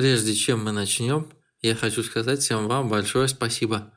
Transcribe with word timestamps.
Прежде 0.00 0.34
чем 0.34 0.64
мы 0.64 0.72
начнем, 0.72 1.30
я 1.60 1.74
хочу 1.74 2.02
сказать 2.02 2.40
всем 2.40 2.68
вам 2.68 2.88
большое 2.88 3.28
спасибо. 3.28 3.92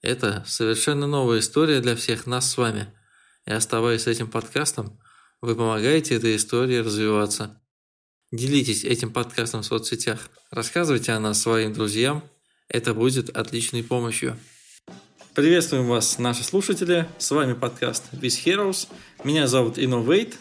Это 0.00 0.42
совершенно 0.46 1.06
новая 1.06 1.40
история 1.40 1.82
для 1.82 1.96
всех 1.96 2.26
нас 2.26 2.50
с 2.50 2.56
вами. 2.56 2.90
И 3.44 3.52
оставаясь 3.52 4.06
этим 4.06 4.30
подкастом, 4.30 4.98
вы 5.42 5.54
помогаете 5.54 6.14
этой 6.14 6.36
истории 6.36 6.78
развиваться. 6.78 7.60
Делитесь 8.32 8.84
этим 8.84 9.12
подкастом 9.12 9.60
в 9.60 9.66
соцсетях, 9.66 10.30
рассказывайте 10.50 11.12
о 11.12 11.20
нас 11.20 11.42
своим 11.42 11.74
друзьям. 11.74 12.24
Это 12.68 12.94
будет 12.94 13.28
отличной 13.28 13.84
помощью. 13.84 14.38
Приветствуем 15.34 15.88
вас, 15.88 16.18
наши 16.18 16.42
слушатели. 16.42 17.06
С 17.18 17.30
вами 17.30 17.52
подкаст 17.52 18.04
With 18.12 18.42
Heroes. 18.46 18.88
Меня 19.24 19.46
зовут 19.46 19.76
Innovate. 19.76 20.36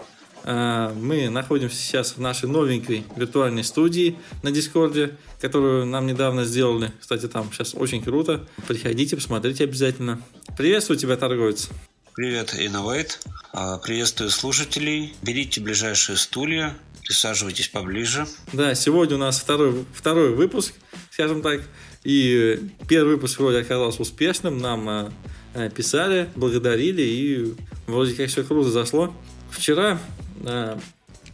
А, 0.45 0.93
мы 0.93 1.29
находимся 1.29 1.75
сейчас 1.75 2.17
в 2.17 2.21
нашей 2.21 2.49
новенькой 2.49 3.05
виртуальной 3.15 3.63
студии 3.63 4.17
на 4.41 4.51
Дискорде, 4.51 5.15
которую 5.39 5.85
нам 5.85 6.05
недавно 6.05 6.43
сделали. 6.43 6.91
Кстати, 6.99 7.27
там 7.27 7.51
сейчас 7.51 7.73
очень 7.75 8.03
круто. 8.03 8.45
Приходите, 8.67 9.15
посмотрите 9.15 9.63
обязательно. 9.63 10.21
Приветствую 10.57 10.97
тебя, 10.97 11.15
торговец. 11.15 11.69
Привет, 12.15 12.53
Innovate. 12.53 13.17
А, 13.53 13.77
приветствую 13.77 14.29
слушателей. 14.29 15.15
Берите 15.21 15.61
ближайшие 15.61 16.17
стулья, 16.17 16.75
присаживайтесь 17.07 17.69
поближе. 17.69 18.27
Да, 18.51 18.75
сегодня 18.75 19.15
у 19.15 19.19
нас 19.19 19.39
второй, 19.39 19.85
второй 19.93 20.35
выпуск, 20.35 20.73
скажем 21.11 21.41
так. 21.41 21.61
И 22.03 22.59
первый 22.89 23.15
выпуск 23.15 23.39
вроде 23.39 23.59
оказался 23.59 24.01
успешным. 24.01 24.57
Нам 24.57 24.89
а, 24.89 25.69
писали, 25.69 26.29
благодарили, 26.35 27.01
и 27.01 27.53
вроде 27.87 28.13
как 28.13 28.27
все 28.27 28.43
круто 28.43 28.69
зашло. 28.69 29.15
Вчера 29.49 29.99
Э, 29.99 30.22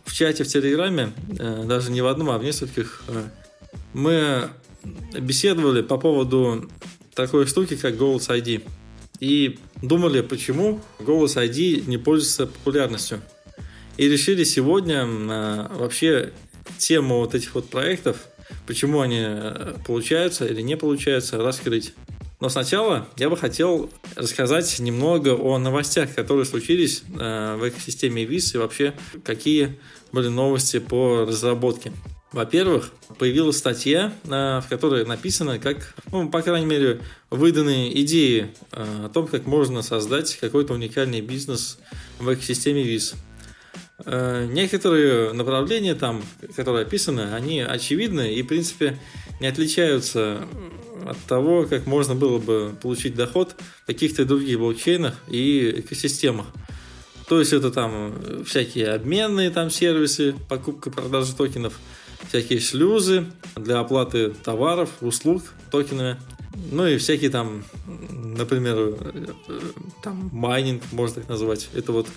в 0.09 0.13
чате 0.13 0.43
в 0.43 0.47
Телеграме, 0.47 1.13
э, 1.37 1.63
даже 1.65 1.91
не 1.91 2.01
в 2.01 2.07
одном, 2.07 2.31
а 2.31 2.37
в 2.37 2.43
нескольких, 2.43 3.03
э, 3.07 3.23
мы 3.93 4.49
беседовали 5.19 5.81
по 5.81 5.97
поводу 5.97 6.69
такой 7.13 7.45
штуки, 7.45 7.75
как 7.75 7.95
Голос 7.95 8.29
ID. 8.29 8.63
И 9.19 9.59
думали, 9.81 10.21
почему 10.21 10.81
Голос 10.99 11.37
ID 11.37 11.87
не 11.87 11.97
пользуется 11.97 12.47
популярностью. 12.47 13.21
И 13.97 14.07
решили 14.07 14.45
сегодня 14.45 15.05
вообще 15.05 16.31
тему 16.77 17.17
вот 17.17 17.35
этих 17.35 17.53
вот 17.55 17.69
проектов, 17.69 18.27
почему 18.65 19.01
они 19.01 19.25
получаются 19.85 20.45
или 20.45 20.61
не 20.61 20.77
получаются, 20.77 21.37
раскрыть. 21.37 21.93
Но 22.39 22.47
сначала 22.47 23.07
я 23.17 23.29
бы 23.29 23.35
хотел 23.35 23.89
рассказать 24.15 24.79
немного 24.79 25.29
о 25.35 25.57
новостях, 25.57 26.15
которые 26.15 26.45
случились 26.45 27.03
э, 27.19 27.55
в 27.57 27.67
экосистеме 27.67 28.23
ВИС 28.23 28.55
и 28.55 28.57
вообще 28.57 28.93
какие 29.25 29.77
были 30.13 30.29
новости 30.29 30.79
по 30.79 31.25
разработке. 31.25 31.91
Во-первых, 32.31 32.91
появилась 33.17 33.57
статья, 33.57 34.13
э, 34.23 34.61
в 34.63 34.65
которой 34.69 35.05
написано, 35.05 35.59
как, 35.59 35.93
ну, 36.13 36.29
по 36.29 36.41
крайней 36.41 36.65
мере, 36.65 37.01
выданные 37.29 37.99
идеи 38.03 38.53
э, 38.71 39.05
о 39.05 39.09
том, 39.09 39.27
как 39.27 39.45
можно 39.45 39.81
создать 39.81 40.37
какой-то 40.37 40.73
уникальный 40.73 41.19
бизнес 41.19 41.77
в 42.19 42.33
экосистеме 42.33 42.83
ВИС. 42.83 43.15
Некоторые 44.05 45.33
направления 45.33 45.93
там, 45.93 46.23
которые 46.55 46.83
описаны, 46.83 47.33
они 47.33 47.59
очевидны 47.59 48.33
и, 48.33 48.43
в 48.43 48.47
принципе, 48.47 48.97
не 49.41 49.47
отличаются 49.47 50.47
от 51.09 51.17
того, 51.27 51.65
как 51.65 51.85
можно 51.85 52.15
было 52.15 52.37
бы 52.37 52.73
получить 52.81 53.15
доход 53.15 53.55
в 53.83 53.87
каких-то 53.87 54.25
других 54.25 54.59
блокчейнах 54.59 55.15
и 55.27 55.75
экосистемах. 55.77 56.47
То 57.27 57.39
есть 57.39 57.53
это 57.53 57.69
там 57.71 58.43
всякие 58.45 58.89
обменные 58.93 59.51
там 59.51 59.69
сервисы, 59.69 60.35
покупка, 60.47 60.89
продажа 60.89 61.35
токенов, 61.35 61.79
всякие 62.27 62.59
шлюзы 62.59 63.25
для 63.55 63.79
оплаты 63.79 64.31
товаров, 64.31 64.89
услуг 65.01 65.43
токенами. 65.71 66.17
Ну 66.71 66.87
и 66.87 66.97
всякие 66.97 67.29
там, 67.29 67.63
например, 68.11 68.95
там 70.03 70.29
майнинг, 70.33 70.83
можно 70.91 71.17
так 71.17 71.29
назвать. 71.29 71.69
Это 71.75 71.91
вот 71.91 72.07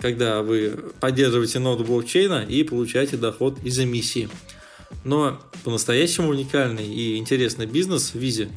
когда 0.00 0.42
вы 0.42 0.78
поддерживаете 1.00 1.58
ноду 1.58 1.84
блокчейна 1.84 2.44
и 2.48 2.62
получаете 2.62 3.16
доход 3.16 3.58
из 3.64 3.78
эмиссии. 3.78 4.28
Но 5.04 5.40
по-настоящему 5.64 6.28
уникальный 6.28 6.86
и 6.86 7.16
интересный 7.16 7.66
бизнес 7.66 8.10
в 8.14 8.18
Визе 8.18 8.50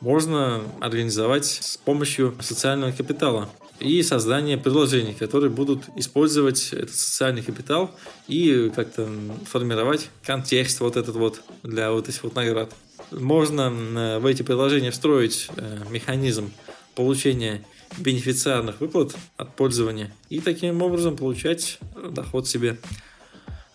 можно 0.00 0.62
организовать 0.80 1.46
с 1.46 1.76
помощью 1.76 2.34
социального 2.40 2.92
капитала 2.92 3.48
и 3.80 4.02
создания 4.02 4.58
приложений, 4.58 5.16
которые 5.18 5.50
будут 5.50 5.84
использовать 5.96 6.72
этот 6.72 6.94
социальный 6.94 7.42
капитал 7.42 7.90
и 8.26 8.70
как-то 8.74 9.08
формировать 9.46 10.10
контекст 10.24 10.80
вот 10.80 10.96
этот 10.96 11.16
вот 11.16 11.42
для 11.62 11.92
вот 11.92 12.08
этих 12.08 12.22
вот 12.24 12.34
наград. 12.34 12.72
Можно 13.10 13.72
э, 13.72 14.18
в 14.18 14.26
эти 14.26 14.42
приложения 14.42 14.90
встроить 14.90 15.48
э, 15.56 15.84
механизм 15.90 16.52
получения 16.94 17.64
бенефициарных 17.96 18.80
выплат 18.80 19.14
от 19.36 19.54
пользования 19.56 20.12
и 20.28 20.40
таким 20.40 20.82
образом 20.82 21.16
получать 21.16 21.78
доход 22.10 22.46
себе. 22.46 22.78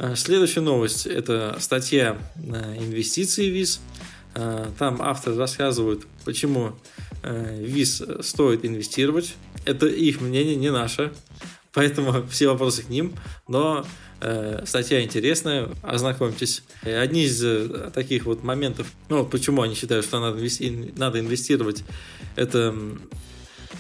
Э, 0.04 0.16
следующая 0.18 0.60
новость– 0.60 1.06
это 1.08 1.56
статья 1.62 2.18
«Инвестиции 2.36 3.48
ВИЗ». 3.48 3.80
Э, 4.36 4.68
там 4.78 5.02
автор 5.02 5.34
рассказывает, 5.38 6.06
почему 6.26 6.74
э, 7.22 7.64
ВИЗ 7.64 8.04
стоит 8.20 8.66
инвестировать. 8.66 9.36
Это 9.64 9.88
их 9.88 10.20
мнение, 10.20 10.58
не 10.58 10.72
наше. 10.72 11.14
Поэтому 11.74 12.28
все 12.28 12.50
вопросы 12.50 12.84
к 12.84 12.90
ним. 12.90 13.14
Но 13.48 13.86
статья 14.66 15.02
интересная, 15.04 15.70
ознакомьтесь. 15.82 16.64
Одни 16.84 17.26
из 17.26 17.44
таких 17.92 18.26
вот 18.26 18.42
моментов, 18.42 18.88
ну, 19.10 19.26
почему 19.26 19.64
они 19.64 19.76
считают, 19.76 20.06
что 20.06 20.20
надо 20.22 21.20
инвестировать, 21.20 21.84
это 22.38 22.74
Э, 22.74 22.96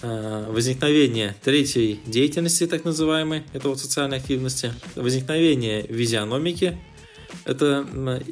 возникновение 0.01 1.35
третьей 1.43 1.99
деятельности, 2.05 2.67
так 2.67 2.83
называемой, 2.83 3.43
это 3.53 3.69
вот 3.69 3.79
социальной 3.79 4.17
активности, 4.17 4.73
возникновение 4.95 5.85
визиономики, 5.87 6.77
это 7.45 7.87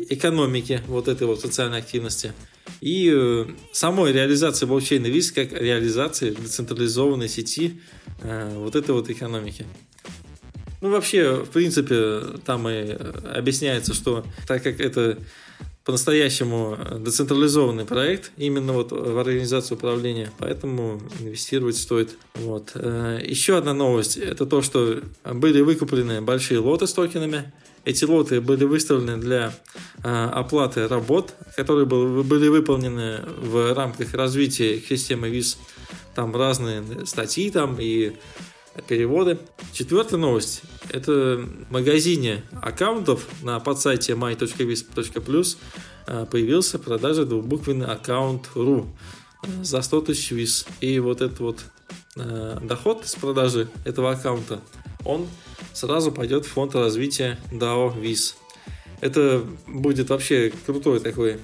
экономики 0.10 0.82
вот 0.88 1.08
этой 1.08 1.28
вот 1.28 1.42
социальной 1.42 1.80
активности, 1.80 2.34
и 2.80 3.12
э, 3.14 3.46
самой 3.72 4.12
реализации 4.12 4.66
блокчейна 4.66 5.08
ВИЗ 5.08 5.32
как 5.32 5.54
реализации 5.54 6.32
децентрализованной 6.32 7.30
сети 7.30 7.80
э, 8.22 8.54
вот 8.56 8.76
этой 8.76 8.92
вот 8.92 9.10
экономики. 9.10 9.66
Ну, 10.82 10.90
вообще, 10.90 11.44
в 11.44 11.50
принципе, 11.50 12.22
там 12.44 12.68
и 12.68 12.94
объясняется, 13.36 13.94
что 13.94 14.26
так 14.48 14.64
как 14.64 14.80
это 14.80 15.20
по-настоящему 15.92 16.78
децентрализованный 17.00 17.84
проект 17.84 18.32
именно 18.38 18.72
вот 18.72 18.94
в 18.94 19.20
организацию 19.20 19.78
управления, 19.78 20.32
поэтому 20.38 21.02
инвестировать 21.20 21.76
стоит. 21.76 22.12
Вот. 22.36 22.72
Э, 22.76 23.20
еще 23.22 23.58
одна 23.58 23.74
новость– 23.74 24.16
это 24.32 24.46
то, 24.46 24.62
что 24.62 25.02
были 25.26 25.60
выкуплены 25.60 26.22
большие 26.22 26.60
лоты 26.60 26.88
с 26.88 26.94
токенами. 26.94 27.52
Эти 27.84 28.06
лоты 28.06 28.40
были 28.40 28.64
выставлены 28.64 29.18
для 29.18 29.54
э, 30.02 30.30
оплаты 30.32 30.88
работ, 30.88 31.34
которые 31.58 31.86
были 31.86 32.48
выполнены 32.48 33.20
в 33.38 33.74
рамках 33.74 34.14
развития 34.14 34.80
системы 34.80 35.28
ВИЗ. 35.28 35.58
Там 36.16 36.34
разные 36.34 37.06
статьи 37.06 37.52
там 37.52 37.76
и 37.82 38.14
переводы. 38.88 39.40
Четвертая 39.74 40.20
новость. 40.20 40.62
Это 40.90 41.38
в 41.38 41.72
магазине 41.72 42.44
аккаунтов 42.62 43.28
на 43.42 43.60
подсайте 43.60 44.14
my.vis.plus 44.14 45.58
э, 46.08 46.26
появился 46.30 46.78
в 46.78 46.82
продаже 46.82 47.26
двухбуквенный 47.26 47.88
аккаунт 47.88 48.50
.ru 48.56 48.88
э, 49.44 49.64
за 49.64 49.82
100 49.82 50.02
тысяч 50.02 50.32
виз. 50.32 50.66
И 50.80 51.00
вот 51.00 51.22
этот 51.22 51.40
вот 51.40 51.64
э, 52.16 52.58
доход 52.62 53.06
с 53.06 53.16
продажи 53.16 53.70
этого 53.86 54.12
аккаунта, 54.12 54.62
он 55.06 55.28
сразу 55.74 56.12
пойдет 56.12 56.46
в 56.46 56.50
фонд 56.50 56.76
развития 56.76 57.40
DAO 57.52 58.00
Viz. 58.00 58.36
Это 59.02 59.44
будет 59.66 60.10
вообще 60.12 60.54
крутой 60.66 61.00
такой, 61.00 61.40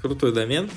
крутой 0.00 0.32
домен, 0.32 0.70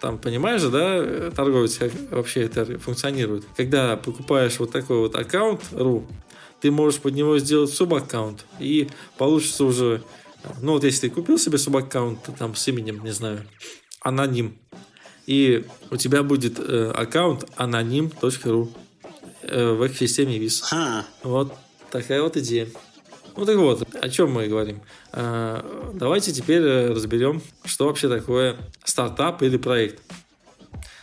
там, 0.00 0.18
понимаешь 0.18 0.60
же, 0.60 0.70
да, 0.70 1.30
торговец, 1.30 1.76
как 1.78 1.92
вообще 2.10 2.42
это 2.42 2.78
функционирует. 2.78 3.44
Когда 3.56 3.96
покупаешь 3.96 4.58
вот 4.58 4.70
такой 4.70 4.98
вот 4.98 5.14
аккаунт 5.14 5.62
.ru, 5.72 6.06
ты 6.60 6.70
можешь 6.70 7.00
под 7.00 7.14
него 7.14 7.38
сделать 7.38 7.72
субаккаунт, 7.72 8.44
и 8.58 8.88
получится 9.16 9.64
уже, 9.64 10.02
ну 10.60 10.72
вот 10.72 10.84
если 10.84 11.08
ты 11.08 11.14
купил 11.14 11.38
себе 11.38 11.58
субаккаунт, 11.58 12.20
там 12.38 12.54
с 12.54 12.68
именем, 12.68 13.02
не 13.04 13.12
знаю, 13.12 13.44
аноним, 14.00 14.58
и 15.26 15.66
у 15.90 15.96
тебя 15.96 16.22
будет 16.22 16.58
э, 16.58 16.90
аккаунт 16.90 17.44
аноним.ру 17.56 18.72
э, 19.42 19.72
в 19.72 19.86
экосистеме 19.86 20.38
ВИС. 20.38 20.64
Вот 21.22 21.54
такая 21.90 22.22
вот 22.22 22.36
идея. 22.38 22.68
Ну 23.38 23.46
так 23.46 23.56
вот, 23.56 23.86
о 23.94 24.08
чем 24.08 24.32
мы 24.32 24.48
говорим? 24.48 24.80
А, 25.12 25.92
давайте 25.94 26.32
теперь 26.32 26.60
э, 26.60 26.92
разберем, 26.92 27.40
что 27.64 27.86
вообще 27.86 28.08
такое 28.08 28.56
стартап 28.82 29.42
или 29.42 29.56
проект. 29.56 30.02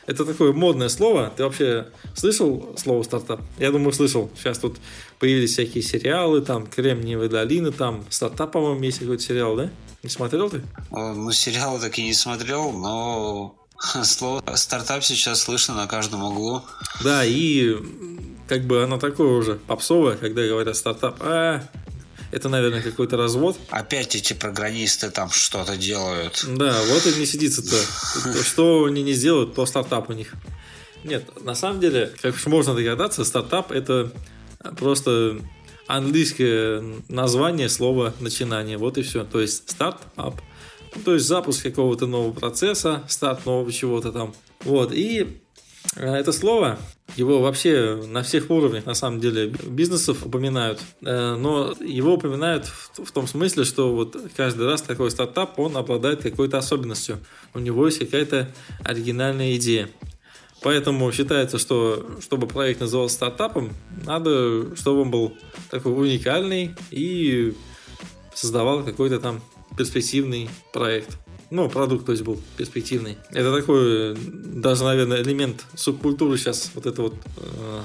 Это 0.05 0.25
такое 0.25 0.51
модное 0.51 0.89
слово. 0.89 1.31
Ты 1.33 1.45
вообще 1.45 1.87
слышал 2.13 2.75
слово 2.77 3.03
стартап? 3.03 3.39
Я 3.57 3.71
думаю, 3.71 3.93
слышал. 3.93 4.29
Сейчас 4.35 4.57
тут 4.59 4.75
появились 5.17 5.53
всякие 5.53 5.81
сериалы, 5.81 6.41
там 6.41 6.67
Кремниевые 6.67 7.29
долины, 7.29 7.71
там 7.71 8.03
стартап, 8.09 8.51
по-моему, 8.51 8.83
есть 8.83 8.99
какой-то 8.99 9.23
сериал, 9.23 9.55
да? 9.55 9.71
Не 10.03 10.09
смотрел 10.09 10.49
ты? 10.49 10.61
Ну, 10.91 11.31
сериал 11.31 11.79
так 11.79 11.97
и 11.97 12.03
не 12.03 12.13
смотрел, 12.13 12.73
но 12.73 13.55
слово 14.03 14.43
стартап 14.55 15.05
сейчас 15.05 15.39
слышно 15.39 15.73
на 15.73 15.87
каждом 15.87 16.21
углу. 16.21 16.63
Да, 17.01 17.23
и 17.23 17.77
как 18.49 18.65
бы 18.65 18.83
оно 18.83 18.97
такое 18.97 19.37
уже 19.37 19.55
попсовое, 19.55 20.17
когда 20.17 20.45
говорят 20.45 20.75
стартап. 20.75 21.15
А, 21.21 21.63
это, 22.35 22.49
наверное, 22.49 22.81
какой-то 22.81 23.15
развод. 23.15 23.57
Опять 23.69 24.13
эти 24.13 24.33
программисты 24.33 25.09
там 25.09 25.29
что-то 25.29 25.77
делают. 25.77 26.45
Да, 26.45 26.77
вот 26.89 27.05
и 27.05 27.17
не 27.17 27.25
сидится-то. 27.25 28.43
Что 28.43 28.83
они 28.83 29.03
не 29.03 29.13
сделают, 29.13 29.55
то 29.55 29.65
стартап 29.65 30.09
у 30.09 30.13
них. 30.13 30.33
Нет, 31.05 31.23
на 31.45 31.55
самом 31.55 31.79
деле, 31.79 32.11
как 32.21 32.35
уж 32.35 32.45
можно 32.47 32.73
догадаться, 32.73 33.23
стартап 33.23 33.71
это 33.71 34.11
просто 34.77 35.39
английское 35.87 36.83
название 37.07 37.69
слова 37.69 38.13
начинание. 38.19 38.77
Вот 38.77 38.97
и 38.97 39.01
все. 39.01 39.23
То 39.23 39.39
есть 39.39 39.69
стартап. 39.71 40.41
То 41.05 41.13
есть 41.13 41.25
запуск 41.25 41.63
какого-то 41.63 42.05
нового 42.05 42.33
процесса, 42.33 43.03
старт 43.07 43.45
нового 43.45 43.71
чего-то 43.71 44.11
там. 44.11 44.35
Вот. 44.65 44.91
И 44.91 45.41
это 45.95 46.31
слово 46.31 46.77
его 47.15 47.41
вообще 47.41 48.01
на 48.07 48.23
всех 48.23 48.49
уровнях, 48.49 48.85
на 48.85 48.93
самом 48.93 49.19
деле, 49.19 49.47
бизнесов 49.47 50.25
упоминают. 50.25 50.81
Э, 51.01 51.35
но 51.35 51.73
его 51.79 52.15
упоминают 52.15 52.65
в 52.65 53.11
том 53.11 53.27
смысле, 53.27 53.63
что 53.63 53.93
вот 53.95 54.17
каждый 54.35 54.65
раз 54.65 54.81
такой 54.81 55.11
стартап, 55.11 55.57
он 55.59 55.77
обладает 55.77 56.23
какой-то 56.23 56.57
особенностью. 56.57 57.19
У 57.53 57.59
него 57.59 57.85
есть 57.85 57.99
какая-то 57.99 58.51
оригинальная 58.83 59.55
идея. 59.55 59.89
Поэтому 60.61 61.11
считается, 61.11 61.59
что 61.59 62.17
чтобы 62.21 62.47
проект 62.47 62.81
назывался 62.81 63.15
стартапом, 63.15 63.71
надо, 64.05 64.75
чтобы 64.75 65.01
он 65.01 65.11
был 65.11 65.37
такой 65.69 65.93
уникальный 65.93 66.75
и 66.89 67.53
создавал 68.33 68.83
какой-то 68.83 69.19
там 69.19 69.41
перспективный 69.77 70.49
проект 70.73 71.17
ну, 71.55 71.69
продукт, 71.69 72.05
то 72.05 72.11
есть 72.11 72.23
был 72.23 72.41
перспективный. 72.57 73.17
Это 73.31 73.55
такой, 73.55 74.15
даже, 74.15 74.83
наверное, 74.83 75.21
элемент 75.21 75.63
субкультуры 75.75 76.37
сейчас, 76.37 76.71
вот 76.75 76.85
это 76.85 77.01
вот 77.01 77.15
э, 77.37 77.81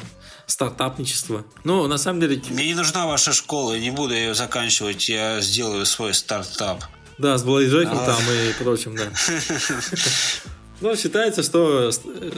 стартапничество. 0.46 1.44
Ну, 1.62 1.86
на 1.86 1.96
самом 1.96 2.20
деле... 2.20 2.42
Мне 2.50 2.66
не 2.66 2.74
нужна 2.74 3.06
ваша 3.06 3.32
школа, 3.32 3.78
не 3.78 3.92
буду 3.92 4.12
ее 4.14 4.34
заканчивать, 4.34 5.08
я 5.08 5.40
сделаю 5.40 5.86
свой 5.86 6.14
стартап. 6.14 6.84
Да, 7.18 7.38
с 7.38 7.44
Блейджеком 7.44 7.98
а... 7.98 8.06
там 8.06 8.18
и 8.18 8.52
прочим, 8.62 8.96
да. 8.96 9.12
Но 10.80 10.96
считается, 10.96 11.42
что 11.42 11.90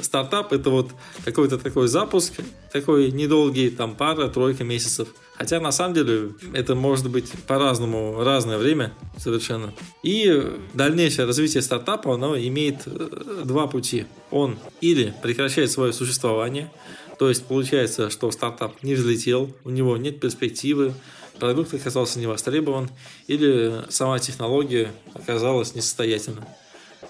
стартап 0.02 0.52
это 0.52 0.70
вот 0.70 0.90
какой-то 1.24 1.58
такой 1.58 1.86
запуск, 1.88 2.34
такой 2.72 3.12
недолгий, 3.12 3.70
там 3.70 3.94
пара-тройка 3.94 4.64
месяцев. 4.64 5.08
Хотя 5.36 5.60
на 5.60 5.72
самом 5.72 5.94
деле 5.94 6.32
это 6.52 6.74
может 6.74 7.08
быть 7.08 7.30
по-разному, 7.46 8.22
разное 8.22 8.58
время 8.58 8.92
совершенно. 9.16 9.72
И 10.02 10.42
дальнейшее 10.74 11.26
развитие 11.26 11.62
стартапа, 11.62 12.14
оно 12.14 12.36
имеет 12.36 12.82
э, 12.86 13.42
два 13.44 13.66
пути. 13.66 14.06
Он 14.30 14.58
или 14.80 15.14
прекращает 15.22 15.70
свое 15.70 15.92
существование, 15.92 16.70
то 17.18 17.28
есть 17.28 17.44
получается, 17.44 18.10
что 18.10 18.30
стартап 18.30 18.82
не 18.82 18.94
взлетел, 18.94 19.54
у 19.64 19.70
него 19.70 19.96
нет 19.96 20.18
перспективы, 20.18 20.94
продукт 21.38 21.72
оказался 21.74 22.18
не 22.18 22.26
востребован, 22.26 22.90
или 23.26 23.82
сама 23.88 24.18
технология 24.18 24.92
оказалась 25.14 25.74
несостоятельна. 25.74 26.46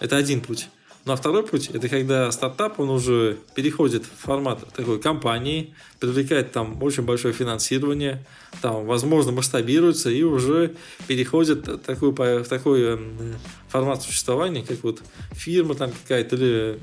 Это 0.00 0.16
один 0.16 0.40
путь. 0.40 0.68
Ну 1.04 1.12
а 1.12 1.16
второй 1.16 1.42
путь– 1.42 1.68
это 1.72 1.88
когда 1.88 2.30
стартап, 2.30 2.78
он 2.78 2.90
уже 2.90 3.38
переходит 3.56 4.04
в 4.04 4.22
формат 4.24 4.72
такой 4.72 5.00
компании, 5.00 5.74
привлекает 5.98 6.52
там 6.52 6.80
очень 6.80 7.02
большое 7.02 7.34
финансирование, 7.34 8.24
там, 8.60 8.86
возможно, 8.86 9.32
масштабируется 9.32 10.10
и 10.10 10.22
уже 10.22 10.76
переходит 11.08 11.66
в 11.66 11.78
такой, 11.78 12.12
в 12.12 12.44
такой 12.44 12.82
эм, 12.82 13.34
формат 13.68 14.02
существования, 14.02 14.62
как 14.62 14.84
вот 14.84 15.02
фирма 15.32 15.74
там 15.74 15.90
какая-то 15.90 16.36
или 16.36 16.78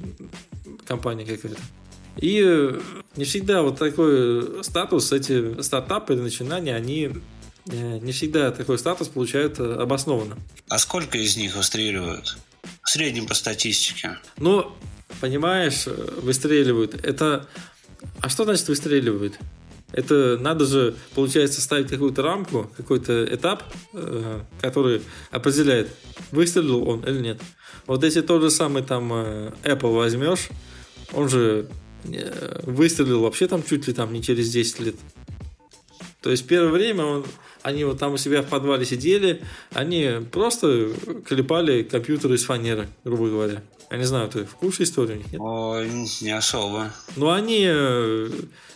компания 0.86 1.25
какая-то. 1.25 1.57
И 2.18 2.44
э, 2.45 2.77
не 3.16 3.24
всегда 3.24 3.62
вот 3.62 3.80
такой 3.80 4.66
статус, 4.66 5.13
эти 5.13 5.62
стартапы 5.62 6.13
или 6.13 6.19
начинания, 6.19 6.75
они 6.75 7.12
э, 7.68 8.00
не 8.00 8.12
всегда 8.12 8.51
такой 8.51 8.77
статус 8.77 9.07
получают 9.07 9.62
э, 9.62 9.75
обоснованно. 9.75 10.38
А 10.68 10.77
сколько 10.77 11.18
из 11.18 11.38
них 11.38 11.56
выстреливают? 11.56 12.38
В 12.83 12.89
среднем 12.89 13.27
по 13.27 13.33
статистике. 13.33 14.17
Ну, 14.37 14.71
понимаешь, 15.21 15.85
выстреливают. 15.85 16.95
Это... 17.05 17.47
А 18.21 18.29
что 18.29 18.45
значит 18.45 18.67
выстреливают? 18.67 19.37
Это 19.91 20.37
надо 20.39 20.65
же, 20.65 20.95
получается, 21.15 21.61
ставить 21.61 21.89
какую-то 21.89 22.21
рамку, 22.21 22.69
какой-то 22.77 23.25
этап, 23.25 23.63
э, 23.93 24.41
который 24.61 25.01
определяет, 25.31 25.89
выстрелил 26.31 26.87
он 26.87 27.03
или 27.03 27.19
нет. 27.19 27.41
Вот 27.87 28.03
если 28.03 28.21
тот 28.21 28.41
же 28.43 28.51
самый 28.51 28.83
там 28.83 29.11
э, 29.13 29.51
Apple 29.63 29.95
возьмешь, 29.95 30.49
он 31.11 31.27
же 31.27 31.67
э, 32.03 32.61
выстрелил 32.63 33.21
вообще 33.21 33.47
там 33.47 33.63
чуть 33.63 33.87
ли 33.87 33.93
там 33.93 34.13
не 34.13 34.21
через 34.21 34.51
10 34.51 34.79
лет. 34.81 34.95
То 36.21 36.29
есть 36.29 36.45
первое 36.45 36.71
время 36.71 37.05
он 37.05 37.25
они 37.61 37.83
вот 37.83 38.00
там 38.00 38.13
у 38.13 38.17
себя 38.17 38.41
в 38.41 38.47
подвале 38.47 38.85
сидели, 38.85 39.41
они 39.73 40.09
просто 40.31 40.89
клепали 41.27 41.83
компьютеры 41.83 42.35
из 42.35 42.44
фанеры, 42.44 42.88
грубо 43.03 43.29
говоря. 43.29 43.61
Я 43.91 43.97
не 43.97 44.03
знаю, 44.03 44.29
ты 44.29 44.45
в 44.45 44.56
курсе 44.56 44.83
историю? 44.83 45.17
Нет? 45.17 45.39
О, 45.39 45.83
не 46.21 46.29
особо. 46.29 46.91
Ну, 47.15 47.31
они 47.31 47.65
э, 47.67 48.29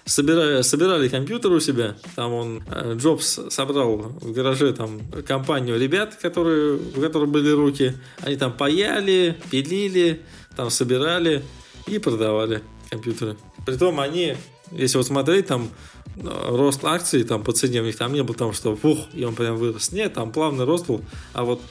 собирали, 0.05 0.63
собирали 0.63 1.07
компьютер 1.07 1.51
у 1.51 1.59
себя. 1.59 1.95
Там 2.15 2.33
он, 2.33 2.63
э, 2.67 2.95
Джобс 2.97 3.39
собрал 3.49 3.97
в 3.97 4.31
гараже 4.31 4.73
там 4.73 5.01
компанию 5.27 5.79
ребят, 5.79 6.15
которые, 6.15 6.77
у 6.77 6.99
которых 6.99 7.29
были 7.29 7.51
руки. 7.51 7.93
Они 8.21 8.37
там 8.37 8.53
паяли, 8.53 9.37
пилили, 9.51 10.21
там 10.55 10.71
собирали 10.71 11.43
и 11.85 11.99
продавали 11.99 12.63
компьютеры. 12.89 13.37
Притом 13.67 13.99
они, 13.99 14.35
если 14.75 14.97
вот 14.97 15.07
смотреть, 15.07 15.47
там 15.47 15.69
рост 16.15 16.83
акций 16.83 17.23
там 17.23 17.43
по 17.43 17.51
цене 17.53 17.81
у 17.81 17.85
них 17.85 17.97
там 17.97 18.13
не 18.13 18.23
было 18.23 18.35
там, 18.35 18.53
что 18.53 18.75
фух, 18.75 18.99
и 19.13 19.23
он 19.23 19.35
прям 19.35 19.57
вырос. 19.57 19.91
Нет, 19.91 20.13
там 20.13 20.31
плавный 20.31 20.65
рост 20.65 20.85
был, 20.85 21.03
а 21.33 21.43
вот 21.43 21.61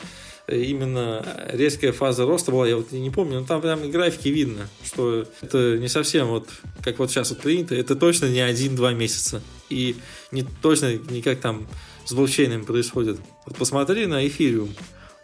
э, 0.46 0.60
именно 0.60 1.25
резкая 1.52 1.93
фаза 1.93 2.26
роста 2.26 2.50
была, 2.50 2.66
я 2.66 2.76
вот 2.76 2.93
не 2.93 3.10
помню, 3.10 3.40
но 3.40 3.46
там 3.46 3.60
прям 3.60 3.90
графики 3.90 4.28
видно, 4.28 4.69
что 4.84 5.26
это 5.40 5.78
не 5.78 5.88
совсем 5.88 6.28
вот, 6.28 6.49
как 6.82 6.99
вот 6.99 7.10
сейчас 7.10 7.31
вот 7.31 7.40
принято, 7.40 7.75
это 7.75 7.94
точно 7.94 8.26
не 8.26 8.40
один-два 8.40 8.93
месяца. 8.93 9.43
И 9.70 9.96
не 10.31 10.43
точно 10.43 10.94
не 10.94 11.22
как 11.22 11.40
там 11.40 11.66
с 12.04 12.12
блокчейном 12.12 12.64
происходит. 12.64 13.19
Вот 13.46 13.56
посмотри 13.56 14.06
на 14.06 14.26
эфириум. 14.26 14.75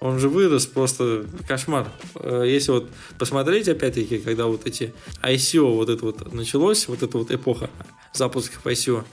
Он 0.00 0.19
же 0.19 0.29
вырос 0.29 0.67
просто 0.67 1.27
кошмар. 1.47 1.89
Э, 2.17 2.45
если 2.47 2.71
вот 2.71 2.89
посмотреть, 3.19 3.69
опять-таки, 3.69 4.19
когда 4.19 4.47
вот 4.47 4.67
эти 4.67 4.95
ICO 5.23 5.75
вот 5.75 5.88
это 5.88 6.05
вот 6.05 6.33
началось, 6.33 6.87
вот 6.88 7.02
эта 7.02 7.19
вот 7.19 7.31
эпоха 7.31 7.69
запусков 8.12 8.64
ICO, 8.64 9.05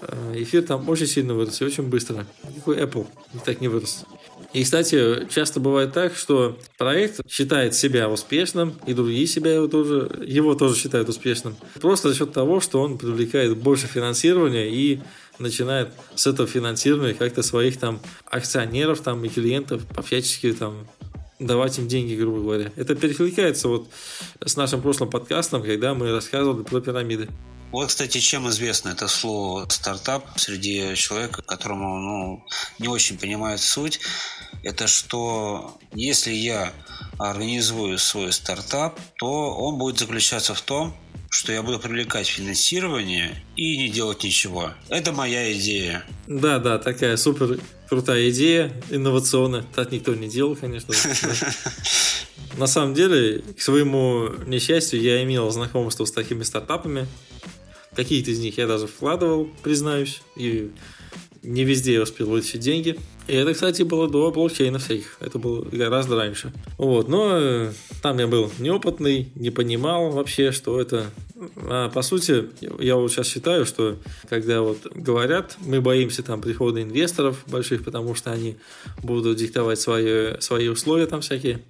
э, 0.00 0.32
эфир 0.36 0.62
там 0.62 0.88
очень 0.88 1.06
сильно 1.06 1.34
вырос 1.34 1.60
и 1.60 1.64
очень 1.64 1.84
быстро. 1.84 2.26
Никакой 2.48 2.78
Apple 2.78 3.06
так 3.44 3.60
не 3.60 3.68
вырос. 3.68 4.04
И, 4.52 4.62
кстати, 4.62 5.26
часто 5.30 5.58
бывает 5.58 5.92
так, 5.92 6.14
что 6.14 6.56
проект 6.78 7.28
считает 7.28 7.74
себя 7.74 8.08
успешным, 8.08 8.74
и 8.86 8.94
другие 8.94 9.26
себя 9.26 9.54
его 9.54 9.66
тоже, 9.66 10.10
его 10.24 10.54
тоже 10.54 10.76
считают 10.76 11.08
успешным. 11.08 11.56
Просто 11.80 12.08
за 12.08 12.14
счет 12.14 12.32
того, 12.32 12.60
что 12.60 12.80
он 12.80 12.96
привлекает 12.96 13.56
больше 13.56 13.88
финансирования 13.88 14.72
и 14.72 15.00
начинает 15.38 15.92
с 16.14 16.26
этого 16.26 16.48
финансирования 16.48 17.14
как-то 17.14 17.42
своих 17.42 17.78
там 17.78 18.00
акционеров 18.26 19.00
там 19.00 19.24
и 19.24 19.28
клиентов 19.28 19.82
всячески 20.04 20.52
там 20.52 20.86
давать 21.38 21.78
им 21.78 21.88
деньги, 21.88 22.14
грубо 22.14 22.40
говоря. 22.40 22.72
Это 22.76 22.94
перекликается 22.94 23.68
вот 23.68 23.88
с 24.44 24.56
нашим 24.56 24.82
прошлым 24.82 25.10
подкастом, 25.10 25.62
когда 25.62 25.94
мы 25.94 26.12
рассказывали 26.12 26.62
про 26.62 26.80
пирамиды. 26.80 27.28
Вот, 27.72 27.88
кстати, 27.88 28.18
чем 28.18 28.48
известно 28.50 28.90
это 28.90 29.08
слово 29.08 29.66
стартап 29.68 30.24
среди 30.36 30.94
человека, 30.94 31.42
которому 31.42 31.98
ну, 31.98 32.44
не 32.78 32.86
очень 32.86 33.18
понимает 33.18 33.60
суть, 33.60 33.98
это 34.64 34.86
что 34.86 35.78
если 35.94 36.32
я 36.32 36.72
организую 37.18 37.98
свой 37.98 38.32
стартап, 38.32 38.98
то 39.18 39.54
он 39.54 39.78
будет 39.78 39.98
заключаться 39.98 40.54
в 40.54 40.60
том, 40.62 40.96
что 41.30 41.52
я 41.52 41.62
буду 41.62 41.78
привлекать 41.78 42.26
финансирование 42.26 43.44
и 43.56 43.76
не 43.76 43.88
делать 43.88 44.24
ничего. 44.24 44.70
Это 44.88 45.12
моя 45.12 45.52
идея. 45.52 46.04
Да, 46.26 46.58
да, 46.58 46.78
такая 46.78 47.16
супер 47.16 47.58
крутая 47.88 48.30
идея, 48.30 48.72
инновационная. 48.90 49.64
Так 49.74 49.92
никто 49.92 50.14
не 50.14 50.28
делал, 50.28 50.56
конечно. 50.56 50.94
На 52.56 52.66
самом 52.66 52.94
деле, 52.94 53.42
к 53.56 53.60
своему 53.60 54.28
несчастью, 54.46 55.00
я 55.00 55.22
имел 55.24 55.50
знакомство 55.50 56.04
с 56.04 56.12
такими 56.12 56.44
стартапами. 56.44 57.06
Какие-то 57.94 58.30
из 58.30 58.38
них 58.38 58.58
я 58.58 58.66
даже 58.66 58.86
вкладывал, 58.86 59.48
признаюсь, 59.62 60.22
и 60.36 60.70
не 61.42 61.64
везде 61.64 61.94
я 61.94 62.02
успел 62.02 62.28
вытащить 62.28 62.60
деньги. 62.60 62.98
И 63.26 63.34
это, 63.34 63.54
кстати, 63.54 63.82
было 63.82 64.06
до 64.08 64.30
блокчейна 64.30 64.78
всяких. 64.78 65.16
Это 65.20 65.38
было 65.38 65.64
гораздо 65.64 66.16
раньше. 66.16 66.52
Вот, 66.76 67.08
но 67.08 67.38
э, 67.38 67.72
там 68.02 68.18
я 68.18 68.26
был 68.26 68.50
неопытный, 68.58 69.30
не 69.34 69.50
понимал 69.50 70.10
вообще, 70.10 70.52
что 70.52 70.78
это. 70.78 71.06
А 71.56 71.88
по 71.88 72.02
сути, 72.02 72.50
я 72.78 72.96
вот 72.96 73.10
сейчас 73.10 73.26
считаю, 73.26 73.64
что 73.64 73.96
когда 74.28 74.60
вот 74.60 74.86
говорят, 74.94 75.56
мы 75.60 75.80
боимся 75.80 76.22
там 76.22 76.42
прихода 76.42 76.82
инвесторов 76.82 77.44
больших, 77.46 77.82
потому 77.84 78.14
что 78.14 78.30
они 78.30 78.56
будут 79.02 79.38
диктовать 79.38 79.80
свои, 79.80 80.38
свои 80.40 80.68
условия 80.68 81.06
там 81.06 81.22
всякие. 81.22 81.62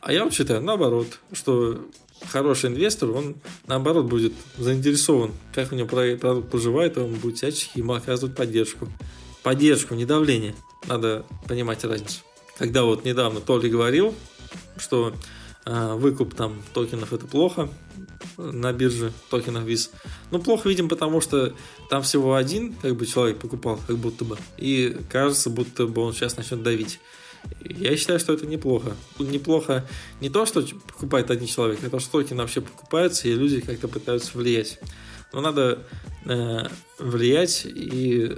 А 0.00 0.12
я 0.12 0.24
вот 0.24 0.32
считаю, 0.32 0.60
наоборот, 0.60 1.18
что 1.32 1.80
хороший 2.30 2.70
инвестор, 2.70 3.10
он 3.10 3.36
наоборот 3.66 4.06
будет 4.06 4.32
заинтересован, 4.58 5.32
как 5.52 5.72
у 5.72 5.74
него 5.74 5.88
продукт 5.88 6.50
поживает, 6.50 6.96
он 6.98 7.14
будет 7.14 7.38
всячески 7.38 7.78
ему 7.78 7.94
оказывать 7.94 8.36
поддержку. 8.36 8.88
Поддержку, 9.42 9.94
не 9.94 10.06
давление. 10.06 10.54
Надо 10.86 11.24
понимать 11.48 11.84
разницу. 11.84 12.20
Когда 12.58 12.84
вот 12.84 13.04
недавно 13.04 13.40
Толи 13.40 13.68
говорил, 13.68 14.14
что 14.76 15.14
э, 15.64 15.94
выкуп 15.94 16.34
там 16.34 16.62
токенов 16.72 17.12
это 17.12 17.26
плохо 17.26 17.68
на 18.36 18.72
бирже 18.72 19.12
токенов 19.30 19.64
ВИЗ. 19.64 19.90
Ну, 20.30 20.38
плохо, 20.38 20.68
видим, 20.68 20.88
потому 20.88 21.20
что 21.20 21.54
там 21.90 22.02
всего 22.02 22.34
один 22.34 22.74
как 22.74 22.96
бы 22.96 23.06
человек 23.06 23.38
покупал, 23.38 23.80
как 23.86 23.96
будто 23.96 24.24
бы. 24.24 24.36
И 24.56 24.96
кажется, 25.10 25.50
будто 25.50 25.86
бы 25.86 26.02
он 26.02 26.12
сейчас 26.12 26.36
начнет 26.36 26.62
давить. 26.62 27.00
Я 27.60 27.96
считаю, 27.96 28.18
что 28.18 28.32
это 28.32 28.46
неплохо. 28.46 28.96
Неплохо 29.18 29.86
не 30.20 30.30
то, 30.30 30.46
что 30.46 30.62
покупает 30.62 31.30
один 31.30 31.46
человек, 31.46 31.80
а 31.84 31.90
то, 31.90 31.98
что 31.98 32.22
токены 32.22 32.42
вообще 32.42 32.60
покупаются, 32.60 33.28
и 33.28 33.34
люди 33.34 33.60
как-то 33.60 33.88
пытаются 33.88 34.36
влиять. 34.36 34.78
Но 35.32 35.40
надо 35.40 35.80
э, 36.24 36.68
влиять 36.98 37.66
и 37.66 38.32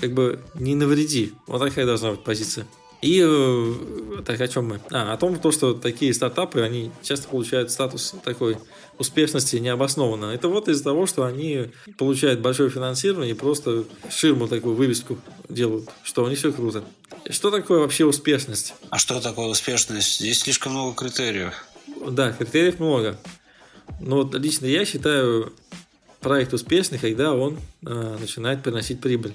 как 0.00 0.12
бы 0.12 0.40
не 0.54 0.74
навреди. 0.74 1.34
Вот 1.46 1.60
такая 1.60 1.86
должна 1.86 2.12
быть 2.12 2.24
позиция. 2.24 2.66
И 3.02 3.22
э, 3.22 4.22
так 4.24 4.40
о 4.40 4.48
чем 4.48 4.68
мы? 4.68 4.80
А, 4.90 5.12
о 5.12 5.16
том, 5.16 5.38
то, 5.38 5.52
что 5.52 5.74
такие 5.74 6.14
стартапы, 6.14 6.62
они 6.62 6.90
часто 7.02 7.28
получают 7.28 7.70
статус 7.70 8.14
такой 8.24 8.56
успешности 8.98 9.56
необоснованно. 9.56 10.26
Это 10.26 10.48
вот 10.48 10.68
из-за 10.68 10.84
того, 10.84 11.06
что 11.06 11.24
они 11.24 11.70
получают 11.98 12.40
большое 12.40 12.70
финансирование 12.70 13.34
и 13.34 13.38
просто 13.38 13.84
ширму 14.10 14.48
такую 14.48 14.74
вывеску 14.74 15.18
делают, 15.48 15.88
что 16.02 16.24
у 16.24 16.28
них 16.28 16.38
все 16.38 16.52
круто. 16.52 16.84
Что 17.28 17.50
такое 17.50 17.80
вообще 17.80 18.06
успешность? 18.06 18.74
А 18.90 18.98
что 18.98 19.20
такое 19.20 19.46
успешность? 19.46 20.18
Здесь 20.18 20.40
слишком 20.40 20.72
много 20.72 20.94
критериев. 20.96 21.52
Да, 22.08 22.32
критериев 22.32 22.80
много. 22.80 23.18
Но 24.00 24.16
вот 24.16 24.34
лично 24.34 24.66
я 24.66 24.84
считаю 24.84 25.52
проект 26.20 26.54
успешный, 26.54 26.98
когда 26.98 27.34
он 27.34 27.58
э, 27.84 28.16
начинает 28.18 28.62
приносить 28.62 29.00
прибыль. 29.00 29.34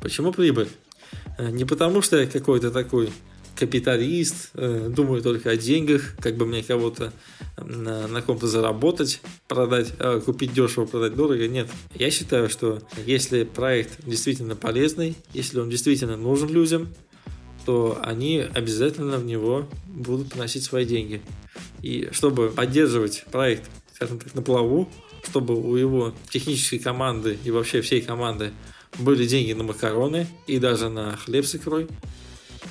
Почему 0.00 0.32
прибыль? 0.32 0.68
Э, 1.38 1.50
не 1.50 1.64
потому, 1.64 2.02
что 2.02 2.20
я 2.20 2.26
какой-то 2.26 2.70
такой 2.70 3.10
капиталист, 3.56 4.50
э, 4.54 4.88
думаю 4.90 5.22
только 5.22 5.50
о 5.50 5.56
деньгах, 5.56 6.16
как 6.20 6.36
бы 6.36 6.44
мне 6.44 6.62
кого-то 6.62 7.12
на, 7.56 8.08
на 8.08 8.22
ком-то 8.22 8.46
заработать, 8.46 9.20
продать, 9.48 9.92
э, 9.98 10.20
купить 10.24 10.52
дешево, 10.52 10.86
продать 10.86 11.14
дорого. 11.14 11.46
Нет. 11.46 11.68
Я 11.94 12.10
считаю, 12.10 12.48
что 12.48 12.82
если 13.06 13.44
проект 13.44 14.04
действительно 14.04 14.56
полезный, 14.56 15.16
если 15.32 15.60
он 15.60 15.70
действительно 15.70 16.16
нужен 16.16 16.48
людям, 16.48 16.88
то 17.64 17.98
они 18.02 18.38
обязательно 18.38 19.18
в 19.18 19.24
него 19.24 19.68
будут 19.86 20.30
приносить 20.30 20.64
свои 20.64 20.84
деньги. 20.84 21.22
И 21.80 22.08
чтобы 22.12 22.50
поддерживать 22.50 23.24
проект, 23.30 23.70
скажем 23.94 24.18
так, 24.18 24.34
на 24.34 24.42
плаву, 24.42 24.88
чтобы 25.26 25.54
у 25.54 25.76
его 25.76 26.12
технической 26.28 26.78
команды 26.78 27.38
и 27.44 27.50
вообще 27.50 27.80
всей 27.80 28.02
команды 28.02 28.52
были 28.98 29.26
деньги 29.26 29.52
на 29.52 29.64
макароны 29.64 30.26
и 30.46 30.58
даже 30.58 30.88
на 30.88 31.16
хлеб 31.16 31.44
с 31.44 31.54
икрой, 31.54 31.88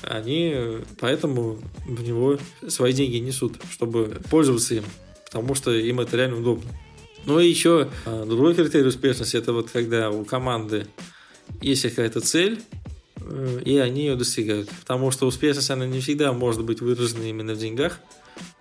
они 0.02 0.80
поэтому 1.00 1.60
в 1.86 2.04
него 2.04 2.38
свои 2.68 2.94
деньги 2.94 3.18
несут, 3.18 3.56
чтобы 3.72 4.22
пользоваться 4.30 4.76
им, 4.76 4.84
потому 5.26 5.56
что 5.56 5.72
им 5.72 6.00
это 6.00 6.18
реально 6.18 6.40
удобно. 6.40 6.72
Ну 7.26 7.40
и 7.40 7.48
еще 7.48 7.90
а, 8.06 8.26
другой 8.26 8.54
критерий 8.54 8.88
успешности 8.88 9.38
это 9.38 9.54
вот 9.54 9.70
когда 9.72 10.10
у 10.12 10.26
команды 10.26 10.88
есть 11.62 11.84
какая-то 11.84 12.20
цель, 12.20 12.62
э, 13.22 13.62
и 13.64 13.78
они 13.78 14.06
ее 14.06 14.16
достигают. 14.16 14.70
Потому 14.82 15.12
что 15.12 15.26
успешность, 15.26 15.70
она 15.70 15.86
не 15.86 16.02
всегда 16.02 16.34
может 16.34 16.64
быть 16.64 16.82
выражена 16.82 17.24
именно 17.24 17.54
в 17.54 17.58
деньгах, 17.58 18.00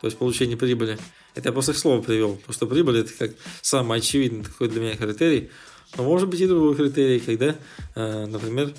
то 0.00 0.06
есть 0.06 0.16
получение 0.16 0.56
прибыли. 0.56 0.98
Это 1.34 1.48
я 1.48 1.52
просто 1.52 1.72
к 1.72 1.78
слову 1.78 2.02
привел, 2.02 2.36
потому 2.36 2.52
что 2.52 2.66
прибыль 2.66 2.98
это 2.98 3.12
как 3.14 3.32
самый 3.62 3.98
очевидный 3.98 4.44
такой 4.44 4.68
для 4.68 4.80
меня 4.80 4.96
критерий. 4.96 5.50
Но 5.96 6.04
может 6.04 6.28
быть 6.28 6.40
и 6.40 6.46
другой 6.46 6.74
критерий, 6.74 7.20
когда, 7.20 7.54
э, 7.94 8.26
например, 8.26 8.72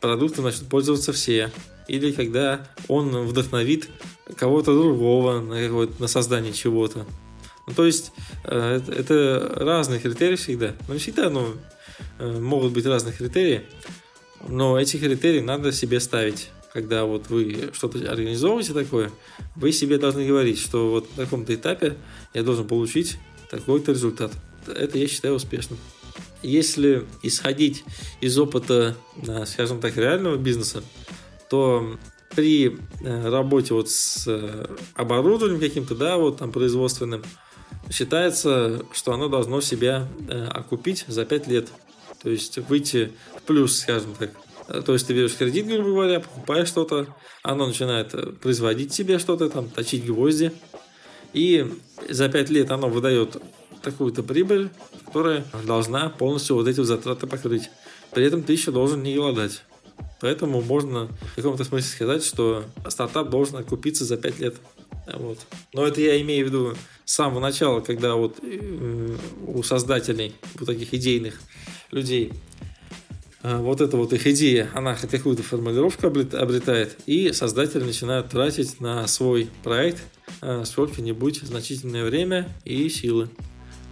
продуктом 0.00 0.44
начнут 0.44 0.68
пользоваться 0.68 1.12
все. 1.12 1.50
Или 1.88 2.12
когда 2.12 2.66
он 2.88 3.26
вдохновит 3.26 3.88
кого-то 4.36 4.72
другого 4.74 5.40
на, 5.40 5.86
на 5.98 6.06
создание 6.06 6.52
чего-то. 6.52 7.06
Ну, 7.66 7.74
то 7.74 7.84
есть 7.84 8.12
э, 8.44 8.76
это, 8.76 8.92
это 8.92 9.54
разные 9.56 10.00
критерии 10.00 10.36
всегда. 10.36 10.74
Но 10.86 10.94
не 10.94 11.00
всегда 11.00 11.30
ну, 11.30 11.48
э, 12.18 12.38
могут 12.38 12.72
быть 12.72 12.86
разные 12.86 13.12
критерии. 13.12 13.62
Но 14.48 14.78
эти 14.78 14.96
критерии 14.96 15.40
надо 15.40 15.72
себе 15.72 16.00
ставить. 16.00 16.50
Когда 16.72 17.04
вот 17.04 17.28
вы 17.28 17.70
что-то 17.74 17.98
организовываете 18.10 18.72
такое, 18.72 19.10
вы 19.56 19.72
себе 19.72 19.98
должны 19.98 20.26
говорить, 20.26 20.58
что 20.58 20.90
вот 20.90 21.16
на 21.16 21.24
таком-то 21.24 21.54
этапе 21.54 21.96
я 22.32 22.42
должен 22.42 22.66
получить 22.66 23.18
такой-то 23.50 23.92
результат. 23.92 24.32
Это 24.66 24.96
я 24.96 25.06
считаю 25.06 25.34
успешным 25.34 25.78
если 26.42 27.04
исходить 27.22 27.84
из 28.20 28.38
опыта, 28.38 28.96
э, 29.16 29.44
скажем 29.46 29.80
так, 29.80 29.96
реального 29.96 30.36
бизнеса, 30.36 30.82
то 31.48 31.98
при 32.34 32.78
э, 33.00 33.28
работе 33.28 33.74
вот 33.74 33.90
с 33.90 34.24
э, 34.26 34.66
оборудованием 34.94 35.60
каким-то, 35.60 35.94
да, 35.94 36.16
вот 36.16 36.38
там 36.38 36.50
производственным, 36.52 37.22
считается, 37.90 38.84
что 38.92 39.12
оно 39.12 39.28
должно 39.28 39.60
себя 39.60 40.08
окупить 40.50 41.04
за 41.08 41.24
5 41.24 41.46
лет. 41.48 41.68
То 42.22 42.30
есть 42.30 42.58
выйти 42.58 43.12
в 43.36 43.42
плюс, 43.42 43.80
скажем 43.80 44.14
так. 44.14 44.30
То 44.84 44.92
есть 44.92 45.06
ты 45.06 45.14
берешь 45.14 45.36
кредит, 45.36 45.66
грубо 45.66 45.90
говоря, 45.90 46.20
покупаешь 46.20 46.68
что-то, 46.68 47.06
оно 47.42 47.66
начинает 47.66 48.40
производить 48.40 48.94
себе 48.94 49.18
что-то, 49.18 49.50
там, 49.50 49.68
точить 49.68 50.06
гвозди, 50.06 50.52
и 51.32 51.66
за 52.08 52.28
5 52.28 52.50
лет 52.50 52.70
оно 52.70 52.88
выдает 52.88 53.36
такую-то 53.82 54.22
прибыль, 54.22 54.70
которая 55.12 55.44
должна 55.66 56.08
полностью 56.08 56.56
вот 56.56 56.66
эти 56.66 56.82
затраты 56.82 57.26
покрыть. 57.26 57.68
При 58.12 58.24
этом 58.24 58.42
ты 58.42 58.54
еще 58.54 58.72
должен 58.72 59.02
не 59.02 59.14
голодать. 59.14 59.62
Поэтому 60.22 60.62
можно 60.62 61.08
в 61.32 61.36
каком-то 61.36 61.64
смысле 61.64 61.90
сказать, 61.90 62.24
что 62.24 62.64
стартап 62.88 63.28
должен 63.28 63.56
окупиться 63.56 64.06
за 64.06 64.16
5 64.16 64.40
лет. 64.40 64.54
Вот. 65.14 65.38
Но 65.74 65.86
это 65.86 66.00
я 66.00 66.18
имею 66.22 66.46
в 66.46 66.48
виду 66.48 66.74
с 67.04 67.12
самого 67.12 67.40
начала, 67.40 67.80
когда 67.80 68.14
вот 68.14 68.38
э, 68.42 69.16
у 69.46 69.62
создателей, 69.62 70.34
у 70.58 70.64
таких 70.64 70.94
идейных 70.94 71.42
людей, 71.90 72.32
э, 73.42 73.58
вот 73.58 73.82
эта 73.82 73.98
вот 73.98 74.14
их 74.14 74.26
идея, 74.26 74.70
она 74.72 74.94
какую-то 74.94 75.42
формулировку 75.42 76.06
обретает, 76.06 76.96
и 77.04 77.32
создатели 77.32 77.82
начинают 77.82 78.30
тратить 78.30 78.80
на 78.80 79.06
свой 79.08 79.50
проект 79.62 80.02
э, 80.40 80.64
сколько-нибудь 80.64 81.42
значительное 81.42 82.04
время 82.04 82.48
и 82.64 82.88
силы. 82.88 83.28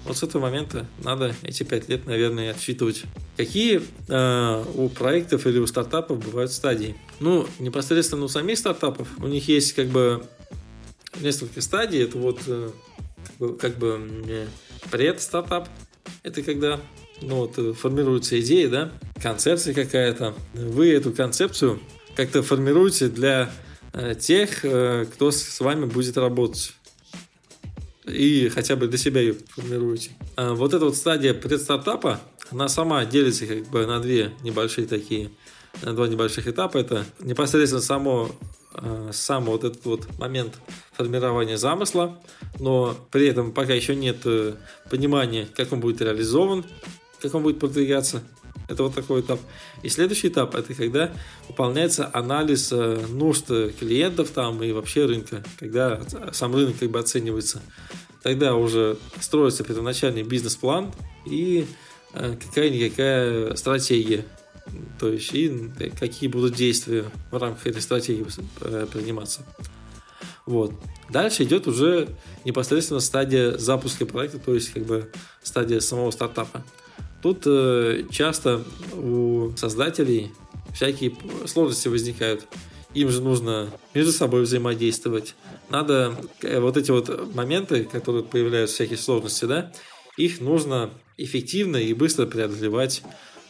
Вот 0.04 0.16
с 0.16 0.22
этого 0.22 0.42
момента 0.42 0.86
надо 1.04 1.34
эти 1.42 1.62
пять 1.62 1.88
лет, 1.88 2.06
наверное, 2.06 2.50
отсчитывать. 2.50 3.04
Какие 3.36 3.82
э, 4.08 4.64
у 4.74 4.88
проектов 4.88 5.46
или 5.46 5.58
у 5.58 5.66
стартапов 5.66 6.24
бывают 6.24 6.52
стадии? 6.52 6.96
Ну, 7.20 7.46
непосредственно 7.58 8.24
у 8.24 8.28
самих 8.28 8.58
стартапов 8.58 9.08
у 9.18 9.26
них 9.26 9.46
есть 9.48 9.74
как 9.74 9.88
бы 9.88 10.24
несколько 11.20 11.60
стадий. 11.60 12.02
Это 12.02 12.18
вот 12.18 12.40
э, 12.46 12.70
как 13.60 13.78
бы 13.78 14.00
э, 14.26 14.46
пред-стартап. 14.90 15.68
Это 16.22 16.42
когда 16.42 16.80
ну, 17.22 17.36
вот, 17.36 17.58
э, 17.58 17.72
формируется 17.72 18.40
идея, 18.40 18.68
да, 18.68 18.92
концепция 19.22 19.74
какая-то. 19.74 20.34
Вы 20.54 20.92
эту 20.92 21.12
концепцию 21.12 21.80
как-то 22.16 22.42
формируете 22.42 23.08
для 23.08 23.50
э, 23.92 24.14
тех, 24.14 24.64
э, 24.64 25.06
кто 25.12 25.30
с 25.30 25.60
вами 25.60 25.84
будет 25.84 26.16
работать 26.16 26.74
и 28.04 28.48
хотя 28.48 28.76
бы 28.76 28.86
для 28.88 28.98
себя 28.98 29.20
ее 29.20 29.36
формируете. 29.48 30.10
А 30.36 30.54
вот 30.54 30.74
эта 30.74 30.84
вот 30.84 30.96
стадия 30.96 31.34
предстартапа, 31.34 32.20
она 32.50 32.68
сама 32.68 33.04
делится 33.04 33.46
как 33.46 33.66
бы 33.68 33.86
на 33.86 34.00
две 34.00 34.32
небольшие 34.42 34.86
такие, 34.86 35.30
на 35.82 35.94
два 35.94 36.08
небольших 36.08 36.48
этапа. 36.48 36.78
Это 36.78 37.04
непосредственно 37.20 37.82
само 37.82 38.30
а, 38.72 39.10
сам 39.12 39.44
вот 39.44 39.64
этот 39.64 39.84
вот 39.84 40.18
момент 40.18 40.54
формирования 40.92 41.58
замысла, 41.58 42.20
но 42.58 42.96
при 43.10 43.28
этом 43.28 43.52
пока 43.52 43.74
еще 43.74 43.94
нет 43.94 44.18
э, 44.24 44.54
понимания, 44.90 45.46
как 45.54 45.72
он 45.72 45.80
будет 45.80 46.00
реализован, 46.00 46.64
как 47.20 47.34
он 47.34 47.42
будет 47.42 47.58
продвигаться. 47.58 48.22
Это 48.70 48.84
вот 48.84 48.94
такой 48.94 49.20
этап. 49.20 49.40
И 49.82 49.88
следующий 49.88 50.28
этап 50.28 50.54
это 50.54 50.72
когда 50.74 51.12
выполняется 51.48 52.08
анализ 52.12 52.70
э, 52.72 53.04
нужд 53.08 53.46
клиентов 53.78 54.30
там 54.30 54.62
и 54.62 54.72
вообще 54.72 55.06
рынка, 55.06 55.42
когда 55.58 56.00
сам 56.32 56.54
рынок 56.54 56.78
как 56.78 56.90
бы 56.90 56.98
оценивается. 56.98 57.60
Тогда 58.22 58.54
уже 58.54 58.96
строится 59.20 59.64
первоначальный 59.64 60.22
бизнес-план 60.22 60.92
и 61.26 61.66
э, 62.14 62.36
какая-никакая 62.40 63.54
стратегия 63.56 64.24
то 64.98 65.08
есть 65.08 65.32
и 65.34 65.70
какие 65.98 66.28
будут 66.28 66.54
действия 66.54 67.04
в 67.30 67.36
рамках 67.36 67.66
этой 67.66 67.82
стратегии 67.82 68.26
э, 68.60 68.86
приниматься. 68.92 69.44
Вот. 70.46 70.72
Дальше 71.10 71.44
идет 71.44 71.66
уже 71.66 72.08
непосредственно 72.44 73.00
стадия 73.00 73.56
запуска 73.56 74.06
проекта, 74.06 74.38
то 74.38 74.54
есть 74.54 74.72
как 74.72 74.84
бы 74.84 75.10
стадия 75.42 75.80
самого 75.80 76.10
стартапа. 76.10 76.64
Тут 77.22 77.42
э, 77.46 78.04
часто 78.10 78.64
у 78.94 79.52
создателей 79.56 80.32
всякие 80.74 81.12
сложности 81.46 81.88
возникают. 81.88 82.46
Им 82.94 83.08
же 83.10 83.20
нужно 83.20 83.70
между 83.94 84.12
собой 84.12 84.42
взаимодействовать. 84.42 85.34
Надо 85.68 86.16
э, 86.42 86.58
вот 86.60 86.76
эти 86.76 86.90
вот 86.90 87.34
моменты, 87.34 87.84
которые 87.84 88.24
появляются, 88.24 88.76
всякие 88.76 88.98
сложности, 88.98 89.44
да, 89.44 89.72
их 90.16 90.40
нужно 90.40 90.90
эффективно 91.16 91.76
и 91.76 91.92
быстро 91.92 92.26
преодолевать. 92.26 93.02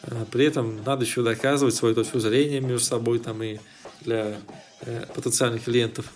Э, 0.03 0.25
при 0.31 0.45
этом 0.45 0.83
надо 0.85 1.05
еще 1.05 1.23
доказывать 1.23 1.73
свою 1.73 1.95
точку 1.95 2.19
зрения 2.19 2.59
между 2.59 2.85
собой 2.85 3.19
там 3.19 3.41
и 3.41 3.59
для 4.01 4.37
э, 4.81 5.05
потенциальных 5.15 5.63
клиентов. 5.63 6.11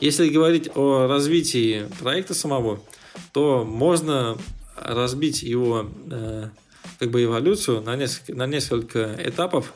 Если 0.00 0.28
говорить 0.28 0.70
о 0.74 1.06
развитии 1.06 1.88
проекта 2.00 2.34
самого, 2.34 2.80
то 3.32 3.64
можно 3.64 4.36
разбить 4.76 5.42
его 5.42 5.88
как 6.98 7.10
бы 7.10 7.24
эволюцию 7.24 7.82
на 7.82 7.96
несколько, 7.96 8.34
на 8.34 8.46
несколько 8.46 9.14
этапов. 9.18 9.72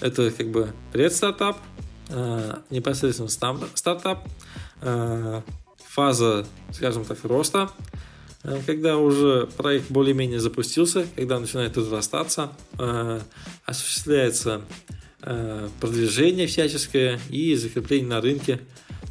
Это 0.00 0.30
как 0.30 0.48
бы 0.50 0.72
предстартап, 0.92 1.58
э, 2.08 2.56
непосредственно 2.70 3.28
стартап, 3.28 4.26
э, 4.82 5.42
фаза, 5.88 6.46
скажем 6.72 7.04
так, 7.04 7.18
роста, 7.24 7.70
э, 8.42 8.60
когда 8.66 8.98
уже 8.98 9.46
проект 9.56 9.90
более-менее 9.90 10.40
запустился, 10.40 11.06
когда 11.14 11.38
начинает 11.38 11.76
разрастаться, 11.76 12.50
э, 12.78 13.20
осуществляется 13.64 14.62
э, 15.22 15.68
продвижение 15.80 16.46
всяческое 16.46 17.20
и 17.30 17.54
закрепление 17.54 18.08
на 18.08 18.20
рынке, 18.20 18.60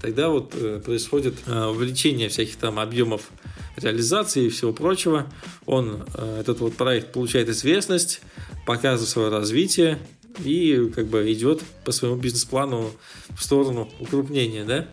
тогда 0.02 0.30
вот 0.30 0.54
э, 0.56 0.82
происходит 0.84 1.36
э, 1.48 1.66
увеличение 1.66 2.28
всяких 2.28 2.58
там 2.58 2.78
объемов 2.78 3.32
реализации 3.78 4.46
и 4.46 4.50
всего 4.50 4.74
прочего. 4.74 5.28
Он, 5.66 6.06
э, 6.14 6.40
этот 6.42 6.60
вот 6.60 6.76
проект 6.76 7.12
получает 7.12 7.50
известность, 7.50 8.22
показывает 8.66 9.10
свое 9.10 9.30
развитие 9.30 10.00
и 10.44 10.92
как 10.96 11.08
бы 11.08 11.32
идет 11.32 11.62
по 11.84 11.92
своему 11.92 12.18
бизнес-плану 12.18 12.92
в 13.36 13.44
сторону 13.44 13.90
укрупнения, 14.00 14.64
да. 14.64 14.88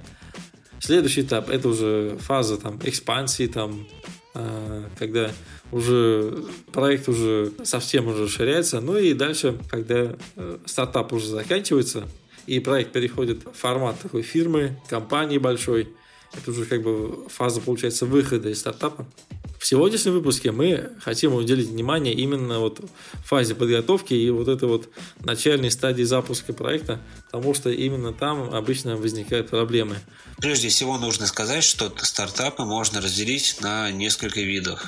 Следующий 0.81 1.23
этап 1.23 1.51
это 1.51 1.69
уже 1.69 2.17
фаза 2.21 2.57
там 2.57 2.81
экспансии, 2.83 3.47
там, 3.47 3.87
э, 4.35 4.85
когда 4.99 5.31
уже 5.73 6.45
проект 6.73 7.09
уже 7.09 7.53
совсем 7.65 8.09
уже 8.09 8.25
расширяется, 8.25 8.81
ну 8.81 8.97
и 8.97 9.13
дальше, 9.15 9.59
когда 9.71 10.17
э, 10.37 10.59
стартап 10.65 11.13
уже 11.13 11.27
заканчивается, 11.27 12.09
и 12.47 12.59
проект 12.59 12.93
переходит 12.93 13.45
в 13.45 13.53
формат 13.53 14.01
такой 14.01 14.23
фирмы, 14.23 14.81
компании 14.89 15.39
большой, 15.39 15.89
это 16.33 16.51
уже 16.51 16.65
как 16.65 16.83
бы 16.83 17.29
фаза, 17.29 17.61
получается, 17.61 18.07
выхода 18.07 18.49
из 18.49 18.61
стартапа. 18.61 19.07
В 19.61 19.67
сегодняшнем 19.67 20.15
выпуске 20.15 20.53
мы 20.53 20.89
хотим 21.03 21.35
уделить 21.35 21.69
внимание 21.69 22.15
именно 22.15 22.61
вот 22.61 22.81
фазе 23.27 23.55
подготовки 23.55 24.15
и 24.15 24.31
вот 24.31 24.49
этой 24.49 24.67
вот 24.67 24.89
начальной 25.23 25.71
стадии 25.71 26.03
запуска 26.03 26.55
проекта, 26.55 26.99
потому 27.31 27.53
что 27.53 27.69
именно 27.69 28.15
там 28.15 28.55
обычно 28.55 28.97
возникают 28.97 29.51
проблемы. 29.51 29.99
Прежде 30.39 30.71
всего 30.71 30.97
нужно 30.97 31.27
сказать, 31.27 31.63
что 31.63 31.93
стартапы 31.99 32.65
можно 32.65 33.03
разделить 33.03 33.59
на 33.61 33.91
несколько 33.91 34.41
видов. 34.41 34.83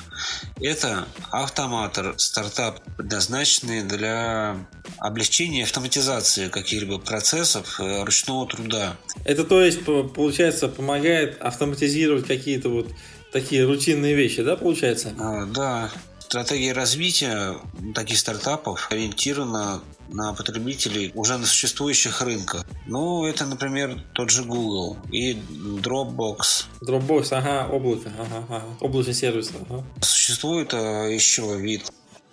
Это 0.59 1.07
автоматор, 1.31 2.15
стартап, 2.17 2.81
предназначенный 2.97 3.83
для 3.83 4.57
облегчения 4.97 5.65
автоматизации 5.65 6.49
каких-либо 6.49 6.97
процессов 6.99 7.79
э, 7.79 8.05
ручного 8.05 8.49
труда. 8.49 8.97
Это 9.27 9.45
то 9.45 9.61
есть, 9.63 9.85
получается, 9.85 10.69
помогает 10.69 11.39
автоматизировать 11.43 12.27
какие-то 12.27 12.71
вот 12.71 12.89
такие 13.33 13.65
рутинные 13.65 14.15
вещи, 14.15 14.43
да, 14.43 14.57
получается? 14.57 15.15
А, 15.19 15.47
да. 15.47 15.91
Стратегия 16.19 16.73
развития 16.73 17.57
таких 17.95 18.19
стартапов 18.19 18.91
ориентирована 18.91 19.83
на 20.09 20.33
потребителей 20.33 21.11
уже 21.15 21.37
на 21.37 21.47
существующих 21.47 22.23
рынках. 22.23 22.65
Ну, 22.87 23.27
это, 23.27 23.45
например, 23.45 24.03
тот 24.15 24.31
же 24.31 24.45
Google 24.45 24.97
и 25.11 25.35
Dropbox. 25.35 26.65
Dropbox, 26.83 27.29
ага, 27.33 27.69
облако, 27.71 28.11
ага, 28.19 28.47
ага. 28.49 28.65
облачный 28.81 29.15
сервис. 29.15 29.51
Ага. 29.69 29.85
Существует 30.01 30.73
а, 30.75 31.07
еще 31.07 31.59
вид 31.59 31.91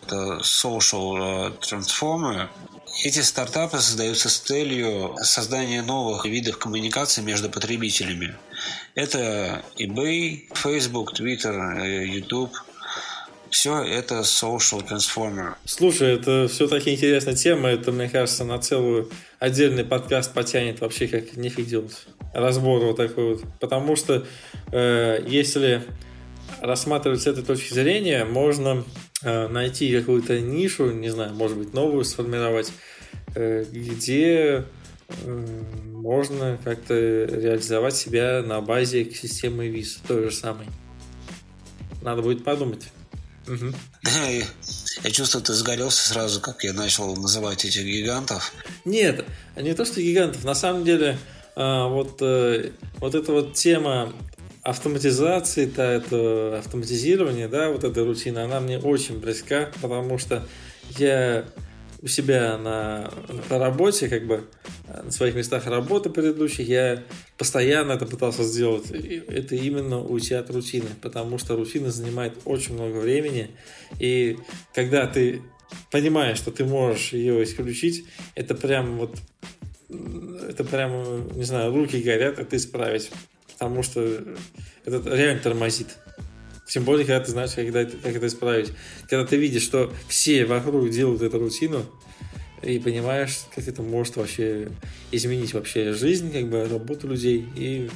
это 0.09 0.39
Social 0.41 1.53
Transformer. 1.59 2.47
Эти 3.03 3.19
стартапы 3.19 3.79
создаются 3.79 4.29
с 4.29 4.39
целью 4.39 5.15
создания 5.21 5.81
новых 5.81 6.25
видов 6.25 6.57
коммуникации 6.57 7.21
между 7.21 7.49
потребителями. 7.49 8.35
Это 8.93 9.63
eBay, 9.77 10.47
Facebook, 10.53 11.17
Twitter, 11.17 11.81
э, 11.81 12.05
YouTube. 12.05 12.51
Все 13.49 13.81
это 13.81 14.19
social 14.19 14.85
transformer. 14.87 15.53
Слушай, 15.65 16.15
это 16.15 16.47
все-таки 16.49 16.93
интересная 16.93 17.35
тема. 17.35 17.69
Это, 17.69 17.91
мне 17.91 18.09
кажется, 18.09 18.43
на 18.43 18.59
целую 18.59 19.09
отдельный 19.39 19.85
подкаст 19.85 20.33
потянет 20.33 20.81
вообще 20.81 21.07
как 21.07 21.37
нифиг 21.37 21.67
делать. 21.67 22.05
Разбор 22.33 22.81
вот 22.81 22.97
такой 22.97 23.35
вот. 23.35 23.43
Потому 23.59 23.95
что 23.95 24.25
э, 24.71 25.23
если 25.25 25.83
рассматривать 26.61 27.21
с 27.21 27.27
этой 27.27 27.43
точки 27.43 27.73
зрения, 27.73 28.25
можно 28.25 28.83
найти 29.23 29.97
какую-то 29.99 30.39
нишу, 30.39 30.91
не 30.91 31.09
знаю, 31.09 31.33
может 31.33 31.57
быть, 31.57 31.73
новую 31.73 32.05
сформировать, 32.05 32.71
э, 33.35 33.65
где 33.71 34.65
можно 35.93 36.57
как-то 36.63 36.93
реализовать 36.93 37.95
себя 37.95 38.43
на 38.45 38.61
базе 38.61 39.11
системы 39.11 39.67
ВИЗ, 39.67 39.99
той 40.07 40.25
же 40.25 40.31
самой. 40.31 40.67
Надо 42.01 42.21
будет 42.21 42.43
подумать. 42.43 42.87
Угу. 43.47 43.73
Я 45.03 45.11
чувствую, 45.11 45.43
ты 45.43 45.53
сгорелся 45.53 46.09
сразу, 46.09 46.39
как 46.39 46.63
я 46.63 46.73
начал 46.73 47.15
называть 47.15 47.65
этих 47.65 47.83
гигантов. 47.83 48.53
Нет, 48.85 49.25
не 49.55 49.73
то, 49.73 49.85
что 49.85 50.01
гигантов. 50.01 50.43
На 50.43 50.53
самом 50.53 50.85
деле, 50.85 51.17
а, 51.55 51.87
вот, 51.87 52.21
э, 52.21 52.71
вот 52.99 53.15
эта 53.15 53.31
вот 53.31 53.53
тема 53.53 54.13
автоматизации, 54.69 55.65
то 55.65 55.81
это 55.81 56.59
автоматизирование, 56.59 57.47
да, 57.47 57.69
вот 57.69 57.83
эта 57.83 58.03
рутина, 58.03 58.43
она 58.43 58.59
мне 58.59 58.79
очень 58.79 59.19
близка, 59.19 59.71
потому 59.81 60.17
что 60.17 60.47
я 60.97 61.45
у 62.01 62.07
себя 62.07 62.57
на, 62.57 63.11
на 63.49 63.59
работе, 63.59 64.07
как 64.07 64.25
бы 64.25 64.45
на 64.87 65.11
своих 65.11 65.35
местах 65.35 65.67
работы 65.67 66.09
предыдущих, 66.09 66.67
я 66.67 67.03
постоянно 67.37 67.93
это 67.93 68.05
пытался 68.05 68.43
сделать. 68.43 68.89
Это 68.91 69.55
именно 69.55 70.01
уйти 70.01 70.33
от 70.33 70.49
рутины, 70.49 70.89
потому 71.01 71.37
что 71.37 71.55
рутина 71.55 71.91
занимает 71.91 72.33
очень 72.45 72.75
много 72.75 72.97
времени. 72.97 73.51
И 73.99 74.37
когда 74.73 75.07
ты 75.07 75.41
понимаешь, 75.91 76.37
что 76.37 76.51
ты 76.51 76.63
можешь 76.63 77.11
ее 77.11 77.43
исключить, 77.43 78.05
это 78.35 78.55
прям 78.55 78.97
вот 78.97 79.17
это 79.89 80.63
прям, 80.63 81.27
не 81.35 81.43
знаю, 81.43 81.73
руки 81.73 82.01
горят, 82.01 82.39
а 82.39 82.45
ты 82.45 82.59
справить. 82.59 83.11
Потому 83.59 83.83
что 83.83 84.01
это 84.85 85.15
реально 85.15 85.41
тормозит. 85.41 85.97
Тем 86.65 86.83
более, 86.83 87.05
когда 87.05 87.23
ты 87.23 87.31
знаешь, 87.31 87.51
когда 87.51 87.81
это, 87.81 87.97
как 87.97 88.15
это 88.15 88.27
исправить. 88.27 88.71
Когда 89.09 89.25
ты 89.25 89.37
видишь, 89.37 89.63
что 89.63 89.91
все 90.07 90.45
вокруг 90.45 90.89
делают 90.91 91.21
эту 91.21 91.39
рутину, 91.39 91.85
и 92.61 92.77
понимаешь, 92.79 93.41
как 93.55 93.67
это 93.67 93.81
может 93.81 94.17
вообще 94.17 94.69
изменить 95.11 95.53
вообще 95.53 95.93
жизнь, 95.93 96.31
как 96.31 96.49
бы 96.49 96.67
работу 96.67 97.07
людей, 97.07 97.47
и 97.55 97.89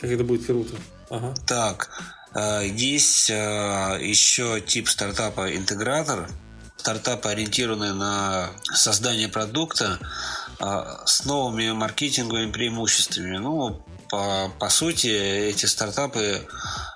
как 0.00 0.10
это 0.10 0.24
будет 0.24 0.46
круто. 0.46 0.74
Ага. 1.08 1.34
Так, 1.46 1.90
э, 2.34 2.68
есть 2.68 3.30
э, 3.30 3.98
еще 4.00 4.60
тип 4.60 4.88
стартапа 4.88 5.56
интегратор. 5.56 6.28
Стартапы, 6.76 7.28
ориентированные 7.28 7.92
на 7.92 8.50
создание 8.74 9.28
продукта 9.28 9.98
э, 10.60 10.82
с 11.04 11.24
новыми 11.24 11.72
маркетинговыми 11.72 12.52
преимуществами. 12.52 13.36
Ну, 13.36 13.84
по, 14.10 14.50
по 14.58 14.68
сути, 14.68 15.06
эти 15.06 15.66
стартапы 15.66 16.46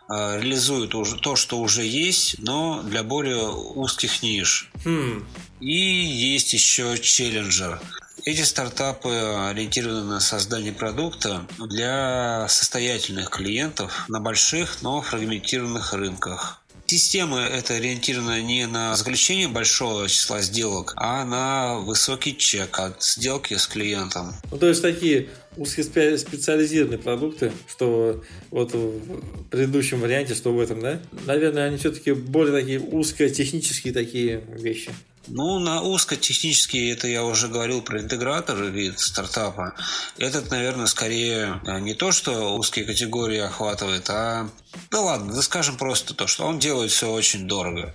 Э, 0.08 0.38
реализуют 0.38 0.94
уже 0.94 1.16
то, 1.16 1.34
что 1.34 1.58
уже 1.60 1.84
есть, 1.84 2.36
но 2.38 2.82
для 2.82 3.02
более 3.02 3.48
узких 3.48 4.22
ниш. 4.22 4.70
Хм. 4.84 5.26
И 5.60 5.72
есть 5.72 6.52
еще 6.52 6.98
челленджер. 6.98 7.80
Эти 8.24 8.42
стартапы 8.42 9.10
ориентированы 9.50 10.04
на 10.04 10.20
создание 10.20 10.72
продукта 10.72 11.46
для 11.58 12.46
состоятельных 12.48 13.30
клиентов 13.30 14.04
на 14.08 14.20
больших, 14.20 14.82
но 14.82 15.02
фрагментированных 15.02 15.92
рынках. 15.92 16.60
Система 16.86 17.40
это 17.40 17.74
ориентирована 17.74 18.42
не 18.42 18.66
на 18.66 18.94
заключение 18.94 19.48
большого 19.48 20.06
числа 20.08 20.42
сделок, 20.42 20.92
а 20.96 21.24
на 21.24 21.78
высокий 21.78 22.36
чек 22.36 22.78
от 22.78 23.02
сделки 23.02 23.54
с 23.54 23.66
клиентом. 23.66 24.34
Ну, 24.50 24.58
то 24.58 24.68
есть 24.68 24.82
такие 24.82 25.30
узкоспециализированные 25.56 26.98
продукты, 26.98 27.52
что 27.68 28.22
вот 28.50 28.72
в 28.72 29.48
предыдущем 29.50 30.00
варианте, 30.00 30.34
что 30.34 30.52
в 30.52 30.60
этом, 30.60 30.80
да? 30.80 31.00
Наверное, 31.26 31.66
они 31.66 31.76
все-таки 31.76 32.12
более 32.12 32.52
такие 32.52 32.80
узкотехнические 32.80 33.92
такие 33.92 34.44
вещи. 34.48 34.90
Ну, 35.26 35.58
на 35.58 35.82
узкотехнический, 35.82 36.92
это 36.92 37.08
я 37.08 37.24
уже 37.24 37.48
говорил 37.48 37.80
про 37.80 38.00
интегратор 38.00 38.62
вид 38.64 38.98
стартапа. 38.98 39.74
Этот, 40.18 40.50
наверное, 40.50 40.86
скорее 40.86 41.60
э, 41.66 41.80
не 41.80 41.94
то, 41.94 42.12
что 42.12 42.56
узкие 42.56 42.84
категории 42.84 43.38
охватывает, 43.38 44.10
а... 44.10 44.50
Да 44.90 45.00
ладно, 45.00 45.32
да 45.32 45.40
скажем 45.40 45.76
просто 45.76 46.14
то, 46.14 46.26
что 46.26 46.44
он 46.44 46.58
делает 46.58 46.90
все 46.90 47.10
очень 47.10 47.46
дорого. 47.46 47.94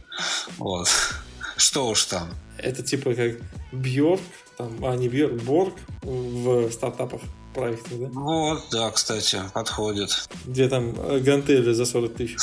Вот. 0.57 0.87
Что 1.57 1.89
уж 1.89 2.05
там. 2.05 2.33
Это 2.57 2.83
типа 2.83 3.13
как 3.13 3.33
Бьорк, 3.73 4.21
там, 4.57 4.83
а 4.85 4.95
не 4.95 5.09
Бьорк, 5.09 5.33
Борг 5.43 5.75
в 6.01 6.71
стартапах 6.71 7.21
проектах, 7.53 7.99
да? 7.99 8.07
Вот, 8.12 8.63
да, 8.71 8.91
кстати, 8.91 9.39
подходит. 9.53 10.29
Где 10.45 10.67
там 10.67 10.95
э, 10.97 11.19
гантели 11.19 11.71
за 11.71 11.85
40 11.85 12.13
тысяч. 12.13 12.38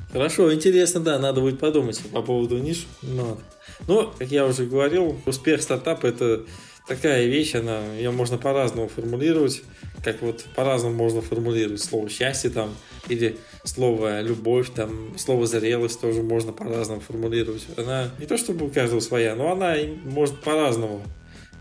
Хорошо, 0.12 0.52
интересно, 0.52 1.00
да, 1.00 1.18
надо 1.18 1.40
будет 1.40 1.58
подумать 1.58 2.00
по 2.12 2.22
поводу 2.22 2.58
ниш. 2.58 2.86
Ну, 3.02 3.38
ну, 3.86 4.10
как 4.18 4.30
я 4.30 4.46
уже 4.46 4.66
говорил, 4.66 5.20
успех 5.26 5.62
стартапа 5.62 6.06
это 6.06 6.44
такая 6.86 7.26
вещь, 7.26 7.54
она, 7.54 7.80
ее 7.94 8.10
можно 8.10 8.38
по-разному 8.38 8.88
формулировать, 8.88 9.62
как 10.04 10.22
вот 10.22 10.44
по-разному 10.56 10.94
можно 10.94 11.20
формулировать 11.20 11.82
слово 11.82 12.08
счастье 12.08 12.50
там, 12.50 12.74
или 13.08 13.38
слово 13.64 14.20
любовь, 14.20 14.70
там, 14.74 15.16
слово 15.18 15.46
зрелость 15.46 16.00
тоже 16.00 16.22
можно 16.22 16.52
по-разному 16.52 17.00
формулировать. 17.00 17.66
Она 17.76 18.10
не 18.18 18.26
то 18.26 18.36
чтобы 18.36 18.66
у 18.66 18.70
каждого 18.70 19.00
своя, 19.00 19.34
но 19.34 19.52
она 19.52 19.76
может 20.04 20.40
по-разному 20.40 21.02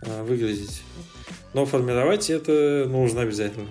выглядеть. 0.02 0.82
Но 1.54 1.66
формировать 1.66 2.30
это 2.30 2.86
нужно 2.88 3.22
обязательно. 3.22 3.68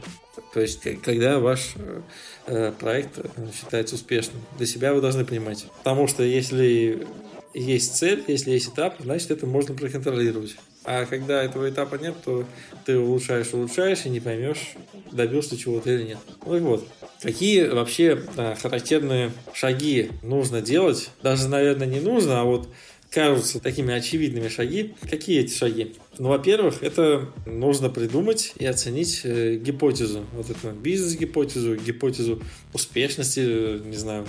То 0.53 0.61
есть, 0.61 0.81
когда 1.03 1.38
ваш 1.38 1.75
э, 1.77 2.03
э, 2.47 2.73
проект 2.79 3.21
считается 3.55 3.95
успешным, 3.95 4.43
для 4.59 4.66
себя 4.66 4.93
вы 4.93 5.01
должны 5.01 5.25
понимать. 5.25 5.66
Потому 5.79 6.09
что 6.09 6.23
если 6.23 7.07
есть 7.55 7.97
цель, 7.97 8.25
если 8.27 8.51
есть 8.51 8.69
этап, 8.69 8.97
значит, 9.01 9.31
это 9.31 9.47
можно 9.47 9.75
проконтролировать. 9.75 10.57
А 10.85 11.05
когда 11.05 11.43
этого 11.43 11.69
этапа 11.69 11.97
нет, 11.97 12.16
то 12.25 12.45
ты 12.85 12.99
улучшаешь, 12.99 13.53
улучшаешь 13.53 14.07
и 14.07 14.09
не 14.09 14.21
поймешь, 14.21 14.75
добился 15.12 15.57
чего-то 15.57 15.90
или 15.90 16.05
нет. 16.05 16.19
Ну 16.45 16.57
и 16.57 16.61
вот. 16.61 16.87
Какие 17.21 17.69
вообще 17.69 18.21
да, 18.35 18.55
характерные 18.55 19.31
шаги 19.53 20.11
нужно 20.23 20.62
делать? 20.62 21.11
Даже, 21.23 21.49
наверное, 21.49 21.87
не 21.87 22.01
нужно, 22.01 22.40
а 22.40 22.45
вот 22.45 22.69
кажутся 23.11 23.61
такими 23.61 23.92
очевидными 23.92 24.49
шаги. 24.49 24.94
Какие 25.09 25.40
эти 25.40 25.55
шаги? 25.55 25.94
Ну, 26.18 26.29
во-первых, 26.29 26.83
это 26.83 27.29
нужно 27.46 27.90
придумать 27.90 28.53
и 28.59 28.66
оценить 28.66 29.23
э, 29.25 29.57
гипотезу. 29.57 30.25
Вот 30.33 30.49
эту 30.51 30.70
бизнес-гипотезу, 30.70 31.77
гипотезу 31.77 32.42
успешности, 32.73 33.40
э, 33.42 33.81
не 33.85 33.96
знаю, 33.96 34.27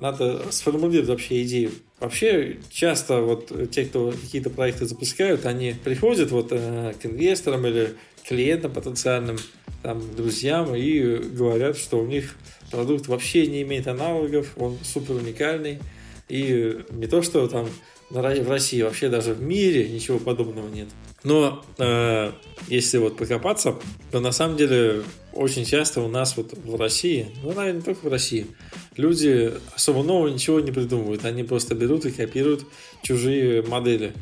надо 0.00 0.42
сформулировать 0.50 1.08
вообще 1.08 1.42
идею. 1.42 1.70
Вообще, 2.00 2.58
часто 2.70 3.20
вот 3.20 3.70
те, 3.70 3.84
кто 3.84 4.12
какие-то 4.12 4.50
проекты 4.50 4.86
запускают, 4.86 5.46
они 5.46 5.74
приходят 5.82 6.30
вот 6.30 6.48
э, 6.50 6.94
к 7.00 7.06
инвесторам 7.06 7.66
или 7.66 7.94
клиентам 8.26 8.72
потенциальным, 8.72 9.36
там, 9.82 10.02
друзьям 10.14 10.74
и 10.74 11.16
говорят, 11.16 11.76
что 11.76 11.98
у 11.98 12.06
них 12.06 12.36
продукт 12.70 13.06
вообще 13.06 13.46
не 13.46 13.62
имеет 13.62 13.86
аналогов, 13.86 14.52
он 14.56 14.78
супер 14.82 15.16
уникальный. 15.16 15.78
И 16.28 16.78
не 16.90 17.06
то, 17.06 17.22
что 17.22 17.46
там 17.48 17.68
в 18.14 18.48
России, 18.48 18.82
вообще 18.82 19.08
даже 19.08 19.34
в 19.34 19.42
мире 19.42 19.88
ничего 19.88 20.18
подобного 20.18 20.68
нет. 20.68 20.88
Но 21.24 21.64
э, 21.78 22.32
если 22.68 22.98
вот 22.98 23.16
покопаться, 23.16 23.76
то 24.10 24.20
на 24.20 24.32
самом 24.32 24.56
деле 24.56 25.02
очень 25.32 25.64
часто 25.64 26.00
у 26.00 26.08
нас 26.08 26.36
вот 26.36 26.52
в 26.52 26.76
России, 26.76 27.28
ну, 27.42 27.52
наверное, 27.52 27.82
только 27.82 28.06
в 28.06 28.10
России, 28.10 28.46
люди 28.96 29.52
особо 29.74 30.02
нового 30.02 30.28
ничего 30.28 30.60
не 30.60 30.70
придумывают. 30.70 31.24
Они 31.24 31.42
просто 31.42 31.74
берут 31.74 32.04
и 32.06 32.10
копируют 32.10 32.66
чужие 33.02 33.62
модели. 33.62 34.12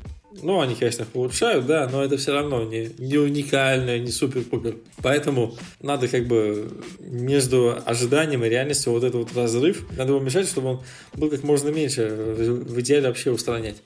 Ну, 0.41 0.61
они, 0.61 0.75
конечно, 0.75 1.07
улучшают, 1.15 1.67
да, 1.67 1.89
но 1.89 2.03
это 2.03 2.17
все 2.17 2.33
равно 2.33 2.65
не, 2.65 2.91
не 2.99 3.19
уникально, 3.19 3.99
не 3.99 4.11
супер-пупер. 4.11 4.77
Поэтому 5.03 5.57
надо 5.81 6.09
как 6.09 6.27
бы 6.27 6.71
между 7.01 7.77
ожиданием 7.85 8.45
и 8.45 8.49
реальностью 8.49 8.93
вот 8.93 9.05
этот 9.05 9.15
вот 9.15 9.37
разрыв, 9.37 9.87
надо 9.97 10.15
уменьшать, 10.15 10.49
чтобы 10.49 10.69
он 10.69 10.81
был 11.15 11.31
как 11.31 11.43
можно 11.43 11.69
меньше, 11.69 12.09
в 12.09 12.81
идеале 12.81 13.09
вообще 13.09 13.31
устранять. 13.31 13.83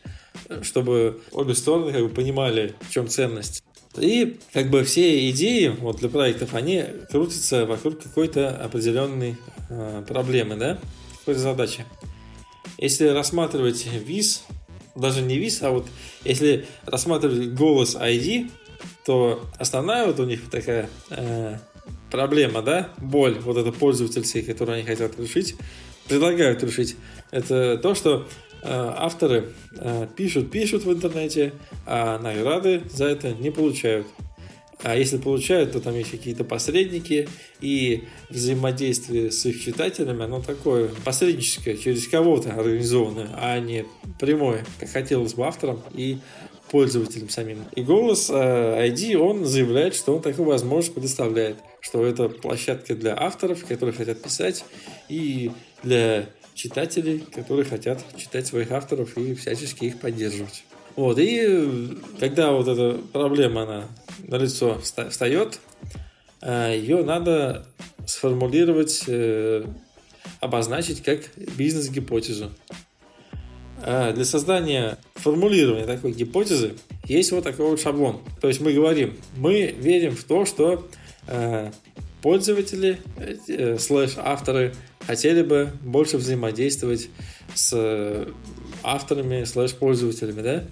Чтобы 0.62 1.20
обе 1.32 1.54
стороны 1.54 1.92
как 1.92 2.02
бы 2.02 2.08
понимали, 2.08 2.74
в 2.80 2.90
чем 2.90 3.08
ценность. 3.08 3.62
И 3.98 4.38
как 4.52 4.70
бы 4.70 4.84
все 4.84 5.30
идеи 5.30 5.68
вот, 5.68 5.98
для 5.98 6.08
проектов, 6.08 6.54
они 6.54 6.84
крутятся 7.10 7.64
вокруг 7.64 8.02
какой-то 8.02 8.50
определенной 8.50 9.36
э, 9.70 10.04
проблемы, 10.06 10.56
да, 10.56 10.78
какой-то 11.20 11.40
задачи. 11.40 11.84
Если 12.78 13.06
рассматривать 13.06 13.86
виз, 13.86 14.44
даже 14.96 15.22
не 15.22 15.38
виз, 15.38 15.62
а 15.62 15.70
вот 15.70 15.86
если 16.24 16.66
рассматривать 16.84 17.54
голос 17.54 17.94
ID, 17.94 18.50
то 19.04 19.44
основная 19.58 20.06
вот 20.06 20.18
у 20.20 20.24
них 20.24 20.50
такая 20.50 20.88
э, 21.10 21.58
проблема, 22.10 22.62
да, 22.62 22.88
боль, 22.98 23.38
вот 23.38 23.56
это 23.56 23.72
пользовательские, 23.72 24.42
которые 24.42 24.78
они 24.78 24.86
хотят 24.86 25.18
решить, 25.20 25.56
предлагают 26.08 26.62
решить, 26.62 26.96
это 27.30 27.78
то, 27.78 27.94
что 27.94 28.26
Э, 28.68 28.92
авторы 28.96 29.52
э, 29.78 30.08
пишут, 30.16 30.50
пишут 30.50 30.84
в 30.84 30.92
интернете, 30.92 31.52
а 31.86 32.18
награды 32.18 32.82
за 32.90 33.06
это 33.06 33.32
не 33.32 33.50
получают. 33.50 34.08
А 34.82 34.94
если 34.94 35.16
получают, 35.16 35.72
то 35.72 35.80
там 35.80 35.94
есть 35.94 36.10
какие-то 36.10 36.44
посредники, 36.44 37.28
и 37.60 38.04
взаимодействие 38.28 39.30
с 39.30 39.44
их 39.46 39.62
читателями, 39.62 40.24
оно 40.24 40.42
такое 40.42 40.90
посредническое, 41.04 41.76
через 41.76 42.06
кого-то 42.08 42.52
организованное, 42.52 43.30
а 43.34 43.58
не 43.58 43.86
прямое, 44.20 44.64
как 44.78 44.90
хотелось 44.90 45.34
бы 45.34 45.46
авторам 45.46 45.82
и 45.94 46.18
пользователям 46.70 47.28
самим. 47.30 47.64
И 47.74 47.82
голос 47.82 48.28
ID, 48.28 49.14
э, 49.14 49.16
он 49.16 49.44
заявляет, 49.44 49.94
что 49.94 50.16
он 50.16 50.22
такую 50.22 50.48
возможность 50.48 50.94
предоставляет, 50.94 51.56
что 51.80 52.04
это 52.04 52.28
площадка 52.28 52.94
для 52.94 53.16
авторов, 53.16 53.64
которые 53.64 53.94
хотят 53.94 54.20
писать, 54.20 54.64
и 55.08 55.50
для 55.82 56.26
читателей, 56.54 57.20
которые 57.20 57.64
хотят 57.64 58.04
читать 58.16 58.46
своих 58.46 58.72
авторов 58.72 59.16
и 59.16 59.34
всячески 59.34 59.84
их 59.84 60.00
поддерживать. 60.00 60.64
Вот, 60.96 61.18
и 61.18 61.98
когда 62.18 62.52
вот 62.52 62.68
эта 62.68 62.98
проблема, 63.12 63.62
она 63.62 63.88
на 64.18 64.36
лицо 64.36 64.80
встает, 64.80 65.60
э, 66.42 66.76
ее 66.78 67.04
надо 67.04 67.66
сформулировать, 68.06 69.04
э, 69.06 69.64
обозначить 70.40 71.02
как 71.02 71.20
бизнес-гипотезу. 71.56 72.50
А 73.82 74.12
для 74.12 74.24
создания 74.24 74.98
формулирования 75.14 75.86
такой 75.86 76.12
гипотезы 76.12 76.74
есть 77.04 77.32
вот 77.32 77.44
такой 77.44 77.70
вот 77.70 77.80
шаблон. 77.80 78.20
То 78.40 78.48
есть 78.48 78.60
мы 78.60 78.72
говорим, 78.72 79.16
мы 79.36 79.66
верим 79.78 80.16
в 80.16 80.24
то, 80.24 80.44
что 80.44 80.88
э, 81.28 81.70
пользователи, 82.22 82.98
слэш 83.78 84.14
авторы 84.16 84.74
хотели 85.06 85.42
бы 85.42 85.72
больше 85.82 86.16
взаимодействовать 86.16 87.08
с 87.54 87.70
э, 87.72 88.26
авторами, 88.82 89.44
слэш-пользователями, 89.44 90.42
да, 90.42 90.64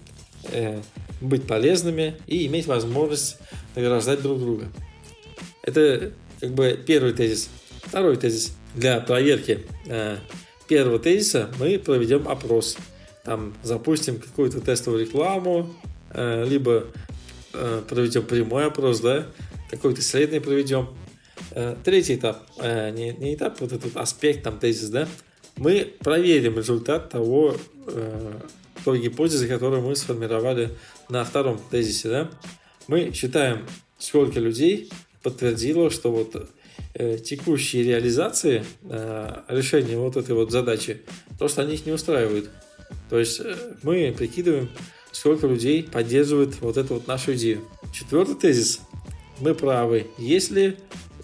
э, 0.53 0.81
быть 1.21 1.47
полезными 1.47 2.17
и 2.27 2.47
иметь 2.47 2.67
возможность 2.67 3.39
награждать 3.75 4.23
друг 4.23 4.39
друга. 4.39 4.67
Это 5.63 6.13
как 6.41 6.53
бы 6.53 6.79
первый 6.87 7.13
тезис. 7.13 7.49
Второй 7.83 8.17
тезис. 8.17 8.57
Для 8.75 9.01
проверки 9.01 9.67
э, 9.87 10.17
первого 10.69 10.99
тезиса 10.99 11.51
мы 11.59 11.79
проведем 11.79 12.29
опрос. 12.29 12.77
Там 13.25 13.55
запустим 13.63 14.19
какую-то 14.19 14.61
тестовую 14.61 15.07
рекламу, 15.07 15.73
э, 16.11 16.45
либо 16.47 16.87
э, 17.53 17.83
проведем 17.89 18.25
прямой 18.25 18.67
опрос, 18.67 19.01
да, 19.01 19.27
какой-то 19.71 20.01
исследование 20.01 20.41
проведем 20.41 20.89
Э, 21.51 21.77
третий 21.85 22.17
этап, 22.17 22.43
э, 22.59 22.91
не, 22.91 23.13
не 23.13 23.35
этап, 23.35 23.61
вот 23.61 23.73
этот 23.73 23.97
аспект, 23.97 24.43
там, 24.43 24.59
тезис, 24.59 24.89
да, 24.89 25.09
мы 25.57 25.93
проверим 26.01 26.57
результат 26.57 27.11
того, 27.11 27.57
э, 27.87 28.33
той 28.85 29.01
гипотезы, 29.01 29.47
которую 29.47 29.83
мы 29.83 29.95
сформировали 29.95 30.71
на 31.09 31.25
втором 31.25 31.61
тезисе, 31.71 32.09
да. 32.09 32.31
Мы 32.87 33.13
считаем, 33.13 33.67
сколько 33.99 34.41
людей 34.41 34.91
подтвердило, 35.23 35.91
что 35.91 36.11
вот 36.11 36.51
текущие 37.25 37.83
реализации 37.83 38.65
решения 39.49 39.97
вот 39.97 40.17
этой 40.17 40.35
вот 40.35 40.51
задачи, 40.51 41.03
то, 41.39 41.49
что 41.49 41.63
они 41.63 41.75
их 41.75 41.87
не 41.87 41.93
устраивают. 41.93 42.51
То 43.11 43.19
есть 43.19 43.41
мы 43.83 44.15
прикидываем, 44.17 44.69
сколько 45.13 45.47
людей 45.47 45.83
поддерживает 45.83 46.61
вот 46.61 46.77
эту 46.77 46.95
вот 46.95 47.07
нашу 47.07 47.35
идею. 47.35 47.67
Четвертый 47.93 48.35
тезис. 48.35 48.81
Мы 49.41 49.55
правы, 49.55 50.07
если 50.19 50.77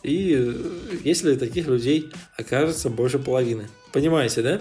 и 0.02 0.34
э, 0.34 0.98
если 1.04 1.36
таких 1.36 1.66
людей 1.66 2.08
окажется 2.36 2.88
больше 2.88 3.18
половины. 3.18 3.68
Понимаете, 3.92 4.42
да? 4.42 4.60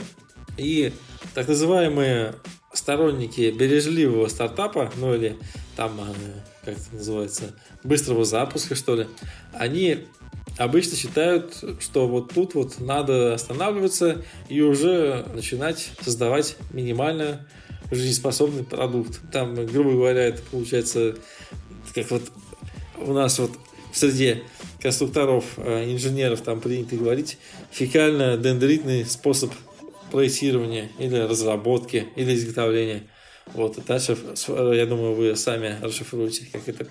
И 0.58 0.92
так 1.34 1.48
называемые 1.48 2.36
сторонники 2.74 3.52
бережливого 3.52 4.28
стартапа, 4.28 4.92
ну 4.98 5.16
или 5.16 5.38
там, 5.76 6.00
э, 6.00 6.66
как 6.66 6.78
это 6.78 6.96
называется, 6.96 7.56
быстрого 7.84 8.26
запуска, 8.26 8.76
что 8.76 8.96
ли, 8.96 9.08
они 9.54 10.06
обычно 10.58 10.96
считают, 10.96 11.64
что 11.80 12.08
вот 12.08 12.34
тут 12.34 12.54
вот 12.54 12.80
надо 12.80 13.34
останавливаться 13.34 14.24
и 14.50 14.62
уже 14.62 15.26
начинать 15.34 15.90
создавать 16.02 16.58
минимально 16.72 17.48
жизнеспособный 17.92 18.64
продукт. 18.64 19.20
Там, 19.32 19.56
грубо 19.66 19.92
говоря, 19.92 20.26
это 20.26 20.42
получается, 20.52 21.16
как 21.96 22.12
вот 22.12 22.24
у 22.98 23.14
нас 23.14 23.40
вот 23.40 23.52
в 23.92 23.98
среде 23.98 24.44
конструкторов, 24.82 25.46
э, 25.58 25.92
инженеров 25.92 26.42
там 26.42 26.62
принято 26.62 26.96
говорить, 26.96 27.38
фекально-дендритный 27.72 29.06
способ 29.06 29.52
проектирования 30.12 30.90
или 31.00 31.16
разработки, 31.16 32.08
или 32.16 32.34
изготовления. 32.36 33.04
Вот, 33.54 33.78
и 33.78 33.82
дальше, 33.82 34.16
я 34.48 34.86
думаю, 34.86 35.16
вы 35.16 35.36
сами 35.36 35.78
расшифруете, 35.82 36.48
как 36.52 36.68
это 36.70 36.86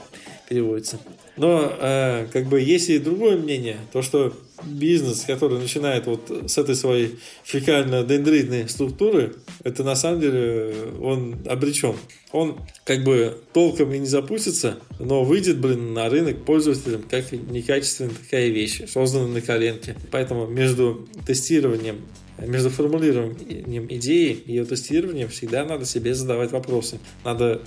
переводится. 0.48 0.98
Но, 1.36 1.72
э, 1.78 2.26
как 2.32 2.46
бы, 2.46 2.60
есть 2.60 2.88
и 2.88 2.98
другое 2.98 3.36
мнение, 3.36 3.76
то, 3.92 4.02
что 4.02 4.32
бизнес, 4.64 5.24
который 5.24 5.58
начинает 5.58 6.06
вот 6.06 6.30
с 6.46 6.58
этой 6.58 6.74
своей 6.74 7.18
фекально-дендритной 7.44 8.68
структуры, 8.68 9.36
это 9.64 9.84
на 9.84 9.96
самом 9.96 10.20
деле 10.20 10.74
он 11.00 11.36
обречен. 11.46 11.96
Он 12.32 12.58
как 12.84 13.04
бы 13.04 13.38
толком 13.52 13.92
и 13.92 13.98
не 13.98 14.06
запустится, 14.06 14.78
но 14.98 15.24
выйдет, 15.24 15.58
блин, 15.58 15.94
на 15.94 16.08
рынок 16.08 16.44
пользователям 16.44 17.02
как 17.02 17.32
некачественная 17.32 18.12
такая 18.14 18.48
вещь, 18.48 18.82
созданная 18.88 19.34
на 19.34 19.40
коленке. 19.40 19.96
Поэтому 20.10 20.46
между 20.46 21.08
тестированием 21.26 22.00
между 22.38 22.70
формулированием 22.70 23.86
идеи 23.90 24.32
и 24.32 24.52
ее 24.52 24.64
тестированием 24.64 25.28
всегда 25.28 25.64
надо 25.64 25.84
себе 25.84 26.14
задавать 26.14 26.52
вопросы. 26.52 27.00
Надо 27.24 27.62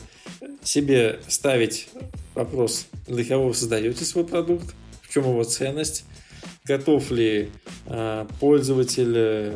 себе 0.63 1.19
ставить 1.27 1.89
вопрос, 2.36 2.88
для 3.08 3.23
кого 3.25 3.49
вы 3.49 3.54
создаете 3.54 4.06
свой 4.06 4.25
продукт, 4.25 4.73
в 5.01 5.13
чем 5.13 5.23
его 5.23 5.43
ценность, 5.43 6.06
готов 6.65 7.12
ли 7.12 7.50
э, 7.88 8.26
пользователь 8.39 9.56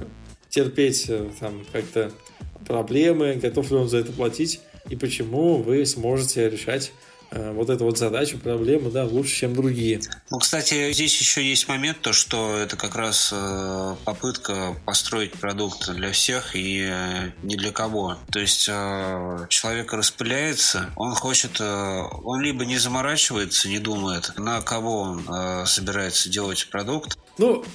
терпеть 0.50 1.06
э, 1.10 1.28
там 1.39 1.65
как-то 1.72 2.12
проблемы, 2.68 3.36
готов 3.36 3.72
ли 3.72 3.78
он 3.78 3.89
за 3.89 3.98
это 3.98 4.12
платить 4.12 4.62
и 4.89 4.96
почему 4.96 5.58
вы 5.58 5.86
сможете 5.86 6.50
решать 6.50 6.91
вот 7.32 7.70
эту 7.70 7.86
вот 7.86 7.98
задачу, 7.98 8.38
проблему, 8.38 8.90
да, 8.90 9.06
лучше, 9.06 9.36
чем 9.36 9.56
другие. 9.56 10.02
Ну, 10.32 10.40
кстати, 10.40 10.92
здесь 10.94 11.20
еще 11.20 11.44
есть 11.44 11.68
момент, 11.68 12.02
то, 12.02 12.14
что 12.14 12.58
это 12.58 12.78
как 12.78 12.96
раз 12.96 13.32
э, 13.34 13.96
попытка 14.06 14.76
построить 14.86 15.34
продукт 15.34 15.90
для 15.92 16.12
всех 16.12 16.56
и 16.56 16.88
э, 16.90 17.32
не 17.44 17.56
для 17.56 17.72
кого. 17.72 18.18
То 18.32 18.40
есть 18.40 18.66
человек 18.66 19.94
распыляется, 19.94 20.92
он 20.96 21.14
хочет, 21.14 21.60
он 21.60 22.42
либо 22.42 22.66
не 22.66 22.78
заморачивается, 22.78 23.70
не 23.70 23.80
думает, 23.80 24.34
на 24.38 24.62
кого 24.62 25.02
он 25.02 25.66
собирается 25.66 26.30
делать 26.30 26.68
продукт. 26.70 27.18
Ну, 27.38 27.66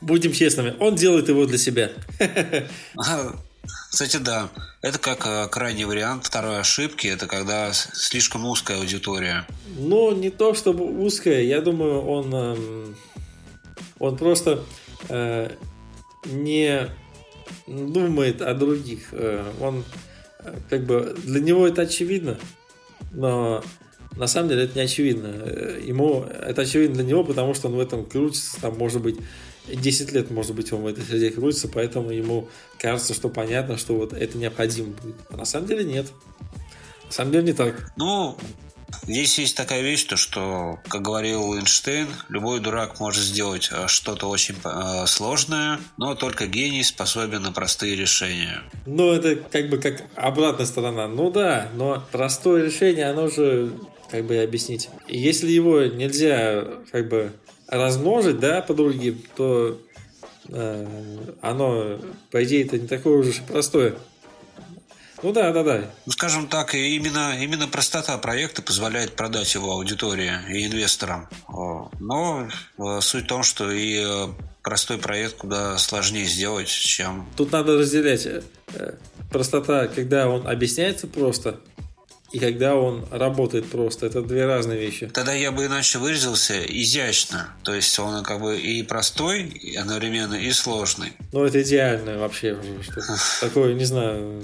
будем 0.00 0.32
честными, 0.32 0.74
он 0.78 0.96
делает 0.96 1.28
его 1.28 1.46
для 1.46 1.58
себя. 1.58 1.92
Кстати, 3.92 4.16
да. 4.16 4.48
Это 4.80 4.98
как 4.98 5.26
э, 5.26 5.48
крайний 5.48 5.84
вариант 5.84 6.24
второй 6.24 6.58
ошибки. 6.58 7.06
Это 7.06 7.26
когда 7.26 7.74
слишком 7.74 8.46
узкая 8.46 8.78
аудитория. 8.78 9.46
Ну, 9.76 10.16
не 10.16 10.30
то 10.30 10.54
чтобы 10.54 10.86
узкая. 10.86 11.42
Я 11.42 11.60
думаю, 11.60 12.00
он, 12.00 12.34
эм, 12.34 12.96
он 13.98 14.16
просто 14.16 14.64
э, 15.10 15.50
не 16.24 16.88
думает 17.66 18.40
о 18.40 18.54
других. 18.54 19.08
Э, 19.12 19.44
он 19.60 19.84
как 20.70 20.86
бы 20.86 21.14
для 21.24 21.40
него 21.40 21.68
это 21.68 21.82
очевидно, 21.82 22.38
но 23.12 23.62
на 24.16 24.26
самом 24.26 24.48
деле 24.48 24.64
это 24.64 24.78
не 24.78 24.86
очевидно. 24.86 25.28
Ему 25.80 26.22
это 26.24 26.62
очевидно 26.62 26.96
для 26.96 27.04
него, 27.04 27.24
потому 27.24 27.52
что 27.52 27.68
он 27.68 27.74
в 27.74 27.80
этом 27.80 28.06
крутится, 28.06 28.58
там 28.58 28.78
может 28.78 29.02
быть 29.02 29.18
10 29.66 30.12
лет, 30.12 30.30
может 30.30 30.54
быть, 30.54 30.72
он 30.72 30.82
в 30.82 30.86
этой 30.86 31.04
среде 31.04 31.30
крутится, 31.30 31.68
поэтому 31.68 32.10
ему 32.10 32.48
кажется, 32.78 33.14
что 33.14 33.28
понятно, 33.28 33.78
что 33.78 33.94
вот 33.94 34.12
это 34.12 34.38
необходимо 34.38 34.88
будет. 34.88 35.16
А 35.30 35.36
на 35.36 35.44
самом 35.44 35.66
деле 35.66 35.84
нет. 35.84 36.06
На 37.06 37.12
самом 37.12 37.32
деле 37.32 37.44
не 37.44 37.52
так. 37.52 37.92
Ну, 37.96 38.36
Здесь 39.04 39.38
есть 39.38 39.56
такая 39.56 39.82
вещь, 39.82 40.04
то, 40.04 40.16
что, 40.16 40.78
как 40.88 41.02
говорил 41.02 41.54
Эйнштейн, 41.56 42.08
любой 42.28 42.60
дурак 42.60 43.00
может 43.00 43.22
сделать 43.22 43.68
э, 43.72 43.88
что-то 43.88 44.28
очень 44.28 44.54
э, 44.64 45.06
сложное, 45.06 45.80
но 45.96 46.14
только 46.14 46.46
гений 46.46 46.84
способен 46.84 47.42
на 47.42 47.52
простые 47.52 47.96
решения. 47.96 48.62
Ну, 48.86 49.12
это 49.12 49.36
как 49.36 49.70
бы 49.70 49.78
как 49.78 50.02
обратная 50.14 50.66
сторона. 50.66 51.08
Ну 51.08 51.30
да, 51.30 51.68
но 51.74 52.04
простое 52.12 52.64
решение, 52.66 53.06
оно 53.06 53.28
же, 53.28 53.72
как 54.10 54.24
бы 54.24 54.38
объяснить. 54.38 54.88
Если 55.08 55.50
его 55.50 55.82
нельзя, 55.84 56.64
как 56.92 57.08
бы, 57.08 57.32
размножить, 57.72 58.38
да, 58.38 58.60
по 58.60 58.74
другим, 58.74 59.22
то 59.34 59.80
э, 60.48 60.86
оно, 61.40 61.98
по 62.30 62.44
идее, 62.44 62.66
это 62.66 62.78
не 62.78 62.86
такое 62.86 63.16
уже 63.16 63.32
простое. 63.42 63.94
Ну 65.22 65.32
да, 65.32 65.52
да, 65.52 65.62
да. 65.62 65.90
Ну, 66.04 66.12
скажем 66.12 66.48
так, 66.48 66.74
именно, 66.74 67.42
именно 67.42 67.68
простота 67.68 68.18
проекта 68.18 68.60
позволяет 68.60 69.16
продать 69.16 69.54
его 69.54 69.72
аудитории 69.72 70.32
и 70.50 70.66
инвесторам. 70.66 71.28
Но 71.48 72.48
э, 72.78 73.00
суть 73.00 73.24
в 73.24 73.28
том, 73.28 73.42
что 73.42 73.70
и 73.70 74.04
э, 74.04 74.28
простой 74.62 74.98
проект 74.98 75.36
куда 75.36 75.78
сложнее 75.78 76.26
сделать, 76.26 76.68
чем... 76.68 77.26
Тут 77.36 77.52
надо 77.52 77.78
разделять 77.78 78.28
простота, 79.30 79.86
когда 79.86 80.28
он 80.28 80.46
объясняется 80.46 81.06
просто, 81.06 81.58
и 82.32 82.38
когда 82.38 82.76
он 82.76 83.04
работает 83.10 83.66
просто. 83.66 84.06
Это 84.06 84.22
две 84.22 84.46
разные 84.46 84.78
вещи. 84.78 85.06
Тогда 85.12 85.32
я 85.32 85.52
бы 85.52 85.66
иначе 85.66 85.98
выразился 85.98 86.62
изящно. 86.64 87.48
То 87.62 87.74
есть 87.74 87.98
он 87.98 88.24
как 88.24 88.40
бы 88.40 88.58
и 88.58 88.82
простой, 88.82 89.44
и 89.44 89.76
одновременно 89.76 90.34
и 90.34 90.50
сложный. 90.52 91.12
Ну, 91.32 91.44
это 91.44 91.62
идеально 91.62 92.18
вообще 92.18 92.56
такое, 93.40 93.74
не 93.74 93.84
знаю, 93.84 94.42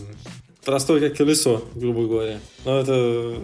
простой 0.65 1.01
как 1.01 1.17
колесо, 1.17 1.65
грубо 1.75 2.07
говоря. 2.07 2.41
Но 2.65 2.81
это 2.81 3.37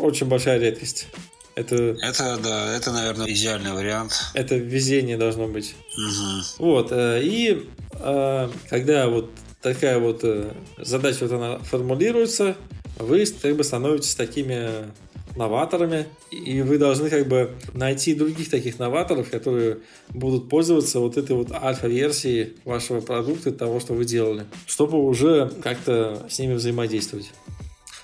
очень 0.00 0.26
большая 0.26 0.58
редкость. 0.58 1.08
Это, 1.56 1.96
это, 2.02 2.38
да, 2.42 2.76
это, 2.76 2.90
наверное, 2.90 3.30
идеальный 3.30 3.72
вариант. 3.72 4.12
Это 4.34 4.56
везение 4.56 5.16
должно 5.16 5.46
быть. 5.46 5.76
Угу. 5.96 6.66
Вот, 6.66 6.88
э, 6.90 7.20
и 7.22 7.68
э, 7.92 8.48
когда 8.68 9.08
вот 9.08 9.30
такая 9.62 9.98
вот 10.00 10.20
э, 10.24 10.52
задача 10.78 11.18
вот 11.28 11.32
она 11.32 11.58
формулируется, 11.58 12.56
вы 12.98 13.24
как 13.26 13.56
бы 13.56 13.64
становитесь 13.64 14.14
такими 14.14 14.90
новаторами, 15.36 16.06
и 16.30 16.62
вы 16.62 16.78
должны 16.78 17.10
как 17.10 17.26
бы 17.26 17.50
найти 17.72 18.14
других 18.14 18.50
таких 18.50 18.78
новаторов, 18.78 19.30
которые 19.30 19.78
будут 20.10 20.48
пользоваться 20.48 21.00
вот 21.00 21.16
этой 21.16 21.34
вот 21.34 21.50
альфа-версией 21.50 22.54
вашего 22.64 23.00
продукта, 23.00 23.50
того, 23.50 23.80
что 23.80 23.94
вы 23.94 24.04
делали, 24.04 24.44
чтобы 24.66 25.02
уже 25.02 25.50
как-то 25.62 26.26
с 26.28 26.38
ними 26.38 26.54
взаимодействовать. 26.54 27.30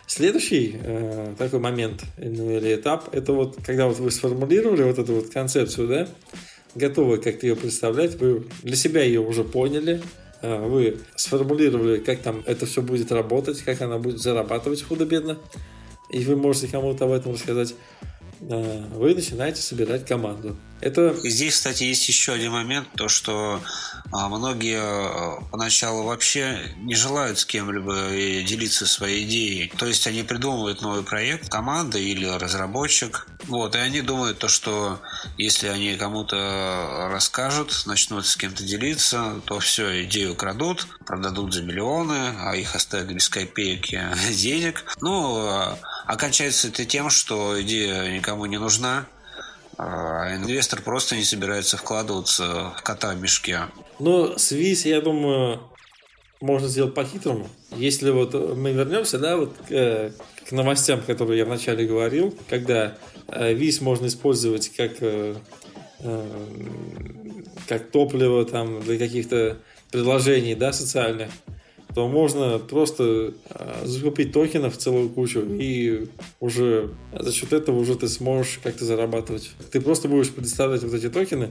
Следующий 0.06 0.76
э, 0.82 1.34
такой 1.38 1.60
момент 1.60 2.04
ну, 2.18 2.50
или 2.50 2.74
этап, 2.74 3.14
это 3.14 3.32
вот 3.32 3.58
когда 3.64 3.86
вот 3.86 3.98
вы 4.00 4.10
сформулировали 4.10 4.82
вот 4.82 4.98
эту 4.98 5.14
вот 5.14 5.28
концепцию, 5.28 5.86
да, 5.86 6.08
готовы 6.74 7.18
как-то 7.18 7.46
ее 7.46 7.54
представлять, 7.54 8.16
вы 8.16 8.44
для 8.62 8.74
себя 8.74 9.04
ее 9.04 9.20
уже 9.20 9.44
поняли, 9.44 10.02
вы 10.42 10.98
сформулировали, 11.16 11.98
как 11.98 12.20
там 12.20 12.42
это 12.46 12.66
все 12.66 12.82
будет 12.82 13.12
работать, 13.12 13.60
как 13.62 13.80
она 13.82 13.98
будет 13.98 14.18
зарабатывать 14.18 14.82
худо-бедно, 14.82 15.38
и 16.08 16.24
вы 16.24 16.36
можете 16.36 16.68
кому-то 16.68 17.04
об 17.04 17.12
этом 17.12 17.32
рассказать, 17.32 17.74
э, 18.40 18.84
вы 18.94 19.14
начинаете 19.14 19.62
собирать 19.62 20.06
команду. 20.06 20.56
Это... 20.80 21.14
Здесь, 21.22 21.54
кстати, 21.54 21.84
есть 21.84 22.08
еще 22.08 22.32
один 22.32 22.52
момент, 22.52 22.88
то, 22.96 23.08
что 23.08 23.62
а, 24.12 24.28
многие 24.28 24.80
а, 24.80 25.40
поначалу 25.50 26.04
вообще 26.04 26.58
не 26.78 26.94
желают 26.94 27.38
с 27.38 27.44
кем-либо 27.44 27.92
делиться 28.44 28.86
своей 28.86 29.24
идеей. 29.26 29.72
То 29.76 29.86
есть 29.86 30.06
они 30.06 30.22
придумывают 30.22 30.80
новый 30.80 31.02
проект, 31.02 31.48
команда 31.48 31.98
или 31.98 32.26
разработчик, 32.26 33.26
вот, 33.44 33.74
и 33.74 33.78
они 33.78 34.00
думают 34.00 34.38
то, 34.38 34.48
что 34.48 35.00
если 35.36 35.68
они 35.68 35.96
кому-то 35.96 37.08
расскажут, 37.10 37.82
начнут 37.86 38.26
с 38.26 38.36
кем-то 38.36 38.64
делиться, 38.64 39.40
то 39.44 39.58
все, 39.60 40.04
идею 40.04 40.34
крадут, 40.34 40.86
продадут 41.06 41.52
за 41.54 41.62
миллионы, 41.62 42.34
а 42.38 42.56
их 42.56 42.74
оставят 42.74 43.12
без 43.12 43.28
копейки 43.28 44.02
денег. 44.32 44.84
Ну, 45.00 45.46
а 45.46 45.78
окончается 46.06 46.68
это 46.68 46.84
тем, 46.84 47.10
что 47.10 47.60
идея 47.62 48.10
никому 48.10 48.46
не 48.46 48.58
нужна, 48.58 49.06
а 49.82 50.36
инвестор 50.36 50.82
просто 50.82 51.16
не 51.16 51.24
собирается 51.24 51.78
вкладываться 51.78 52.74
в 52.76 52.82
кота 52.82 53.14
в 53.14 53.20
мешке. 53.20 53.60
Ну, 53.98 54.36
с 54.36 54.52
ВИС, 54.52 54.84
я 54.84 55.00
думаю, 55.00 55.60
можно 56.42 56.68
сделать 56.68 56.92
по-хитрому. 56.92 57.48
Если 57.74 58.10
вот 58.10 58.34
мы 58.34 58.72
вернемся, 58.72 59.18
да, 59.18 59.38
вот 59.38 59.56
к, 59.56 59.70
э, 59.70 60.12
к 60.46 60.52
новостям, 60.52 61.00
которые 61.00 61.38
я 61.38 61.46
вначале 61.46 61.86
говорил, 61.86 62.36
когда 62.50 62.98
э, 63.28 63.54
можно 63.80 64.06
использовать 64.08 64.70
как, 64.76 64.92
э, 65.00 65.34
как 67.66 67.90
топливо 67.90 68.44
там 68.44 68.82
для 68.82 68.98
каких-то 68.98 69.56
предложений, 69.90 70.56
да, 70.56 70.74
социальных, 70.74 71.30
то 71.94 72.08
можно 72.08 72.58
просто 72.58 73.34
а, 73.50 73.82
закупить 73.84 74.32
токенов 74.32 74.76
целую 74.76 75.08
кучу 75.08 75.40
и 75.40 76.06
уже 76.38 76.90
за 77.18 77.32
счет 77.32 77.52
этого 77.52 77.78
уже 77.78 77.96
ты 77.96 78.08
сможешь 78.08 78.60
как-то 78.62 78.84
зарабатывать. 78.84 79.50
Ты 79.70 79.80
просто 79.80 80.08
будешь 80.08 80.30
предоставлять 80.30 80.82
вот 80.82 80.94
эти 80.94 81.08
токены 81.08 81.50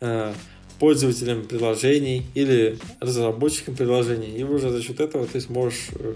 а, 0.00 0.34
пользователем 0.78 1.44
приложений 1.46 2.26
или 2.34 2.78
разработчиком 3.00 3.76
приложений. 3.76 4.34
И 4.36 4.44
уже 4.44 4.70
за 4.70 4.82
счет 4.82 5.00
этого 5.00 5.26
ты 5.26 5.40
сможешь 5.40 5.88
э, 5.98 6.14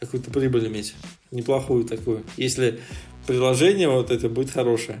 какую-то 0.00 0.30
прибыль 0.30 0.66
иметь. 0.66 0.94
Неплохую 1.30 1.84
такую. 1.84 2.24
Если 2.36 2.80
приложение 3.26 3.88
вот 3.88 4.10
это 4.10 4.28
будет 4.28 4.50
хорошее. 4.50 5.00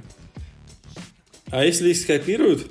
А 1.46 1.64
если 1.64 1.90
их 1.90 1.96
скопируют, 1.96 2.66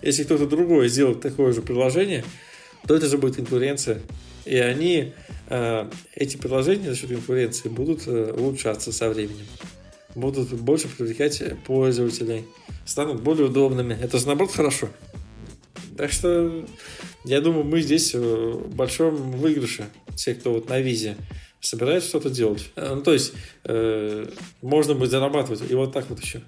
если 0.00 0.24
кто-то 0.24 0.46
другой 0.46 0.88
сделает 0.88 1.20
такое 1.20 1.52
же 1.52 1.60
приложение, 1.60 2.24
то 2.86 2.94
это 2.94 3.06
же 3.06 3.18
будет 3.18 3.36
конкуренция. 3.36 4.00
И 4.44 4.56
они, 4.56 5.12
э, 5.48 5.90
эти 6.14 6.36
приложения 6.36 6.90
за 6.90 6.96
счет 6.96 7.10
конкуренции 7.10 7.68
будут 7.68 8.06
э, 8.06 8.32
улучшаться 8.32 8.92
со 8.92 9.08
временем. 9.08 9.46
Будут 10.14 10.52
больше 10.52 10.88
привлекать 10.88 11.42
пользователей, 11.64 12.44
станут 12.86 13.22
более 13.22 13.46
удобными. 13.46 13.96
Это 14.00 14.18
же 14.18 14.26
наоборот 14.26 14.52
хорошо. 14.52 14.88
Так 15.96 16.12
что 16.12 16.64
я 17.24 17.40
думаю, 17.40 17.64
мы 17.64 17.80
здесь 17.80 18.14
в 18.14 18.68
большом 18.74 19.32
выигрыше. 19.32 19.86
Те, 20.16 20.34
кто 20.34 20.52
вот 20.52 20.68
на 20.68 20.80
визе 20.80 21.16
собирается 21.60 22.08
что-то 22.08 22.30
делать. 22.30 22.70
Ну, 22.76 23.02
то 23.02 23.12
есть, 23.12 23.32
э, 23.64 24.28
можно 24.62 24.94
будет 24.94 25.10
зарабатывать. 25.10 25.62
И 25.68 25.74
вот 25.74 25.92
так 25.92 26.08
вот 26.10 26.20
еще. 26.20 26.42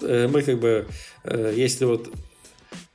Э, 0.00 0.28
мы 0.28 0.42
как 0.42 0.58
бы, 0.58 0.86
э, 1.24 1.54
если 1.56 1.84
вот 1.84 2.08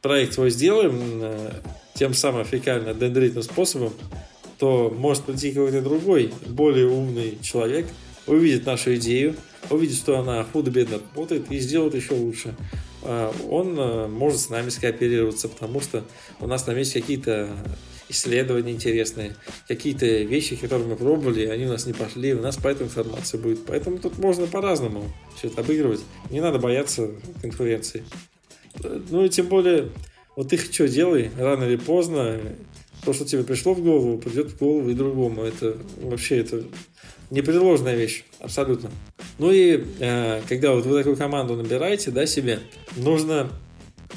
проект 0.02 0.34
свой 0.34 0.50
сделаем 0.50 1.00
э, 1.22 1.52
тем 2.00 2.14
самым 2.14 2.46
фекально 2.46 2.94
дендритным 2.94 3.44
способом, 3.44 3.94
то 4.58 4.90
может 4.90 5.24
прийти 5.26 5.52
какой-то 5.52 5.82
другой, 5.82 6.34
более 6.48 6.88
умный 6.88 7.38
человек, 7.42 7.88
увидит 8.26 8.66
нашу 8.66 8.96
идею, 8.96 9.36
увидит, 9.70 9.98
что 9.98 10.18
она 10.18 10.44
худо-бедно 10.46 11.00
работает 11.00 11.52
и 11.52 11.60
сделает 11.60 11.96
еще 11.96 12.14
лучше. 12.14 12.56
А 13.04 13.34
он 13.50 14.12
может 14.12 14.40
с 14.40 14.50
нами 14.50 14.70
скооперироваться, 14.70 15.50
потому 15.50 15.82
что 15.82 16.04
у 16.40 16.48
нас 16.48 16.64
там 16.64 16.78
есть 16.78 16.94
какие-то 16.94 17.50
исследования 18.08 18.72
интересные, 18.72 19.36
какие-то 19.68 20.06
вещи, 20.06 20.56
которые 20.56 20.88
мы 20.88 20.96
пробовали, 20.96 21.46
они 21.46 21.66
у 21.66 21.70
нас 21.70 21.86
не 21.86 21.94
пошли, 21.94 22.34
у 22.34 22.42
нас 22.42 22.58
по 22.58 22.70
этой 22.70 22.88
информации 22.88 23.38
будет. 23.38 23.66
Поэтому 23.66 24.00
тут 24.00 24.18
можно 24.18 24.48
по-разному 24.48 25.04
все 25.38 25.48
это 25.48 25.62
обыгрывать. 25.62 26.02
Не 26.30 26.42
надо 26.42 26.60
бояться 26.60 27.12
конкуренции. 27.42 28.04
Ну 29.10 29.26
и 29.26 29.30
тем 29.30 29.48
более, 29.48 29.90
вот 30.40 30.48
ты 30.48 30.58
что 30.58 30.88
делай, 30.88 31.32
рано 31.38 31.66
или 31.66 31.76
поздно, 31.76 32.40
то, 33.04 33.12
что 33.12 33.26
тебе 33.26 33.44
пришло 33.44 33.74
в 33.74 33.84
голову, 33.84 34.18
придет 34.20 34.52
в 34.54 34.58
голову 34.58 34.90
и 34.90 34.94
другому. 34.94 35.44
Это 35.44 35.76
вообще 36.02 36.38
это 36.38 36.64
непреложная 37.30 37.98
вещь, 37.98 38.24
абсолютно. 38.40 38.90
Ну 39.38 39.52
и 39.52 39.84
э, 40.00 40.42
когда 40.48 40.72
вот 40.72 40.86
вы 40.86 40.98
такую 41.00 41.18
команду 41.18 41.58
набираете, 41.58 42.12
да, 42.12 42.26
себе, 42.26 42.62
нужно 42.96 43.52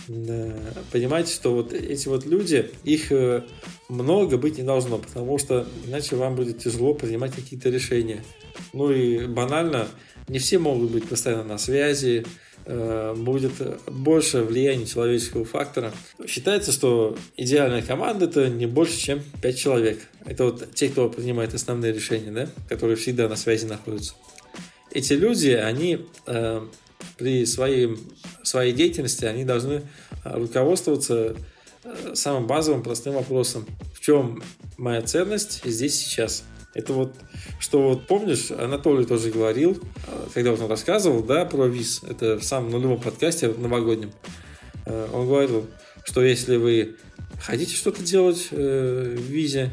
э, 0.06 0.72
понимать, 0.92 1.28
что 1.28 1.54
вот 1.54 1.72
эти 1.72 2.06
вот 2.06 2.24
люди, 2.24 2.70
их 2.84 3.10
э, 3.10 3.42
много 3.88 4.36
быть 4.36 4.58
не 4.58 4.62
должно, 4.62 4.98
потому 4.98 5.38
что 5.38 5.66
иначе 5.88 6.14
вам 6.14 6.36
будет 6.36 6.60
тяжело 6.60 6.94
принимать 6.94 7.34
какие-то 7.34 7.68
решения. 7.68 8.22
Ну 8.72 8.92
и 8.92 9.26
банально, 9.26 9.88
не 10.28 10.38
все 10.38 10.60
могут 10.60 10.92
быть 10.92 11.08
постоянно 11.08 11.42
на 11.42 11.58
связи, 11.58 12.24
будет 12.64 13.52
больше 13.90 14.42
влияния 14.42 14.86
человеческого 14.86 15.44
фактора. 15.44 15.92
Считается, 16.26 16.72
что 16.72 17.16
идеальная 17.36 17.82
команда 17.82 18.26
это 18.26 18.48
не 18.48 18.66
больше, 18.66 18.98
чем 18.98 19.22
5 19.40 19.58
человек. 19.58 20.00
Это 20.24 20.44
вот 20.44 20.74
те, 20.74 20.88
кто 20.88 21.08
принимает 21.08 21.54
основные 21.54 21.92
решения, 21.92 22.30
да, 22.30 22.48
которые 22.68 22.96
всегда 22.96 23.28
на 23.28 23.36
связи 23.36 23.66
находятся. 23.66 24.14
Эти 24.90 25.14
люди, 25.14 25.50
они 25.50 26.06
э, 26.26 26.66
при 27.16 27.46
своей, 27.46 27.96
своей 28.42 28.72
деятельности, 28.72 29.24
они 29.24 29.44
должны 29.44 29.82
руководствоваться 30.24 31.34
Э, 31.84 32.14
самым 32.14 32.46
базовым 32.46 32.82
простым 32.82 33.14
вопросом. 33.14 33.66
В 33.92 34.00
чем 34.00 34.42
моя 34.76 35.02
ценность 35.02 35.62
здесь 35.64 35.96
сейчас? 35.96 36.44
Это 36.74 36.92
вот, 36.92 37.14
что 37.58 37.90
вот 37.90 38.06
помнишь, 38.06 38.50
Анатолий 38.50 39.04
тоже 39.04 39.30
говорил, 39.30 39.78
э, 40.06 40.26
когда 40.32 40.52
он 40.52 40.66
рассказывал, 40.66 41.22
да, 41.22 41.44
про 41.44 41.66
ВИЗ, 41.66 42.02
это 42.08 42.38
в 42.38 42.44
самом 42.44 42.70
нулевом 42.70 43.00
подкасте 43.00 43.48
новогоднем, 43.48 44.12
э, 44.86 45.08
он 45.12 45.26
говорил, 45.26 45.66
что 46.04 46.24
если 46.24 46.56
вы 46.56 46.96
хотите 47.40 47.74
что-то 47.74 48.02
делать 48.02 48.50
в 48.50 49.16
ВИЗе, 49.16 49.70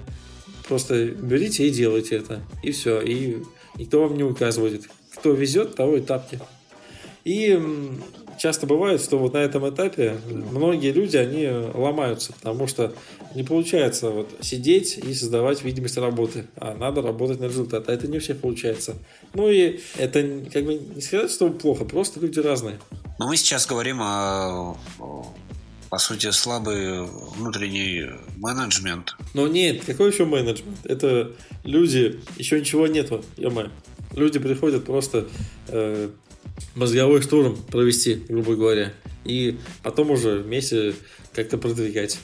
просто 0.68 1.06
берите 1.08 1.68
и 1.68 1.72
делайте 1.72 2.18
это, 2.18 2.42
и 2.64 2.72
все, 2.72 3.02
и 3.02 3.44
никто 3.76 4.04
вам 4.04 4.18
не 4.18 4.24
указывает. 4.24 4.90
Кто 5.16 5.34
везет, 5.34 5.76
того 5.76 5.98
и 5.98 6.02
тапки. 6.02 6.40
И 7.26 7.60
часто 8.40 8.66
бывает, 8.66 9.02
что 9.02 9.18
вот 9.18 9.34
на 9.34 9.38
этом 9.38 9.70
этапе 9.70 10.18
многие 10.28 10.92
люди, 10.92 11.18
они 11.18 11.48
ломаются, 11.74 12.34
потому 12.34 12.68
что 12.68 12.94
не 13.36 13.44
получается 13.44 14.10
вот 14.10 14.30
сидеть 14.42 14.98
и 14.98 15.14
создавать 15.14 15.64
видимость 15.64 15.98
работы, 15.98 16.48
а 16.56 16.74
надо 16.74 17.02
работать 17.02 17.40
на 17.40 17.46
результат, 17.46 17.90
а 17.90 17.94
это 17.94 18.08
не 18.08 18.18
у 18.18 18.20
всех 18.20 18.40
получается. 18.40 18.96
Ну 19.34 19.50
и 19.50 19.82
это 19.98 20.22
как 20.52 20.66
бы 20.66 20.76
не 20.76 21.02
сказать, 21.02 21.32
что 21.32 21.50
плохо, 21.50 21.86
просто 21.86 22.20
люди 22.20 22.40
разные. 22.40 22.80
Но 23.20 23.28
мы 23.28 23.38
сейчас 23.38 23.68
говорим 23.68 24.00
о, 24.02 24.78
по 25.90 25.98
сути, 25.98 26.32
слабый 26.32 27.06
внутренний 27.38 28.06
менеджмент. 28.38 29.16
Но 29.34 29.48
нет, 29.48 29.84
какой 29.86 30.12
еще 30.12 30.26
менеджмент? 30.26 30.78
Это 30.86 31.32
люди, 31.64 32.22
еще 32.38 32.60
ничего 32.60 32.88
нету, 32.88 33.24
ё 33.38 33.52
Люди 34.16 34.40
приходят 34.40 34.86
просто 34.86 35.28
э, 35.68 36.10
мозговой 36.76 37.22
штурм 37.22 37.58
провести, 37.58 38.16
грубо 38.28 38.56
говоря. 38.56 38.94
И 39.26 39.58
потом 39.84 40.12
уже 40.12 40.40
вместе 40.40 40.96
как-то 41.34 41.58
продвигать. 41.58 42.20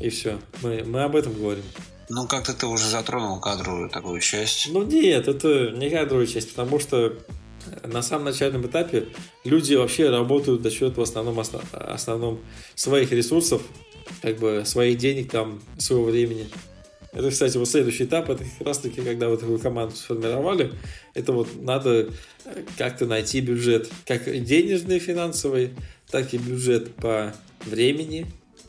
И 0.00 0.08
все. 0.08 0.38
Мы, 0.62 0.84
мы 0.84 1.02
об 1.02 1.16
этом 1.16 1.34
говорим. 1.34 1.64
Ну, 2.10 2.26
как-то 2.26 2.54
ты 2.54 2.66
уже 2.66 2.88
затронул 2.88 3.38
кадровую 3.38 3.90
такую 3.90 4.20
часть. 4.20 4.68
Ну, 4.72 4.82
нет, 4.82 5.28
это 5.28 5.70
не 5.72 5.90
кадровая 5.90 6.26
часть, 6.26 6.50
потому 6.54 6.80
что 6.80 7.14
на 7.84 8.02
самом 8.02 8.26
начальном 8.26 8.66
этапе 8.66 9.08
люди 9.44 9.74
вообще 9.74 10.08
работают 10.08 10.62
за 10.62 10.70
счет 10.70 10.96
в 10.96 11.02
основном, 11.02 11.38
основном 11.72 12.40
своих 12.74 13.12
ресурсов, 13.12 13.62
как 14.22 14.38
бы 14.38 14.62
своих 14.64 14.96
денег, 14.98 15.30
там, 15.30 15.60
своего 15.76 16.04
времени. 16.06 16.48
Это, 17.12 17.30
кстати, 17.30 17.56
вот 17.56 17.68
следующий 17.68 18.04
этап, 18.04 18.28
это 18.28 18.44
как 18.44 18.66
раз 18.66 18.78
таки, 18.78 19.00
когда 19.00 19.28
вы 19.28 19.38
такую 19.38 19.58
команду 19.58 19.96
сформировали, 19.96 20.72
это 21.14 21.32
вот 21.32 21.48
надо 21.62 22.10
э, 22.44 22.64
как-то 22.76 23.06
найти 23.06 23.40
бюджет, 23.40 23.90
как 24.06 24.24
денежный, 24.44 24.98
финансовый, 24.98 25.70
так 26.10 26.34
и 26.34 26.38
бюджет 26.38 26.94
по 26.96 27.34
времени, 27.64 28.26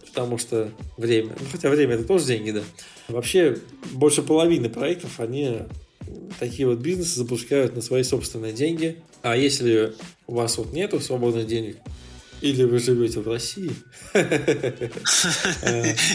потому 0.08 0.38
что 0.38 0.71
время, 0.97 1.36
ну, 1.39 1.45
хотя 1.52 1.69
время 1.69 1.95
это 1.95 2.06
тоже 2.06 2.25
деньги, 2.25 2.52
да. 2.52 2.63
Вообще, 3.10 3.58
больше 3.91 4.21
половины 4.21 4.69
проектов, 4.69 5.19
они 5.19 5.60
такие 6.39 6.67
вот 6.67 6.80
бизнесы 6.80 7.17
запускают 7.17 7.75
на 7.75 7.82
свои 7.82 8.04
собственные 8.04 8.54
деньги, 8.54 8.97
а 9.21 9.36
если 9.36 9.93
у 10.28 10.36
вас 10.36 10.58
вот 10.58 10.71
нету 10.73 10.99
свободных 10.99 11.45
денег, 11.45 11.78
или 12.41 12.63
вы 12.63 12.80
живете 12.80 13.19
в 13.19 13.28
России. 13.28 13.71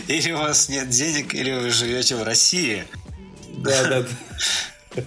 Или 0.09 0.33
у 0.33 0.39
вас 0.39 0.69
нет 0.69 0.89
денег, 0.89 1.35
или 1.35 1.53
вы 1.53 1.71
живете 1.71 2.17
в 2.17 2.23
России. 2.23 2.85
Да, 3.59 4.05
да. 4.95 5.03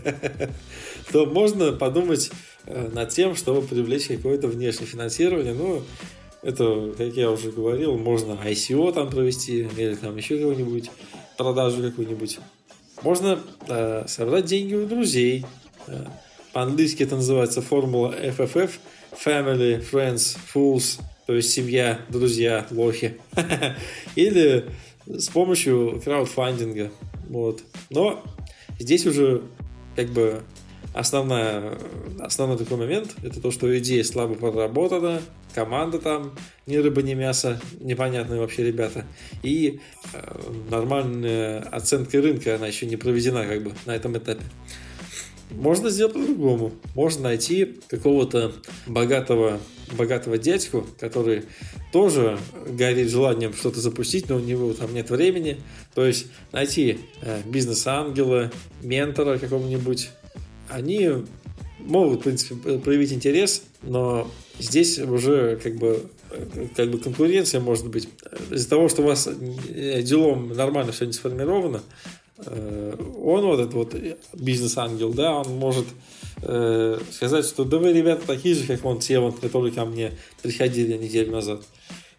То 1.12 1.25
можно 1.25 1.71
подумать 1.71 2.32
э, 2.65 2.89
над 2.93 3.10
тем, 3.10 3.36
чтобы 3.36 3.65
привлечь 3.65 4.08
какое-то 4.08 4.47
внешнее 4.47 4.88
финансирование. 4.88 5.53
Ну, 5.53 5.84
это, 6.43 6.93
как 6.97 7.13
я 7.13 7.32
уже 7.32 7.51
говорил, 7.51 7.97
можно 7.97 8.34
ICO 8.34 8.93
там 8.93 9.10
провести, 9.10 9.67
или 9.77 9.95
там 9.95 10.15
еще 10.17 10.38
какую-нибудь 10.38 10.91
продажу 11.38 11.82
какую-нибудь. 11.82 12.39
Можно 13.01 13.39
э, 13.67 14.06
собрать 14.08 14.45
деньги 14.45 14.75
у 14.75 14.86
друзей. 14.86 15.45
Э, 15.88 16.06
по-английски 16.53 17.03
это 17.03 17.15
называется 17.15 17.62
формула 17.62 18.13
FFF– 18.13 18.71
family, 19.23 19.80
friends, 19.80 20.38
fools, 20.53 20.99
то 21.25 21.34
есть 21.34 21.51
семья, 21.51 21.99
друзья, 22.10 22.65
лохи. 22.71 23.17
Или 24.15 24.65
с 25.06 25.30
помощью 25.30 26.01
краудфандинга. 26.03 26.91
Вот. 27.30 27.62
Но 27.89 28.23
здесь 28.80 29.06
уже 29.06 29.43
как 29.95 30.10
бы 30.10 30.43
основная, 30.93 31.77
основной 32.19 32.58
такой 32.58 32.77
момент 32.77 33.15
это 33.23 33.41
то, 33.41 33.51
что 33.51 33.77
идея 33.77 34.03
слабо 34.03 34.36
проработана, 34.36 35.21
команда 35.53 35.99
там 35.99 36.34
ни 36.65 36.77
рыба, 36.77 37.01
ни 37.01 37.13
мясо, 37.13 37.60
непонятные 37.80 38.39
вообще 38.39 38.63
ребята. 38.63 39.06
И 39.43 39.80
э, 40.13 40.51
нормальная 40.69 41.60
оценка 41.71 42.21
рынка, 42.21 42.56
она 42.56 42.67
еще 42.67 42.86
не 42.86 42.95
проведена 42.95 43.45
как 43.45 43.63
бы 43.63 43.73
на 43.86 43.95
этом 43.95 44.17
этапе. 44.17 44.43
Можно 45.52 45.89
сделать 45.89 46.14
по-другому. 46.14 46.74
Можно 46.93 47.24
найти 47.24 47.80
какого-то 47.88 48.52
богатого, 48.86 49.60
богатого 49.98 50.38
дядьку, 50.38 50.86
который 51.00 51.43
тоже 51.93 52.38
горит 52.68 53.10
желанием 53.10 53.54
что-то 53.54 53.80
запустить, 53.80 54.30
но 54.30 54.36
у 54.36 54.39
него 54.39 54.74
там 54.74 54.93
нет 54.93 55.10
времени. 55.10 55.58
То 55.95 56.06
есть 56.06 56.28
найти 56.52 57.00
э, 57.22 57.41
бизнес-ангела, 57.45 58.52
ментора 58.82 59.38
какого-нибудь. 59.38 60.10
Они 60.70 61.12
могут, 61.80 62.20
в 62.20 62.24
принципе, 62.24 62.78
проявить 62.80 63.14
интерес, 63.14 63.64
но 63.82 64.30
здесь 64.60 65.00
уже 65.00 65.58
как 65.64 65.76
бы 65.76 66.10
как 66.76 66.89
бы 66.91 67.00
конкуренция 67.00 67.62
может 67.62 67.88
быть. 67.88 68.10
Из-за 68.52 68.70
того, 68.70 68.89
что 68.89 69.02
у 69.02 69.06
вас 69.06 69.30
делом 70.02 70.50
нормально 70.50 70.91
все 70.91 71.06
не 71.06 71.14
сформировано, 71.14 71.82
он 72.45 73.45
вот 73.45 73.59
этот 73.59 73.73
вот 73.73 73.95
бизнес-ангел, 74.33 75.13
да, 75.13 75.35
он 75.35 75.55
может 75.57 75.85
э, 76.41 76.99
сказать, 77.11 77.45
что 77.45 77.63
да 77.63 77.77
вы, 77.77 77.93
ребята, 77.93 78.27
такие 78.27 78.55
же, 78.55 78.65
как 78.65 78.83
вон 78.83 78.99
те, 78.99 79.19
вот, 79.19 79.39
которые 79.39 79.73
ко 79.73 79.85
мне 79.85 80.11
приходили 80.41 80.97
неделю 80.97 81.31
назад. 81.31 81.61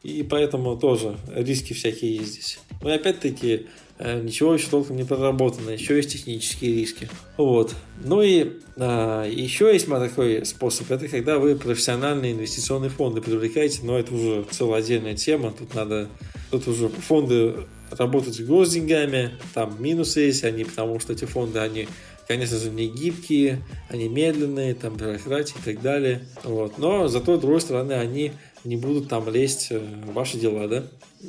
И 0.02 0.22
поэтому 0.22 0.76
тоже 0.76 1.16
риски 1.34 1.72
всякие 1.72 2.16
есть 2.16 2.32
здесь. 2.32 2.58
Но 2.82 2.92
опять-таки, 2.92 3.66
э, 3.98 4.20
ничего 4.20 4.54
еще 4.54 4.68
толком 4.68 4.96
не 4.96 5.04
проработано, 5.04 5.70
еще 5.70 5.96
есть 5.96 6.12
технические 6.12 6.74
риски. 6.74 7.08
Вот. 7.36 7.74
Ну 8.04 8.22
и 8.22 8.60
а, 8.76 9.24
еще 9.24 9.72
есть 9.72 9.86
такой 9.86 10.46
способ, 10.46 10.90
это 10.90 11.08
когда 11.08 11.38
вы 11.38 11.56
профессиональные 11.56 12.32
инвестиционные 12.32 12.90
фонды 12.90 13.20
привлекаете, 13.20 13.80
но 13.82 13.98
это 13.98 14.14
уже 14.14 14.44
целая 14.50 14.80
отдельная 14.80 15.16
тема, 15.16 15.52
тут 15.52 15.74
надо, 15.74 16.08
тут 16.52 16.68
уже 16.68 16.88
фонды 16.88 17.56
работать 17.91 18.45
госденьгами, 18.45 19.32
там 19.55 19.82
минусы 19.82 20.20
есть, 20.20 20.45
они, 20.45 20.64
потому 20.64 21.01
что 21.01 21.12
эти 21.12 21.24
фонды, 21.24 21.59
они 21.59 21.89
конечно 22.28 22.59
же, 22.59 22.70
не 22.70 22.89
гибкие, 22.89 23.62
они 23.89 24.09
медленные, 24.09 24.74
там 24.74 24.97
бюрократия 24.97 25.59
и 25.59 25.62
так 25.62 25.80
далее. 25.80 26.26
Вот. 26.45 26.76
Но 26.76 27.09
зато, 27.09 27.39
с 27.39 27.41
другой 27.41 27.62
стороны, 27.62 27.95
они 27.95 28.32
не 28.64 28.76
будут 28.76 29.09
там 29.09 29.28
лезть 29.30 29.68
э, 29.70 29.78
в 29.78 30.12
ваши 30.12 30.39
дела, 30.39 30.68
да? 30.68 30.84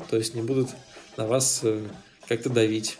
То 0.09 0.17
есть 0.17 0.35
не 0.35 0.41
будут 0.41 0.69
на 1.15 1.25
вас 1.25 1.61
э, 1.63 1.81
как-то 2.27 2.49
давить. 2.49 2.97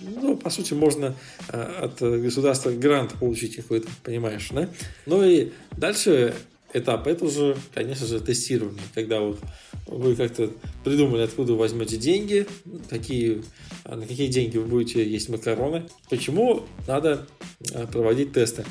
Ну, 0.00 0.36
по 0.36 0.50
сути, 0.50 0.74
можно 0.74 1.14
э, 1.48 1.60
от 1.60 2.00
государства 2.00 2.70
грант 2.70 3.14
получить 3.14 3.56
какой-то, 3.56 3.88
понимаешь, 4.02 4.48
да? 4.50 4.68
Ну 5.06 5.24
и 5.24 5.52
дальше 5.76 6.34
этап, 6.72 7.06
это 7.06 7.24
уже, 7.24 7.56
конечно 7.72 8.06
же, 8.06 8.20
тестирование, 8.20 8.82
когда 8.92 9.20
вот 9.20 9.38
вы 9.86 10.16
как-то 10.16 10.50
придумали, 10.84 11.22
откуда 11.22 11.52
вы 11.52 11.60
возьмете 11.60 11.96
деньги, 11.96 12.46
какие, 12.90 13.42
на 13.84 14.06
какие 14.06 14.28
деньги 14.28 14.58
вы 14.58 14.66
будете 14.66 15.08
есть 15.08 15.28
макароны, 15.28 15.88
почему 16.10 16.64
надо 16.86 17.26
э, 17.72 17.86
проводить 17.86 18.32
тесты. 18.32 18.64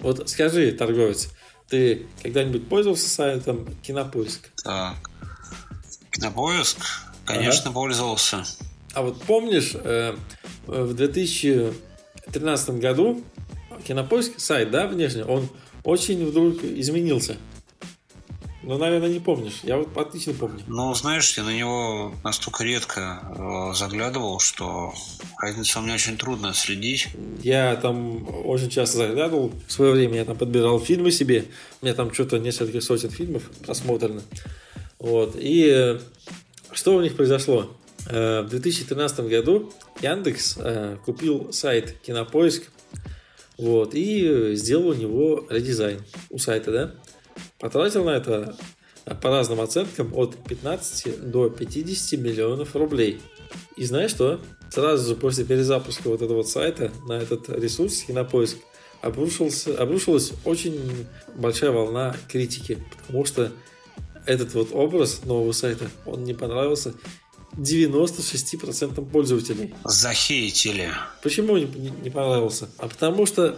Вот 0.00 0.28
скажи, 0.28 0.72
торговец, 0.72 1.30
ты 1.68 2.06
когда-нибудь 2.22 2.68
пользовался 2.68 3.08
сайтом 3.08 3.68
Кинопоиск? 3.82 4.50
Так, 4.64 4.96
Кинопоиск? 6.10 6.78
Конечно, 7.24 7.70
ага. 7.70 7.72
пользовался. 7.72 8.44
А 8.94 9.02
вот 9.02 9.20
помнишь, 9.22 9.72
э, 9.74 10.16
в 10.66 10.94
2013 10.94 12.70
году 12.80 13.22
Кинопоиск, 13.84 14.40
сайт, 14.40 14.70
да, 14.70 14.86
внешне, 14.86 15.24
он 15.24 15.48
очень 15.84 16.26
вдруг 16.26 16.64
изменился. 16.64 17.36
Ну, 18.62 18.76
наверное, 18.76 19.08
не 19.08 19.20
помнишь. 19.20 19.60
Я 19.62 19.76
вот 19.76 19.96
отлично 19.96 20.34
помню. 20.34 20.60
Ну, 20.66 20.92
знаешь, 20.94 21.36
я 21.36 21.44
на 21.44 21.56
него 21.56 22.12
настолько 22.24 22.64
редко 22.64 23.22
э, 23.22 23.74
заглядывал, 23.74 24.40
что 24.40 24.92
разницу 25.40 25.80
мне 25.80 25.94
очень 25.94 26.16
трудно 26.16 26.52
следить. 26.54 27.08
Я 27.42 27.76
там 27.76 28.28
очень 28.46 28.68
часто 28.68 28.98
заглядывал. 28.98 29.52
В 29.66 29.72
свое 29.72 29.92
время 29.92 30.16
я 30.16 30.24
там 30.24 30.36
подбирал 30.36 30.80
фильмы 30.80 31.12
себе. 31.12 31.44
У 31.80 31.86
меня 31.86 31.94
там 31.94 32.12
что-то 32.12 32.38
несколько 32.38 32.80
сотен 32.80 33.10
фильмов 33.10 33.44
просмотрено. 33.64 34.22
Вот. 34.98 35.36
И 35.38 35.68
э, 35.68 36.00
что 36.72 36.96
у 36.96 37.00
них 37.00 37.16
произошло? 37.16 37.70
Э, 38.08 38.42
в 38.42 38.48
2013 38.48 39.20
году 39.20 39.72
Яндекс 40.00 40.56
э, 40.58 40.96
купил 41.04 41.52
сайт 41.52 41.96
Кинопоиск 42.00 42.64
вот, 43.58 43.92
и 43.92 44.54
сделал 44.54 44.88
у 44.88 44.94
него 44.94 45.44
редизайн 45.50 46.00
у 46.30 46.38
сайта, 46.38 46.70
да. 46.70 46.94
Потратил 47.58 48.04
на 48.04 48.10
это 48.10 48.56
по 49.20 49.30
разным 49.30 49.60
оценкам 49.60 50.14
от 50.14 50.36
15 50.44 51.30
до 51.30 51.48
50 51.50 52.20
миллионов 52.20 52.76
рублей. 52.76 53.20
И 53.76 53.84
знаешь 53.84 54.10
что? 54.10 54.40
Сразу 54.70 55.08
же 55.08 55.16
после 55.16 55.44
перезапуска 55.44 56.08
вот 56.08 56.22
этого 56.22 56.42
сайта 56.42 56.92
на 57.06 57.14
этот 57.14 57.48
ресурс 57.48 58.02
Кинопоиск 58.02 58.58
обрушился, 59.00 59.76
обрушилась 59.80 60.32
очень 60.44 61.06
большая 61.34 61.70
волна 61.70 62.14
критики, 62.28 62.78
потому 63.06 63.24
что 63.24 63.52
этот 64.26 64.52
вот 64.54 64.68
образ 64.72 65.24
нового 65.24 65.52
сайта, 65.52 65.90
он 66.04 66.24
не 66.24 66.34
понравился 66.34 66.92
96% 67.56 69.10
пользователей. 69.10 69.74
Захейтили. 69.84 70.90
Почему 71.22 71.56
не, 71.56 71.90
не 72.02 72.10
понравился? 72.10 72.68
А 72.76 72.88
потому 72.88 73.24
что 73.24 73.56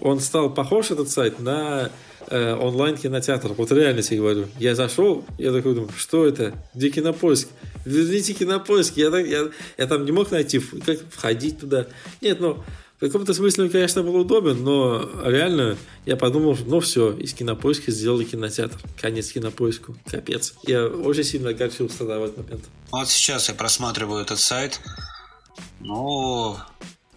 он 0.00 0.20
стал 0.20 0.52
похож, 0.52 0.90
этот 0.90 1.10
сайт, 1.10 1.38
на 1.38 1.92
э, 2.28 2.54
онлайн-кинотеатр. 2.54 3.52
Вот 3.54 3.72
реально 3.72 4.02
тебе 4.02 4.18
говорю. 4.18 4.46
Я 4.58 4.74
зашел, 4.74 5.24
я 5.38 5.52
такой 5.52 5.74
думаю, 5.74 5.92
что 5.96 6.26
это? 6.26 6.54
Где 6.74 6.90
кинопоиск? 6.90 7.48
Верните 7.84 8.34
кинопоиск. 8.34 8.96
Я, 8.96 9.16
я, 9.18 9.48
я 9.78 9.86
там 9.86 10.04
не 10.04 10.12
мог 10.12 10.30
найти, 10.30 10.58
как 10.58 10.98
входить 11.10 11.60
туда. 11.60 11.86
Нет, 12.20 12.40
ну, 12.40 12.62
в 13.00 13.00
каком-то 13.00 13.32
смысле 13.32 13.64
он, 13.64 13.70
конечно, 13.70 14.02
был 14.02 14.14
удобен, 14.16 14.62
но 14.62 15.08
реально 15.24 15.78
я 16.04 16.16
подумал, 16.16 16.58
ну 16.66 16.80
все, 16.80 17.12
из 17.12 17.32
кинопоиска 17.32 17.90
сделали 17.90 18.24
кинотеатр. 18.24 18.76
Конец 19.00 19.32
кинопоиску. 19.32 19.96
Капец. 20.04 20.52
Я 20.66 20.86
очень 20.86 21.24
сильно 21.24 21.48
огорчился 21.48 21.98
тогда 21.98 22.18
в 22.18 22.24
этот 22.24 22.36
момент. 22.36 22.64
Вот 22.90 23.08
сейчас 23.08 23.48
я 23.48 23.54
просматриваю 23.54 24.20
этот 24.22 24.38
сайт. 24.38 24.80
Ну, 25.80 26.58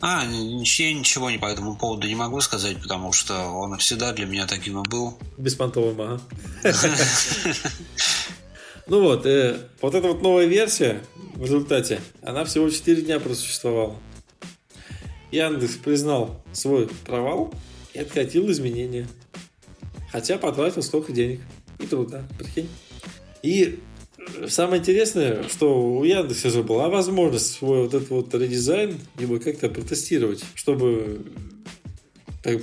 а, 0.05 0.25
я 0.25 0.93
ничего 0.93 1.29
не 1.29 1.37
по 1.37 1.45
этому 1.45 1.77
поводу 1.77 2.07
не 2.07 2.15
могу 2.15 2.41
сказать, 2.41 2.81
потому 2.81 3.13
что 3.13 3.45
он 3.47 3.77
всегда 3.77 4.11
для 4.11 4.25
меня 4.25 4.45
таким 4.45 4.81
и 4.81 4.89
был. 4.89 5.17
Беспонтовым, 5.37 6.01
ага. 6.01 6.21
Ну 8.87 9.01
вот, 9.01 9.25
э, 9.25 9.57
вот 9.79 9.95
эта 9.95 10.09
вот 10.09 10.21
новая 10.21 10.45
версия 10.45 11.01
в 11.35 11.41
результате, 11.43 12.01
она 12.21 12.43
всего 12.43 12.69
4 12.69 13.01
дня 13.03 13.21
просуществовала. 13.21 13.95
Яндекс 15.31 15.77
признал 15.77 16.43
свой 16.51 16.89
провал 17.05 17.53
и 17.93 17.99
откатил 17.99 18.51
изменения. 18.51 19.07
Хотя 20.11 20.37
потратил 20.37 20.83
столько 20.83 21.13
денег 21.13 21.39
и 21.79 21.87
труда, 21.87 22.27
прикинь. 22.37 22.67
И 23.41 23.79
самое 24.47 24.79
интересное, 24.79 25.47
что 25.49 25.81
у 25.81 26.03
Яндекса 26.03 26.49
же 26.49 26.63
была 26.63 26.89
возможность 26.89 27.53
свой 27.53 27.83
вот 27.83 27.93
этот 27.93 28.09
вот 28.09 28.33
редизайн 28.33 28.99
его 29.17 29.39
как-то 29.39 29.69
протестировать, 29.69 30.43
чтобы 30.55 31.25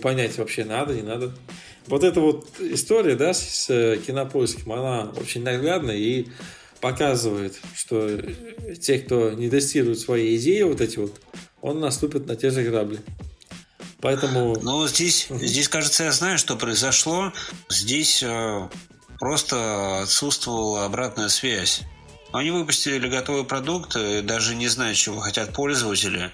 понять 0.03 0.37
вообще 0.39 0.65
надо, 0.65 0.95
не 0.95 1.03
надо. 1.03 1.33
Вот 1.87 2.05
эта 2.05 2.21
вот 2.21 2.49
история, 2.61 3.17
да, 3.17 3.33
с 3.33 3.67
кинопоиском, 4.07 4.73
она 4.73 5.11
очень 5.17 5.43
наглядная 5.43 5.97
и 5.97 6.27
показывает, 6.81 7.61
что 7.75 8.21
те, 8.81 8.99
кто 8.99 9.31
не 9.31 9.51
тестирует 9.51 9.99
свои 9.99 10.37
идеи 10.37 10.63
вот 10.63 10.81
эти 10.81 10.99
вот, 10.99 11.21
он 11.61 11.81
наступит 11.81 12.27
на 12.27 12.37
те 12.37 12.51
же 12.51 12.63
грабли. 12.63 13.01
Поэтому... 14.01 14.59
Ну, 14.63 14.87
здесь, 14.89 15.29
здесь, 15.31 15.69
кажется, 15.69 16.05
я 16.05 16.13
знаю, 16.13 16.39
что 16.39 16.57
произошло. 16.57 17.33
Здесь 17.69 18.23
э, 18.23 18.69
просто 19.21 20.01
отсутствовала 20.03 20.85
обратная 20.85 21.29
связь. 21.29 21.83
Они 22.33 22.51
выпустили 22.51 23.09
готовый 23.09 23.45
продукт, 23.45 23.97
даже 24.25 24.55
не 24.55 24.69
зная, 24.69 24.95
чего 24.95 25.21
хотят 25.21 25.53
пользователи. 25.53 26.31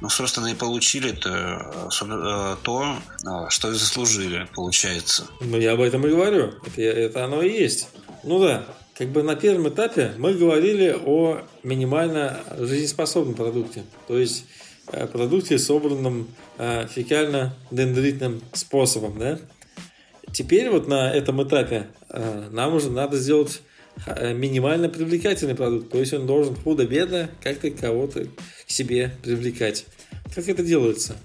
Ну, 0.00 0.08
собственно, 0.08 0.48
и 0.48 0.54
получили 0.54 1.12
то, 1.12 1.88
э, 2.02 2.56
то 2.62 2.96
э, 3.24 3.48
что 3.48 3.70
и 3.70 3.74
заслужили, 3.74 4.48
получается. 4.54 5.26
Ну, 5.40 5.58
я 5.58 5.72
об 5.72 5.80
этом 5.80 6.06
и 6.06 6.10
говорю. 6.10 6.54
Это, 6.66 6.82
это 6.82 7.24
оно 7.24 7.42
и 7.42 7.50
есть. 7.50 7.88
Ну 8.24 8.40
да, 8.40 8.64
как 8.98 9.08
бы 9.08 9.22
на 9.22 9.36
первом 9.36 9.68
этапе 9.68 10.12
мы 10.18 10.34
говорили 10.34 10.96
о 11.04 11.42
минимально 11.62 12.40
жизнеспособном 12.58 13.34
продукте. 13.34 13.84
То 14.08 14.18
есть 14.18 14.44
Э, 14.92 15.06
продукте, 15.06 15.58
собранном 15.58 16.28
э, 16.58 16.86
фекально-дендритным 16.86 18.40
способом. 18.52 19.18
Да? 19.18 19.38
Теперь 20.36 20.68
вот 20.68 20.86
на 20.86 21.10
этом 21.10 21.42
этапе 21.42 21.86
э, 22.10 22.48
нам 22.52 22.74
уже 22.74 22.90
надо 22.90 23.16
сделать 23.16 23.62
минимально 24.06 24.90
привлекательный 24.90 25.54
продукт. 25.54 25.90
То 25.90 25.98
есть 25.98 26.12
он 26.12 26.26
должен 26.26 26.54
худо-бедно 26.54 27.30
как-то 27.42 27.70
кого-то 27.70 28.26
к 28.26 28.70
себе 28.70 29.12
привлекать. 29.22 29.86
Как 30.34 30.46
это 30.46 30.62
делается? 30.62 31.16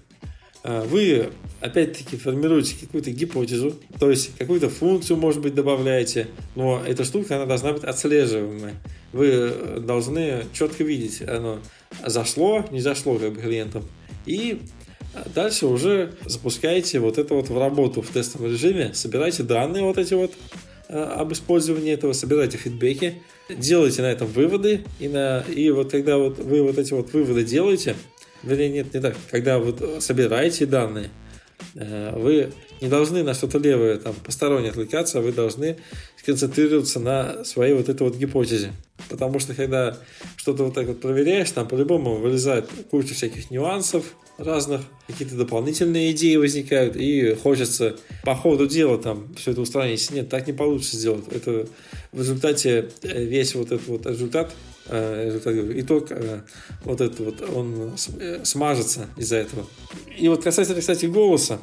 Вы, 0.64 1.32
опять-таки, 1.60 2.16
формируете 2.16 2.78
какую-то 2.80 3.12
гипотезу, 3.12 3.76
то 4.00 4.10
есть 4.10 4.38
какую-то 4.38 4.70
функцию, 4.70 5.18
может 5.18 5.42
быть, 5.42 5.56
добавляете, 5.56 6.28
но 6.56 6.82
эта 6.88 7.04
штука, 7.04 7.36
она 7.36 7.46
должна 7.46 7.74
быть 7.74 7.84
отслеживаемая. 7.84 8.76
Вы 9.12 9.82
должны 9.82 10.46
четко 10.54 10.86
видеть, 10.86 11.22
оно 11.22 11.60
зашло, 12.06 12.66
не 12.72 12.80
зашло 12.80 13.18
как 13.18 13.34
бы 13.34 13.42
клиентам. 13.42 13.84
И 14.26 14.62
дальше 15.34 15.68
уже 15.68 16.14
запускаете 16.26 17.00
вот 17.00 17.18
это 17.18 17.34
вот 17.34 17.50
в 17.50 17.58
работу 17.58 18.02
в 18.02 18.10
тестовом 18.10 18.52
режиме, 18.52 18.94
собираете 18.94 19.44
данные 19.44 19.84
вот 19.84 19.98
эти 19.98 20.14
вот 20.14 20.34
э, 20.88 20.98
об 20.98 21.34
использовании 21.34 21.94
этого, 21.94 22.14
собираете 22.14 22.58
фидбэки, 22.58 23.22
делаете 23.50 24.02
на 24.02 24.12
этом 24.12 24.28
выводы, 24.28 24.86
и, 25.00 25.08
на, 25.08 25.42
и 25.42 25.70
вот 25.72 25.92
когда 25.92 26.18
вот 26.18 26.40
вы 26.40 26.62
вот 26.64 26.78
эти 26.78 26.94
вот 26.94 27.12
выводы 27.14 27.44
делаете, 27.44 27.96
вернее, 28.44 28.70
нет, 28.70 28.94
не 28.94 29.02
так, 29.02 29.16
когда 29.30 29.60
вот 29.60 30.02
собираете 30.02 30.66
данные, 30.66 31.10
э, 31.76 32.14
вы 32.16 32.52
не 32.82 32.88
должны 32.88 33.24
на 33.24 33.34
что-то 33.34 33.60
левое, 33.60 33.98
там, 33.98 34.14
постороннее 34.16 34.72
отвлекаться, 34.72 35.20
а 35.20 35.22
вы 35.22 35.32
должны 35.32 35.78
сконцентрироваться 36.18 37.00
на 37.00 37.46
своей 37.46 37.74
вот 37.74 37.90
этой 37.90 38.04
вот 38.04 38.16
гипотезе. 38.16 38.74
Потому 39.10 39.40
что 39.40 39.54
когда 39.54 39.98
что-то 40.36 40.66
вот 40.66 40.74
так 40.74 40.88
вот 40.88 41.00
проверяешь, 41.00 41.52
там 41.52 41.68
по-любому 41.68 42.16
вылезает 42.16 42.70
куча 42.90 43.14
всяких 43.14 43.52
нюансов 43.52 44.16
разных, 44.38 44.82
какие-то 45.08 45.36
дополнительные 45.36 46.12
идеи 46.12 46.36
возникают, 46.36 46.96
и 46.96 47.36
хочется 47.36 47.98
по 48.24 48.36
ходу 48.36 48.68
дела 48.68 48.98
там 48.98 49.34
все 49.36 49.52
это 49.52 49.62
устранить. 49.62 50.10
Нет, 50.12 50.30
так 50.30 50.48
не 50.48 50.54
получится 50.54 50.98
сделать. 50.98 51.26
Это 51.32 51.68
в 52.12 52.20
результате 52.20 52.90
э, 53.04 53.24
весь 53.24 53.54
вот 53.56 53.72
этот 53.72 53.88
вот 53.88 54.06
результат 54.06 54.52
Э, 54.88 55.40
итог 55.76 56.08
э, 56.12 56.42
вот 56.84 57.00
этот 57.00 57.20
вот, 57.20 57.50
он 57.56 57.94
смажется 58.44 59.08
из-за 59.16 59.38
этого. 59.38 59.66
И 60.18 60.28
вот 60.28 60.44
касательно, 60.44 60.82
кстати, 60.82 61.06
голоса, 61.06 61.60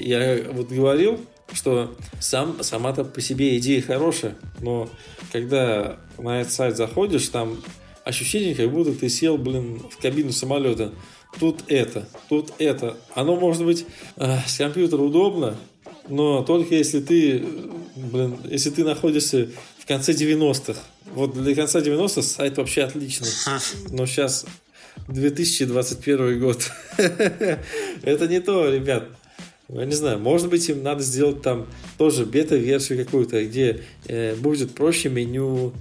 я 0.00 0.44
вот 0.50 0.68
говорил, 0.68 1.20
что 1.52 1.94
сам, 2.20 2.62
сама-то 2.62 3.04
по 3.04 3.20
себе 3.20 3.58
идея 3.58 3.82
хорошая, 3.82 4.36
но 4.60 4.88
когда 5.32 5.98
на 6.18 6.40
этот 6.40 6.52
сайт 6.52 6.76
заходишь, 6.76 7.28
там 7.28 7.62
ощущение, 8.04 8.54
как 8.54 8.70
будто 8.70 8.92
ты 8.92 9.08
сел, 9.08 9.38
блин, 9.38 9.82
в 9.90 10.00
кабину 10.00 10.32
самолета. 10.32 10.92
Тут 11.38 11.62
это, 11.68 12.08
тут 12.28 12.52
это. 12.58 12.96
Оно 13.14 13.36
может 13.36 13.64
быть 13.64 13.86
э, 14.16 14.38
с 14.46 14.56
компьютера 14.56 15.00
удобно, 15.00 15.56
но 16.08 16.42
только 16.42 16.74
если 16.74 17.00
ты, 17.00 17.44
блин, 17.94 18.36
если 18.48 18.70
ты 18.70 18.84
находишься 18.84 19.48
в 19.78 19.86
конце 19.86 20.12
90-х, 20.12 20.80
вот 21.14 21.34
для 21.40 21.54
конца 21.54 21.80
90-х 21.80 22.22
сайт 22.22 22.58
вообще 22.58 22.82
отличный. 22.82 23.28
Но 23.90 24.06
сейчас 24.06 24.44
2021 25.08 26.40
год. 26.40 26.70
Это 26.98 28.28
не 28.28 28.40
то, 28.40 28.68
ребят. 28.68 29.08
Я 29.72 29.84
не 29.84 29.94
знаю, 29.94 30.18
может 30.18 30.48
быть, 30.48 30.68
им 30.68 30.82
надо 30.82 31.02
сделать 31.02 31.42
там 31.42 31.66
тоже 31.98 32.26
бета-версию 32.26 33.04
какую-то, 33.04 33.44
где 33.44 33.82
э, 34.06 34.34
будет 34.34 34.74
проще 34.74 35.08
меню. 35.08 35.72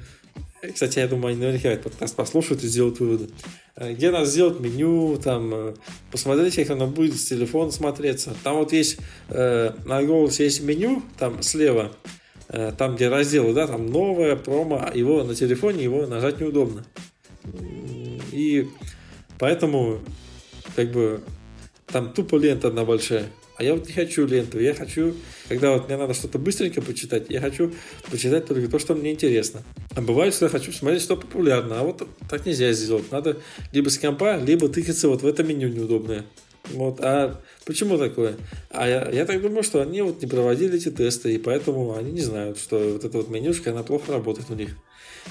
Кстати, 0.73 0.99
я 0.99 1.07
думаю, 1.07 1.31
они 1.31 1.41
наверняка 1.41 1.69
этот 1.69 1.91
подкаст 1.91 2.15
послушают 2.15 2.63
и 2.63 2.67
сделают 2.67 2.99
выводы. 2.99 3.29
Э, 3.75 3.93
где 3.93 4.11
надо 4.11 4.25
сделать 4.25 4.59
меню, 4.59 5.17
там, 5.17 5.53
э, 5.53 5.73
посмотреть, 6.11 6.55
как 6.55 6.69
оно 6.71 6.87
будет 6.87 7.19
с 7.19 7.25
телефона 7.25 7.71
смотреться. 7.71 8.35
Там 8.43 8.57
вот 8.57 8.73
есть, 8.73 8.97
э, 9.29 9.71
на 9.85 10.03
голос 10.03 10.39
есть 10.39 10.61
меню, 10.61 11.01
там 11.17 11.41
слева, 11.41 11.91
Э, 12.51 12.71
там, 12.75 12.95
где 12.95 13.09
разделы, 13.09 13.53
да, 13.53 13.67
там 13.67 13.85
новое, 13.85 14.35
промо, 14.35 14.89
его 14.93 15.23
на 15.23 15.35
телефоне 15.35 15.83
его 15.83 16.07
нажать 16.07 16.39
неудобно. 16.39 16.83
И 18.31 18.67
поэтому, 19.37 19.99
как 20.75 20.91
бы, 20.91 21.21
там 21.85 22.11
тупо 22.11 22.37
лента 22.37 22.69
одна 22.69 22.85
большая. 22.85 23.27
А 23.59 23.63
я 23.63 23.73
вот 23.73 23.85
не 23.87 23.93
хочу 23.93 24.25
ленту, 24.25 24.57
я 24.57 24.73
хочу, 24.73 25.13
когда 25.49 25.73
вот 25.73 25.89
мне 25.89 25.97
надо 25.97 26.13
что-то 26.13 26.39
быстренько 26.39 26.81
почитать, 26.81 27.25
я 27.27 27.41
хочу 27.41 27.73
почитать 28.09 28.45
только 28.45 28.69
то, 28.69 28.79
что 28.79 28.95
мне 28.95 29.11
интересно. 29.11 29.63
А 29.97 30.01
бывает, 30.01 30.33
что 30.33 30.45
я 30.45 30.49
хочу 30.49 30.71
смотреть, 30.71 31.01
что 31.01 31.17
популярно, 31.17 31.81
а 31.81 31.83
вот 31.83 32.07
так 32.29 32.45
нельзя 32.45 32.71
сделать. 32.71 33.11
Надо 33.11 33.35
либо 33.73 33.89
с 33.89 33.97
компа, 33.97 34.37
либо 34.37 34.69
тыкаться 34.69 35.09
вот 35.09 35.23
в 35.23 35.27
это 35.27 35.43
меню 35.43 35.67
неудобное. 35.67 36.25
Вот, 36.71 37.01
а 37.01 37.41
почему 37.65 37.97
такое? 37.97 38.37
А 38.69 38.87
я, 38.87 39.09
я 39.09 39.25
так 39.25 39.41
думаю, 39.41 39.63
что 39.63 39.81
они 39.81 40.03
вот 40.03 40.21
не 40.21 40.27
проводили 40.29 40.77
эти 40.77 40.89
тесты, 40.89 41.35
и 41.35 41.37
поэтому 41.37 41.97
они 41.97 42.13
не 42.13 42.21
знают, 42.21 42.59
что 42.59 42.79
вот 42.79 43.03
эта 43.03 43.17
вот 43.17 43.29
менюшка, 43.29 43.71
она 43.71 43.83
плохо 43.83 44.13
работает 44.13 44.49
у 44.49 44.55
них. 44.55 44.69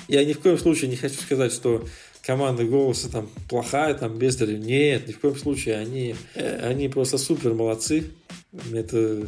Я 0.06 0.22
ни 0.26 0.34
в 0.34 0.40
коем 0.40 0.58
случае 0.58 0.90
не 0.90 0.96
хочу 0.96 1.14
сказать, 1.14 1.52
что 1.52 1.86
команда 2.28 2.64
голоса 2.64 3.10
там 3.10 3.26
плохая, 3.48 3.94
там 3.94 4.18
без 4.18 4.38
Нет, 4.38 5.08
ни 5.08 5.12
в 5.12 5.18
коем 5.18 5.34
случае. 5.34 5.78
Они, 5.78 6.14
э, 6.34 6.68
они 6.68 6.90
просто 6.90 7.16
супер 7.16 7.54
молодцы. 7.54 8.04
Это 8.70 9.26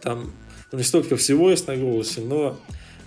там 0.00 0.32
не 0.72 0.82
столько 0.84 1.16
всего 1.16 1.50
есть 1.50 1.66
на 1.66 1.76
голосе, 1.76 2.22
но 2.22 2.58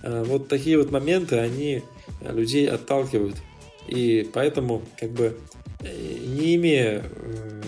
э, 0.04 0.22
вот 0.24 0.46
такие 0.46 0.78
вот 0.78 0.92
моменты, 0.92 1.36
они 1.38 1.82
людей 2.20 2.68
отталкивают. 2.68 3.38
И 3.88 4.30
поэтому, 4.32 4.82
как 5.00 5.10
бы, 5.10 5.36
не 5.80 6.54
имея 6.54 7.02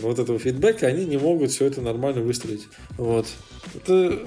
вот 0.03 0.21
этого 0.21 0.39
фидбэка, 0.39 0.87
они 0.87 1.05
не 1.05 1.17
могут 1.17 1.51
все 1.51 1.67
это 1.67 1.81
нормально 1.81 2.23
выстроить. 2.23 2.69
Вот. 2.97 3.27
Это 3.75 4.21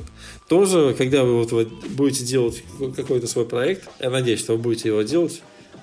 тоже, 0.50 0.94
когда 0.98 1.24
вы 1.24 1.42
вот 1.42 1.72
будете 1.92 2.26
делать 2.26 2.66
какой-то 2.98 3.28
свой 3.28 3.46
проект, 3.46 3.88
я 4.02 4.10
надеюсь, 4.10 4.42
что 4.42 4.58
вы 4.58 4.60
будете 4.60 4.90
его 4.90 5.04
делать, 5.04 5.42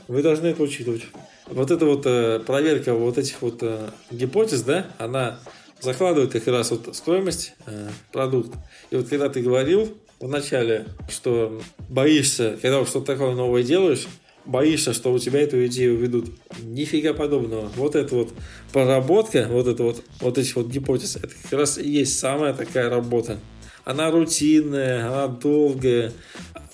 вы 0.09 0.23
должны 0.23 0.49
это 0.49 0.63
учитывать. 0.63 1.03
Вот 1.47 1.71
эта 1.71 1.85
вот 1.85 2.03
э, 2.07 2.41
проверка 2.41 2.95
вот 2.95 3.19
этих 3.19 3.43
вот 3.43 3.59
э, 3.63 3.91
гипотез, 4.11 4.63
да, 4.63 4.87
она 4.99 5.39
закладывает 5.81 6.33
как 6.33 6.47
раз 6.47 6.71
вот 6.71 6.95
стоимость 6.97 7.55
э, 7.67 7.89
продукта. 8.13 8.59
И 8.91 8.97
вот 8.97 9.09
когда 9.09 9.29
ты 9.29 9.43
говорил 9.43 9.97
вначале, 10.21 10.87
что 11.09 11.61
боишься, 11.89 12.59
когда 12.61 12.79
вот 12.79 12.89
что-то 12.89 13.07
такое 13.07 13.35
новое 13.35 13.63
делаешь, 13.63 14.07
боишься, 14.45 14.93
что 14.93 15.13
у 15.13 15.19
тебя 15.19 15.41
эту 15.41 15.65
идею 15.67 15.97
ведут. 15.97 16.31
Нифига 16.63 17.15
подобного. 17.15 17.71
Вот 17.77 17.95
эта 17.95 18.15
вот 18.15 18.33
проработка, 18.73 19.47
вот 19.49 19.67
это 19.67 19.83
вот, 19.83 20.03
вот 20.21 20.39
эти 20.39 20.53
вот 20.55 20.69
гипотезы, 20.69 21.19
это 21.19 21.35
как 21.43 21.53
раз 21.53 21.79
и 21.79 21.89
есть 21.89 22.19
самая 22.19 22.53
такая 22.55 22.91
работа. 22.91 23.39
Она 23.85 24.11
рутинная, 24.11 25.07
она 25.07 25.29
долгая. 25.29 26.13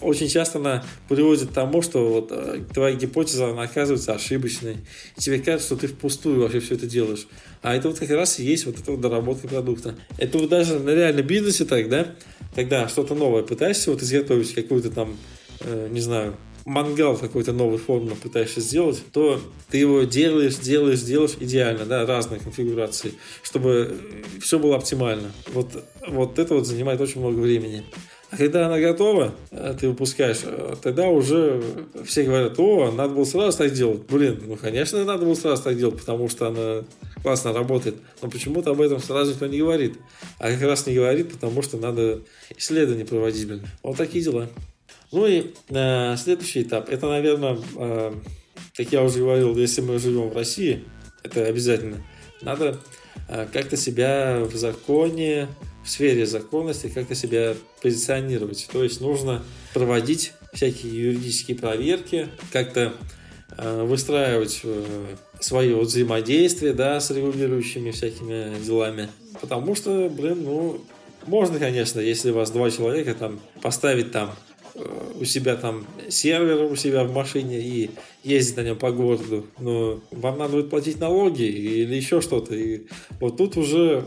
Очень 0.01 0.29
часто 0.29 0.59
она 0.59 0.85
приводит 1.09 1.51
к 1.51 1.53
тому, 1.53 1.83
что 1.83 2.09
вот 2.09 2.29
э, 2.31 2.63
твоя 2.73 2.95
гипотеза, 2.95 3.51
она 3.51 3.63
оказывается 3.63 4.15
ошибочной. 4.15 4.79
Тебе 5.17 5.41
кажется, 5.41 5.67
что 5.67 5.77
ты 5.77 5.89
впустую 5.89 6.41
вообще 6.41 6.61
все 6.61 6.77
это 6.77 6.87
делаешь. 6.87 7.27
А 7.63 7.75
это 7.75 7.89
вот 7.89 7.99
как 7.99 8.09
раз 8.11 8.39
и 8.39 8.45
есть 8.45 8.65
вот 8.65 8.79
эта 8.79 8.93
вот 8.93 9.01
доработка 9.01 9.49
продукта. 9.49 9.97
Это 10.17 10.39
вот 10.39 10.49
даже 10.49 10.79
на 10.79 10.91
реальном 10.91 11.27
бизнесе 11.27 11.65
так, 11.65 11.89
да? 11.89 12.15
Когда 12.55 12.89
что-то 12.89 13.15
новое 13.15 13.43
пытаешься 13.43 13.91
вот 13.91 14.03
изготовить, 14.03 14.55
какую-то 14.55 14.91
там, 14.91 15.19
э, 15.61 15.89
не 15.91 16.01
знаю, 16.01 16.37
мангал 16.65 17.17
какой-то 17.17 17.53
новой 17.53 17.79
формы 17.79 18.15
пытаешься 18.17 18.61
сделать, 18.61 19.03
то 19.13 19.41
ты 19.71 19.79
его 19.79 20.03
делаешь, 20.03 20.57
делаешь, 20.57 21.01
делаешь 21.01 21.37
идеально, 21.41 21.85
да, 21.85 22.07
разные 22.07 22.41
конфигурации, 22.41 23.15
чтобы 23.43 23.99
все 24.41 24.59
было 24.59 24.77
оптимально. 24.77 25.33
Вот, 25.53 25.69
вот 26.07 26.39
это 26.39 26.55
вот 26.55 26.67
занимает 26.67 27.01
очень 27.01 27.21
много 27.21 27.39
времени. 27.39 27.85
А 28.31 28.37
когда 28.37 28.67
она 28.67 28.79
готова, 28.79 29.35
э, 29.51 29.75
ты 29.79 29.89
выпускаешь, 29.89 30.41
э, 30.45 30.77
тогда 30.81 31.09
уже 31.09 31.61
все 32.05 32.23
говорят, 32.23 32.59
о, 32.61 32.93
надо 32.93 33.15
было 33.15 33.25
сразу 33.25 33.59
так 33.59 33.73
делать. 33.73 34.03
Блин, 34.09 34.41
ну, 34.47 34.57
конечно, 34.57 35.05
надо 35.05 35.25
было 35.25 35.35
сразу 35.35 35.65
так 35.65 35.77
делать, 35.77 35.99
потому 35.99 36.29
что 36.29 36.47
она 36.47 36.85
классно 37.25 37.53
работает. 37.53 37.97
Но 38.23 38.31
почему-то 38.31 38.71
об 38.71 38.81
этом 38.81 39.01
сразу 39.01 39.33
никто 39.33 39.47
не 39.49 39.59
говорит. 39.59 39.99
А 40.39 40.53
как 40.53 40.63
раз 40.63 40.87
не 40.87 40.95
говорит, 40.95 41.33
потому 41.33 41.61
что 41.63 41.77
надо 41.77 42.21
исследования 42.57 43.05
проводить, 43.05 43.49
блин. 43.49 43.63
Вот 43.83 43.97
такие 43.97 44.23
дела. 44.23 44.49
Ну 45.13 45.27
и 45.27 45.53
э, 45.69 46.17
следующий 46.17 46.63
этап, 46.63 46.89
это, 46.89 47.09
наверное, 47.09 47.59
э, 47.77 48.15
как 48.77 48.93
я 48.93 49.03
уже 49.03 49.19
говорил, 49.19 49.57
если 49.57 49.81
мы 49.81 49.99
живем 49.99 50.29
в 50.29 50.37
России, 50.37 50.85
это 51.23 51.45
обязательно, 51.45 52.05
надо 52.43 52.79
э, 53.29 53.47
как-то 53.53 53.77
себя 53.77 54.43
в 54.45 54.55
законе, 54.55 55.49
в 55.85 55.91
сфере 55.91 56.27
законности, 56.27 56.89
как-то 56.95 57.15
себя 57.15 57.55
позиционировать. 57.83 58.69
То 58.73 58.85
есть 58.85 59.01
нужно 59.01 59.43
проводить 59.75 60.33
всякие 60.53 60.93
юридические 60.93 61.57
проверки, 61.57 62.29
как-то 62.53 62.93
э, 63.57 63.83
выстраивать 63.83 64.61
э, 64.65 65.17
свои 65.41 65.73
вот 65.73 65.89
взаимодействия, 65.89 66.73
да, 66.73 67.01
с 67.01 67.11
регулирующими 67.11 67.91
всякими 67.91 68.63
делами. 68.63 69.09
Потому 69.41 69.75
что, 69.75 70.09
блин, 70.09 70.45
ну, 70.45 70.85
можно, 71.27 71.59
конечно, 71.59 72.01
если 72.01 72.31
у 72.31 72.35
вас 72.35 72.51
два 72.51 72.71
человека, 72.71 73.15
там, 73.15 73.41
поставить 73.63 74.13
там 74.13 74.35
у 75.19 75.25
себя 75.25 75.57
там 75.57 75.87
сервер 76.09 76.71
у 76.71 76.77
себя 76.77 77.05
в 77.05 77.13
машине 77.13 77.61
и 77.61 77.91
ездить 78.25 78.57
на 78.57 78.63
нем 78.63 78.77
по 78.77 78.91
городу, 78.91 79.47
но 79.59 80.01
вам 80.11 80.39
надо 80.39 80.55
будет 80.55 80.71
платить 80.71 80.99
налоги 81.01 81.43
или 81.43 81.95
еще 81.95 82.21
что-то. 82.21 82.55
И 82.55 82.87
вот 83.21 83.37
тут 83.37 83.57
уже 83.57 84.05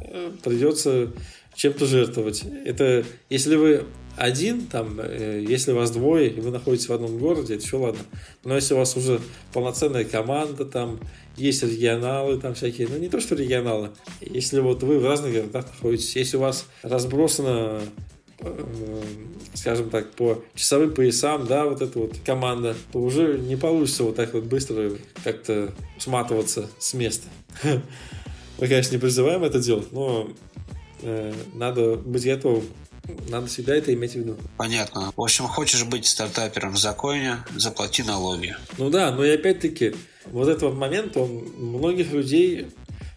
э, 0.00 0.32
придется 0.42 1.12
чем-то 1.54 1.86
жертвовать. 1.86 2.44
Это 2.64 3.04
если 3.28 3.56
вы 3.56 3.84
один, 4.16 4.66
там, 4.66 4.98
э, 5.00 5.44
если 5.46 5.72
вас 5.72 5.90
двое, 5.90 6.30
и 6.30 6.40
вы 6.40 6.50
находитесь 6.50 6.88
в 6.88 6.92
одном 6.92 7.18
городе, 7.18 7.54
это 7.54 7.64
еще 7.64 7.76
ладно. 7.76 8.00
Но 8.44 8.54
если 8.54 8.74
у 8.74 8.78
вас 8.78 8.96
уже 8.96 9.20
полноценная 9.52 10.04
команда, 10.04 10.64
там, 10.64 11.00
есть 11.36 11.62
регионалы, 11.62 12.38
там 12.38 12.54
всякие, 12.54 12.88
ну 12.88 12.98
не 12.98 13.08
то, 13.08 13.20
что 13.20 13.36
регионалы, 13.36 13.90
если 14.20 14.60
вот 14.60 14.82
вы 14.82 14.98
в 14.98 15.04
разных 15.04 15.32
городах 15.32 15.66
находитесь, 15.66 16.16
если 16.16 16.36
у 16.36 16.40
вас 16.40 16.66
разбросано 16.82 17.80
скажем 19.54 19.90
так, 19.90 20.12
по 20.12 20.44
часовым 20.54 20.94
поясам, 20.94 21.46
да, 21.46 21.64
вот 21.64 21.82
эта 21.82 21.98
вот 21.98 22.16
команда, 22.24 22.76
то 22.92 23.00
уже 23.00 23.38
не 23.38 23.56
получится 23.56 24.04
вот 24.04 24.16
так 24.16 24.32
вот 24.34 24.44
быстро 24.44 24.92
как-то 25.24 25.74
сматываться 25.98 26.70
с 26.78 26.94
места. 26.94 27.28
Мы, 27.62 28.66
конечно, 28.66 28.92
не 28.92 29.00
призываем 29.00 29.44
это 29.44 29.58
делать, 29.58 29.92
но 29.92 30.30
э, 31.02 31.32
надо 31.54 31.96
быть 31.96 32.24
готовым. 32.24 32.64
Надо 33.28 33.46
всегда 33.46 33.74
это 33.74 33.94
иметь 33.94 34.12
в 34.12 34.16
виду. 34.16 34.36
Понятно. 34.56 35.12
В 35.16 35.22
общем, 35.22 35.46
хочешь 35.46 35.84
быть 35.84 36.06
стартапером 36.06 36.74
в 36.74 36.78
законе, 36.78 37.38
заплати 37.56 38.02
налоги. 38.02 38.54
Ну 38.76 38.90
да, 38.90 39.10
но 39.12 39.24
и 39.24 39.30
опять-таки, 39.30 39.94
вот 40.26 40.48
этот 40.48 40.64
вот 40.64 40.74
момент, 40.74 41.16
он 41.16 41.30
многих 41.56 42.12
людей, 42.12 42.66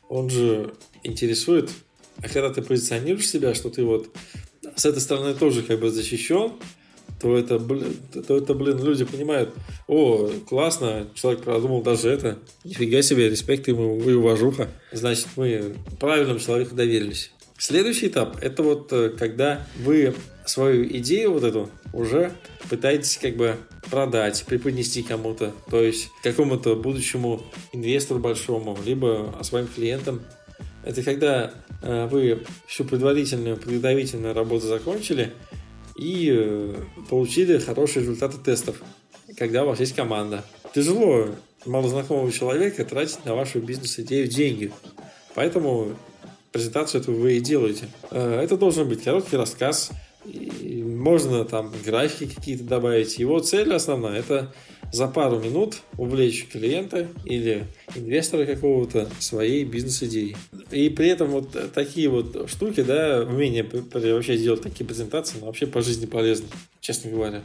он 0.07 0.29
же 0.29 0.73
интересует 1.03 1.71
А 2.17 2.29
когда 2.29 2.51
ты 2.51 2.61
позиционируешь 2.61 3.27
себя, 3.27 3.53
что 3.53 3.69
ты 3.69 3.83
вот 3.83 4.15
с 4.75 4.85
этой 4.85 4.99
стороны 4.99 5.33
тоже 5.33 5.63
как 5.63 5.79
бы 5.79 5.89
защищен, 5.89 6.53
то 7.19 7.37
это, 7.37 7.59
блин, 7.59 7.95
то 8.27 8.37
это, 8.37 8.53
блин, 8.53 8.83
люди 8.83 9.05
понимают, 9.05 9.53
о, 9.87 10.31
классно, 10.47 11.07
человек 11.13 11.43
продумал 11.43 11.81
даже 11.83 12.09
это, 12.09 12.39
нифига 12.63 13.01
себе, 13.01 13.29
респект 13.29 13.67
ему 13.67 13.99
и 14.01 14.13
уважуха. 14.13 14.69
Значит, 14.91 15.27
мы 15.35 15.75
правильному 15.99 16.39
человеку 16.39 16.75
доверились. 16.75 17.31
Следующий 17.57 18.07
этап– 18.07 18.37
это 18.41 18.63
вот 18.63 18.91
э, 18.91 19.09
когда 19.09 19.67
вы 19.77 20.15
свою 20.47 20.83
идею 20.97 21.33
вот 21.33 21.43
эту 21.43 21.69
уже 21.93 22.31
пытаетесь 22.69 23.19
как 23.21 23.35
бы 23.35 23.55
продать, 23.89 24.43
преподнести 24.47 25.03
кому-то, 25.03 25.53
то 25.69 25.79
есть 25.79 26.09
какому-то 26.23 26.75
будущему 26.75 27.43
инвестору 27.71 28.19
большому, 28.19 28.77
либо 28.83 29.37
своим 29.43 29.67
клиентам. 29.67 30.23
Это 30.83 31.03
когда 31.03 31.53
вы 31.81 32.43
всю 32.67 32.85
предварительную, 32.85 33.57
подготовительную 33.57 34.33
работу 34.33 34.67
закончили 34.67 35.33
и 35.95 36.31
э, 36.33 36.75
получили 37.09 37.57
хорошие 37.57 38.03
результаты 38.03 38.37
тестов, 38.37 38.81
когда 39.37 39.63
у 39.63 39.67
вас 39.67 39.79
есть 39.79 39.95
команда. 39.95 40.43
Тяжело 40.73 41.27
малознакомого 41.65 42.31
человека 42.31 42.83
тратить 42.85 43.23
на 43.25 43.35
вашу 43.35 43.59
бизнес-идею 43.59 44.27
деньги. 44.27 44.71
Поэтому 45.35 45.95
презентацию 46.51 47.01
эту 47.01 47.13
вы 47.13 47.37
и 47.37 47.39
делаете. 47.39 47.87
Э, 48.09 48.41
это 48.41 48.57
должен 48.57 48.87
быть 48.87 49.03
короткий 49.03 49.37
рассказ, 49.37 49.91
можно 50.23 51.45
там 51.45 51.73
графики 51.83 52.35
какие-то 52.35 52.63
добавить. 52.63 53.17
Его 53.17 53.39
цель 53.39 53.73
основная– 53.73 54.19
это 54.19 54.53
за 54.91 55.07
пару 55.07 55.39
минут 55.39 55.77
увлечь 55.97 56.47
клиента 56.47 57.07
или 57.25 57.65
инвестора 57.95 58.45
какого-то 58.45 59.09
своей 59.19 59.63
бизнес-идеей. 59.63 60.35
И 60.71 60.89
при 60.89 61.07
этом 61.07 61.29
вот 61.29 61.73
такие 61.73 62.09
вот 62.09 62.49
штуки, 62.49 62.81
да, 62.81 63.23
умение 63.27 63.63
вообще 63.63 64.37
делать 64.37 64.61
такие 64.61 64.85
презентации, 64.85 65.37
ну, 65.39 65.47
вообще 65.47 65.67
по 65.67 65.81
жизни 65.81 66.05
полезно, 66.05 66.47
честно 66.79 67.11
говоря. 67.11 67.41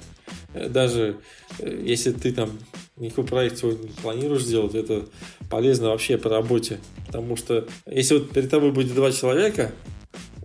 Э, 0.55 0.69
даже 0.69 1.19
э, 1.59 1.83
если 1.85 2.13
ты 2.13 2.33
там 2.33 2.59
никакой 2.97 3.25
проект 3.25 3.59
свой 3.59 3.77
не 3.77 3.89
планируешь 3.89 4.45
делать, 4.45 4.75
это 4.75 5.07
полезно 5.51 5.91
вообще 5.91 6.19
по 6.19 6.29
работе. 6.29 6.79
Потому 7.07 7.37
что 7.37 7.67
если 7.87 8.15
вот 8.15 8.31
перед 8.31 8.51
тобой 8.51 8.73
будет 8.73 8.95
два 8.95 9.13
человека, 9.13 9.73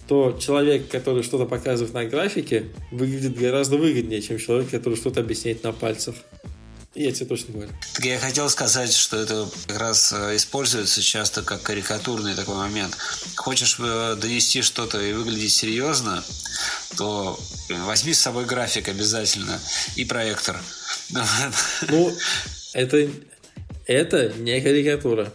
то 0.08 0.38
человек, 0.38 0.90
который 0.90 1.24
что-то 1.24 1.46
показывает 1.46 1.94
на 1.94 2.06
графике, 2.06 2.66
выглядит 2.92 3.38
гораздо 3.38 3.78
выгоднее, 3.78 4.22
чем 4.22 4.38
человек, 4.40 4.70
который 4.70 4.96
что-то 4.96 5.22
объясняет 5.22 5.64
на 5.64 5.72
пальцах. 5.72 6.16
Я 6.94 7.14
тебе 7.14 7.26
точно 7.26 7.54
говорю. 7.54 7.72
Так 7.96 8.04
я 8.04 8.20
хотел 8.20 8.50
сказать, 8.50 8.94
что 8.94 9.16
это 9.16 9.50
как 9.68 9.80
раз 9.80 10.12
э, 10.12 10.36
используется 10.36 11.02
часто 11.02 11.42
как 11.42 11.62
карикатурный 11.62 12.36
такой 12.36 12.56
момент. 12.56 12.98
Хочешь 13.38 13.78
э, 13.80 14.18
донести 14.20 14.62
что-то 14.62 15.02
и 15.02 15.14
выглядеть 15.14 15.54
серьезно, 15.54 16.22
то 16.98 17.40
возьми 17.70 18.14
с 18.14 18.20
собой 18.20 18.46
график 18.46 18.90
обязательно 18.90 19.58
и 19.96 20.04
проектор. 20.04 20.58
Ну, 21.88 22.14
это, 22.74 23.10
это 23.88 24.34
не 24.40 24.60
карикатура. 24.60 25.34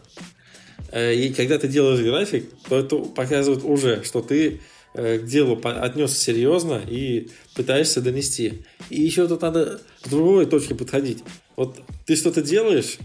Э, 0.92 1.14
и 1.14 1.32
когда 1.32 1.59
ты 1.59 1.68
делаешь 1.68 2.04
график, 2.04 2.50
то 2.68 2.78
это 2.78 2.98
показывает 2.98 3.64
уже, 3.64 4.04
что 4.04 4.20
ты 4.20 4.61
к 4.92 5.24
делу 5.24 5.61
отнесся 5.62 6.18
серьезно 6.18 6.82
и 6.86 7.28
пытаешься 7.54 8.00
донести. 8.00 8.64
И 8.88 9.02
еще 9.02 9.28
тут 9.28 9.42
надо 9.42 9.80
с 10.02 10.09
другой 10.09 10.46
точки 10.46 10.72
подходить. 10.72 11.22
Вот 11.57 11.80
ты 12.04 12.16
что-то 12.16 12.42
делаешь, 12.42 12.98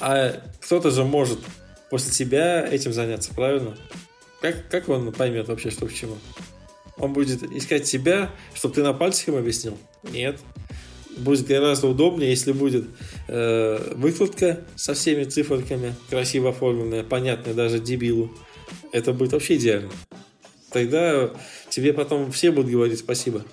а 0.00 0.40
кто-то 0.60 0.90
же 0.90 1.04
может 1.04 1.38
после 1.90 2.12
тебя 2.12 2.66
этим 2.66 2.92
заняться, 2.92 3.34
правильно? 3.34 3.76
Как, 4.40 4.68
как 4.68 4.88
он 4.88 5.12
поймет 5.12 5.48
вообще, 5.48 5.70
что 5.70 5.86
к 5.86 5.92
чему? 5.92 6.16
Он 6.98 7.12
будет 7.12 7.42
искать 7.52 7.86
себя, 7.86 8.30
чтобы 8.54 8.74
ты 8.74 8.82
на 8.82 8.92
пальцах 8.92 9.28
ему 9.28 9.38
объяснил? 9.38 9.76
Нет 10.02 10.38
будет 11.16 11.46
гораздо 11.46 11.88
удобнее, 11.88 12.30
если 12.30 12.52
будет 12.52 12.86
э, 13.28 13.94
выкладка 13.96 14.64
со 14.76 14.94
всеми 14.94 15.24
циферками, 15.24 15.94
красиво 16.10 16.50
оформленная, 16.50 17.02
понятная 17.02 17.54
даже 17.54 17.78
дебилу. 17.78 18.30
Это 18.92 19.12
будет 19.12 19.32
вообще 19.32 19.56
идеально. 19.56 19.90
Тогда 20.70 21.30
тебе 21.70 21.92
потом 21.92 22.32
все 22.32 22.50
будут 22.50 22.70
говорить 22.70 22.98
спасибо. 22.98 23.44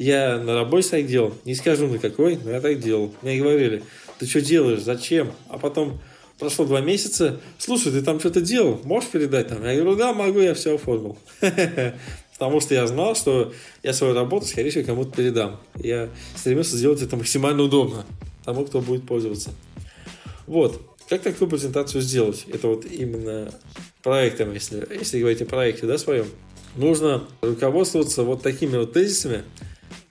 Я 0.00 0.38
на 0.38 0.54
работе 0.54 0.88
так 0.88 1.06
делал, 1.06 1.34
не 1.44 1.54
скажу 1.54 1.86
на 1.86 1.98
какой, 1.98 2.38
но 2.42 2.52
я 2.52 2.62
так 2.62 2.80
делал. 2.80 3.12
Мне 3.20 3.38
говорили, 3.38 3.82
ты 4.18 4.24
что 4.24 4.40
делаешь, 4.40 4.80
зачем? 4.80 5.30
А 5.50 5.58
потом 5.58 6.00
прошло 6.38 6.64
два 6.64 6.80
месяца, 6.80 7.38
слушай, 7.58 7.92
ты 7.92 8.00
там 8.00 8.18
что-то 8.18 8.40
делал, 8.40 8.80
можешь 8.84 9.10
передать 9.10 9.48
там? 9.48 9.62
Я 9.62 9.74
говорю, 9.74 9.96
да, 9.96 10.14
могу, 10.14 10.38
я 10.38 10.54
все 10.54 10.76
оформил. 10.76 11.18
Потому 12.32 12.62
что 12.62 12.72
я 12.72 12.86
знал, 12.86 13.14
что 13.14 13.52
я 13.82 13.92
свою 13.92 14.14
работу, 14.14 14.46
скорее 14.46 14.70
всего, 14.70 14.86
кому-то 14.86 15.14
передам. 15.14 15.60
Я 15.76 16.08
стремился 16.34 16.78
сделать 16.78 17.02
это 17.02 17.18
максимально 17.18 17.64
удобно 17.64 18.06
тому, 18.46 18.64
кто 18.64 18.80
будет 18.80 19.06
пользоваться. 19.06 19.50
Вот. 20.46 20.80
Как 21.10 21.20
такую 21.20 21.50
презентацию 21.50 22.00
сделать? 22.00 22.46
Это 22.50 22.68
вот 22.68 22.86
именно 22.86 23.52
проектом, 24.02 24.54
если, 24.54 24.82
если 24.98 25.20
говорить 25.20 25.42
о 25.42 25.44
проекте, 25.44 25.86
да, 25.86 25.98
своем. 25.98 26.24
Нужно 26.74 27.24
руководствоваться 27.42 28.22
вот 28.22 28.42
такими 28.42 28.78
вот 28.78 28.94
тезисами, 28.94 29.44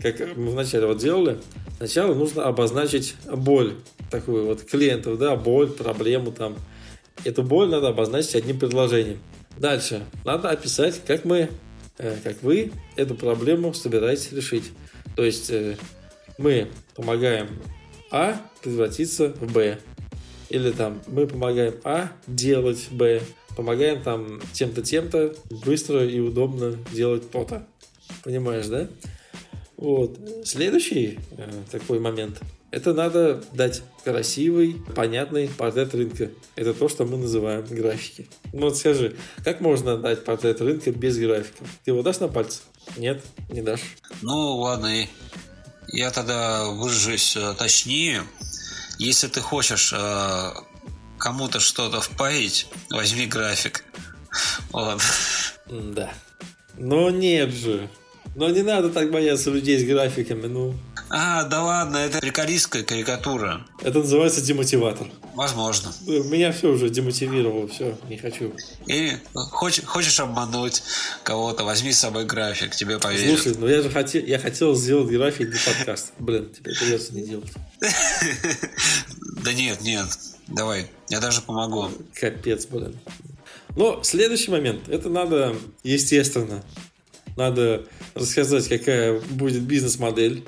как 0.01 0.35
мы 0.37 0.51
вначале 0.51 0.85
вот 0.87 0.97
делали. 0.97 1.39
Сначала 1.77 2.13
нужно 2.13 2.45
обозначить 2.45 3.15
боль 3.31 3.75
такую 4.11 4.45
вот 4.45 4.63
клиентов, 4.63 5.17
да, 5.17 5.35
боль, 5.35 5.69
проблему 5.69 6.31
там. 6.31 6.55
Эту 7.25 7.43
боль 7.43 7.69
надо 7.69 7.89
обозначить 7.89 8.35
одним 8.35 8.59
предложением. 8.59 9.19
Дальше 9.57 10.03
надо 10.23 10.49
описать, 10.49 11.01
как 11.05 11.25
мы 11.25 11.49
Э, 11.99 12.15
как 12.23 12.41
вы 12.41 12.71
эту 12.95 13.13
проблему 13.13 13.73
собираетесь 13.73 14.31
решить. 14.31 14.71
То 15.17 15.23
есть 15.25 15.49
э, 15.51 15.75
мы 16.37 16.69
помогаем 16.95 17.49
А 18.09 18.41
превратиться 18.63 19.33
в 19.33 19.51
Б. 19.51 19.77
Или 20.49 20.71
там 20.71 21.01
мы 21.07 21.27
помогаем 21.27 21.75
А 21.83 22.13
делать 22.25 22.87
Б. 22.89 23.21
Помогаем 23.57 24.01
там 24.01 24.39
тем-то, 24.53 24.81
тем-то 24.81 25.35
быстро 25.65 26.05
и 26.05 26.21
удобно 26.21 26.77
делать 26.93 27.29
то-то. 27.31 27.67
Понимаешь, 28.23 28.67
да? 28.67 28.87
Вот. 29.79 30.19
Следующий 30.43 31.19
э, 31.37 31.49
такой 31.71 31.99
момент– 31.99 32.39
это 32.71 32.93
надо 32.93 33.43
дать 33.53 33.81
красивый, 34.03 34.75
понятный 34.93 35.47
портрет 35.47 35.95
рынка. 35.95 36.29
Это 36.55 36.73
то, 36.73 36.89
что 36.89 37.05
мы 37.05 37.17
называем 37.17 37.65
графики. 37.65 38.27
Ну 38.53 38.67
вот 38.67 38.77
скажи, 38.77 39.15
как 39.43 39.61
можно 39.61 39.97
дать 39.97 40.25
портрет 40.25 40.61
рынка 40.61 40.91
без 40.91 41.17
графиков? 41.17 41.67
Ты 41.83 41.91
его 41.91 42.03
дашь 42.03 42.19
на 42.19 42.27
пальцы? 42.27 42.59
Нет, 42.97 43.23
не 43.49 43.61
дашь. 43.61 43.81
Ну 44.21 44.57
ладно, 44.57 45.07
я 45.87 46.11
тогда 46.11 46.65
выражусь 46.65 47.35
э, 47.37 47.55
точнее. 47.57 48.23
Если 48.99 49.27
ты 49.27 49.39
хочешь 49.39 49.93
э, 49.97 50.51
кому-то 51.17 51.59
что-то 51.61 52.01
впаять, 52.01 52.67
возьми 52.89 53.25
график. 53.25 53.85
Вот. 54.71 55.01
Да. 55.67 56.13
Но 56.77 57.09
нет 57.09 57.49
же. 57.49 57.89
Но 58.39 58.49
не 58.49 58.61
надо 58.61 58.89
так 58.89 59.11
бояться 59.11 59.51
людей 59.51 59.77
с 59.77 59.83
графиками, 59.83 60.47
ну. 60.47 60.73
А, 61.09 61.43
да 61.43 61.61
ладно, 61.61 61.97
это 61.97 62.19
прикористская 62.19 62.83
карикатура. 62.83 63.65
Это 63.81 63.99
называется 63.99 64.39
демотиватор. 64.39 65.07
Возможно. 65.35 65.91
Меня 66.07 66.53
все 66.53 66.71
уже 66.71 66.89
демотивировало, 66.89 67.67
все, 67.67 67.97
не 68.07 68.17
хочу. 68.17 68.53
И 68.87 69.11
хочешь, 69.33 69.83
хочешь 69.83 70.17
обмануть 70.21 70.83
кого-то, 71.23 71.65
возьми 71.65 71.91
с 71.91 71.99
собой 71.99 72.23
график, 72.23 72.73
тебе 72.73 72.97
поверят. 72.97 73.41
Слушай, 73.41 73.57
ну 73.59 73.67
я 73.67 73.81
же 73.81 73.89
хотел, 73.89 74.23
я 74.23 74.39
хотел 74.39 74.73
сделать 74.73 75.11
график 75.11 75.49
для 75.49 75.59
подкаста. 75.59 76.13
Блин, 76.19 76.49
тебе 76.49 76.73
придется 76.79 77.13
не 77.13 77.25
делать. 77.25 77.51
Да 79.41 79.53
нет, 79.53 79.79
нет, 79.81 80.05
давай, 80.47 80.87
я 81.09 81.21
даже 81.21 81.41
помогу. 81.41 81.89
Капец, 82.13 82.65
блин. 82.65 82.99
Но 83.77 84.03
следующий 84.03 84.51
момент, 84.51 84.89
это 84.89 85.09
надо, 85.09 85.55
естественно, 85.83 86.61
надо 87.39 87.85
рассказать, 88.13 88.67
какая 88.67 89.19
будет 89.31 89.63
бизнес-модель, 89.63 90.43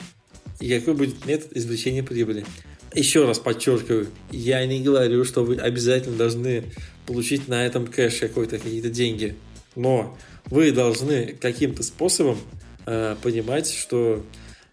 и 0.59 0.69
какой 0.77 0.93
будет 0.93 1.25
метод 1.25 1.53
извлечения 1.53 2.03
прибыли. 2.03 2.45
Еще 2.93 3.25
раз 3.25 3.39
подчеркиваю, 3.39 4.09
я 4.31 4.65
не 4.65 4.81
говорю, 4.81 5.23
что 5.23 5.43
вы 5.43 5.55
обязательно 5.55 6.17
должны 6.17 6.65
получить 7.07 7.47
на 7.47 7.65
этом 7.65 7.87
кэш 7.87 8.19
какой-то, 8.19 8.57
какие-то 8.59 8.89
деньги. 8.89 9.35
Но 9.75 10.17
вы 10.45 10.71
должны 10.71 11.37
каким-то 11.39 11.83
способом 11.83 12.37
э, 12.85 13.15
понимать, 13.23 13.71
что 13.71 14.23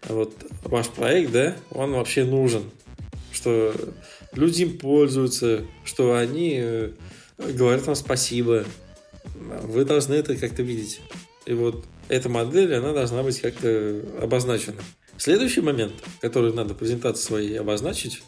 вот 0.07 0.33
ваш 0.63 0.89
проект, 0.89 1.31
да, 1.31 1.55
он 1.71 1.93
вообще 1.93 2.25
нужен, 2.25 2.63
что 3.31 3.73
люди 4.33 4.63
им 4.63 4.77
пользуются, 4.77 5.65
что 5.85 6.15
они 6.15 6.57
э, 6.61 6.91
говорят 7.37 7.87
вам 7.87 7.95
спасибо. 7.95 8.65
Вы 9.63 9.85
должны 9.85 10.13
это 10.15 10.35
как-то 10.35 10.61
видеть. 10.61 10.99
И 11.45 11.53
вот 11.53 11.85
эта 12.09 12.27
модель, 12.27 12.73
она 12.75 12.91
должна 12.93 13.23
быть 13.23 13.39
как-то 13.39 14.03
обозначена. 14.21 14.81
Следующий 15.17 15.61
момент, 15.61 15.93
который 16.21 16.53
надо 16.53 16.73
презентации 16.73 17.23
своей 17.23 17.59
обозначить, 17.59 18.21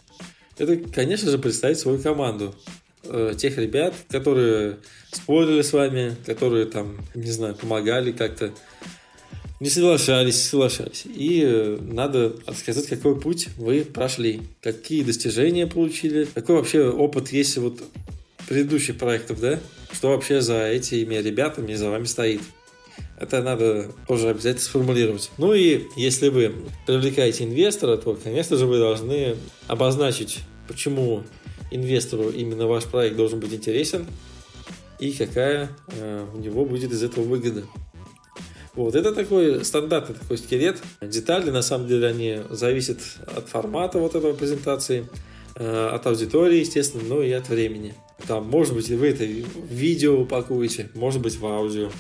это, 0.58 0.78
конечно 0.78 1.30
же, 1.30 1.40
представить 1.40 1.80
свою 1.80 2.00
команду. 2.00 2.56
э, 3.04 3.34
тех 3.38 3.58
ребят, 3.58 3.94
которые 4.10 4.78
спорили 5.12 5.62
с 5.62 5.74
вами, 5.74 6.16
которые 6.26 6.66
там, 6.66 6.98
не 7.16 7.32
знаю, 7.32 7.56
помогали 7.56 8.12
как-то, 8.12 8.52
не 9.60 9.70
соглашались, 9.70 10.42
соглашались. 10.42 11.04
И 11.06 11.42
э, 11.44 11.78
надо 11.82 12.36
рассказать, 12.46 12.88
какой 12.88 13.20
путь 13.20 13.50
вы 13.58 13.86
прошли, 13.86 14.42
какие 14.62 15.04
достижения 15.04 15.68
получили, 15.68 16.28
какой 16.34 16.58
вообще 16.58 16.90
опыт 16.90 17.30
есть 17.30 17.58
вот 17.58 17.82
предыдущих 18.48 18.98
проектов, 18.98 19.40
да? 19.40 19.60
Что 19.92 20.10
вообще 20.10 20.42
за 20.42 20.68
этими 20.68 21.16
ребятами 21.16 21.74
за 21.74 21.90
вами 21.90 22.06
стоит. 22.06 22.42
Это 23.22 23.44
надо 23.44 23.92
тоже 24.08 24.30
обязательно 24.30 24.64
сформулировать. 24.64 25.30
Ну 25.38 25.54
и 25.54 25.84
если 25.96 26.30
вы 26.30 26.54
привлекаете 26.88 27.44
инвестора, 27.44 27.98
то, 27.98 28.18
конечно 28.22 28.58
же, 28.58 28.66
вы 28.66 28.80
должны 28.80 29.36
обозначить, 29.68 30.40
почему 30.68 31.24
инвестору 31.70 32.32
именно 32.32 32.66
ваш 32.66 32.86
проект 32.86 33.16
должен 33.16 33.40
быть 33.40 33.54
интересен 33.54 34.08
и 35.00 35.12
какая 35.12 35.70
э, 35.90 36.26
у 36.34 36.38
него 36.40 36.66
будет 36.66 36.92
из 36.92 37.04
этого 37.04 37.24
выгода. 37.24 37.64
Вот, 38.74 38.96
это 38.96 39.14
такой 39.14 39.64
стандартный 39.66 40.16
такой 40.16 40.40
скелет. 40.40 40.82
Детали, 41.02 41.52
на 41.52 41.62
самом 41.62 41.88
деле, 41.88 42.08
они 42.08 42.40
зависят 42.50 43.00
от 43.36 43.48
формата 43.50 44.00
вот 44.00 44.16
этого 44.16 44.34
презентации, 44.34 45.08
э, 45.56 45.90
от 45.94 46.08
аудитории, 46.08 46.60
естественно, 46.60 47.04
но 47.08 47.22
и 47.22 47.32
от 47.32 47.50
времени. 47.50 47.94
Там, 48.28 48.48
может 48.48 48.74
быть, 48.74 48.90
вы 48.90 49.10
это 49.10 49.26
в 49.26 49.74
видео 49.74 50.20
упакуете, 50.22 50.90
может 50.96 51.22
быть, 51.22 51.38
в 51.38 51.46
аудио. 51.46 51.92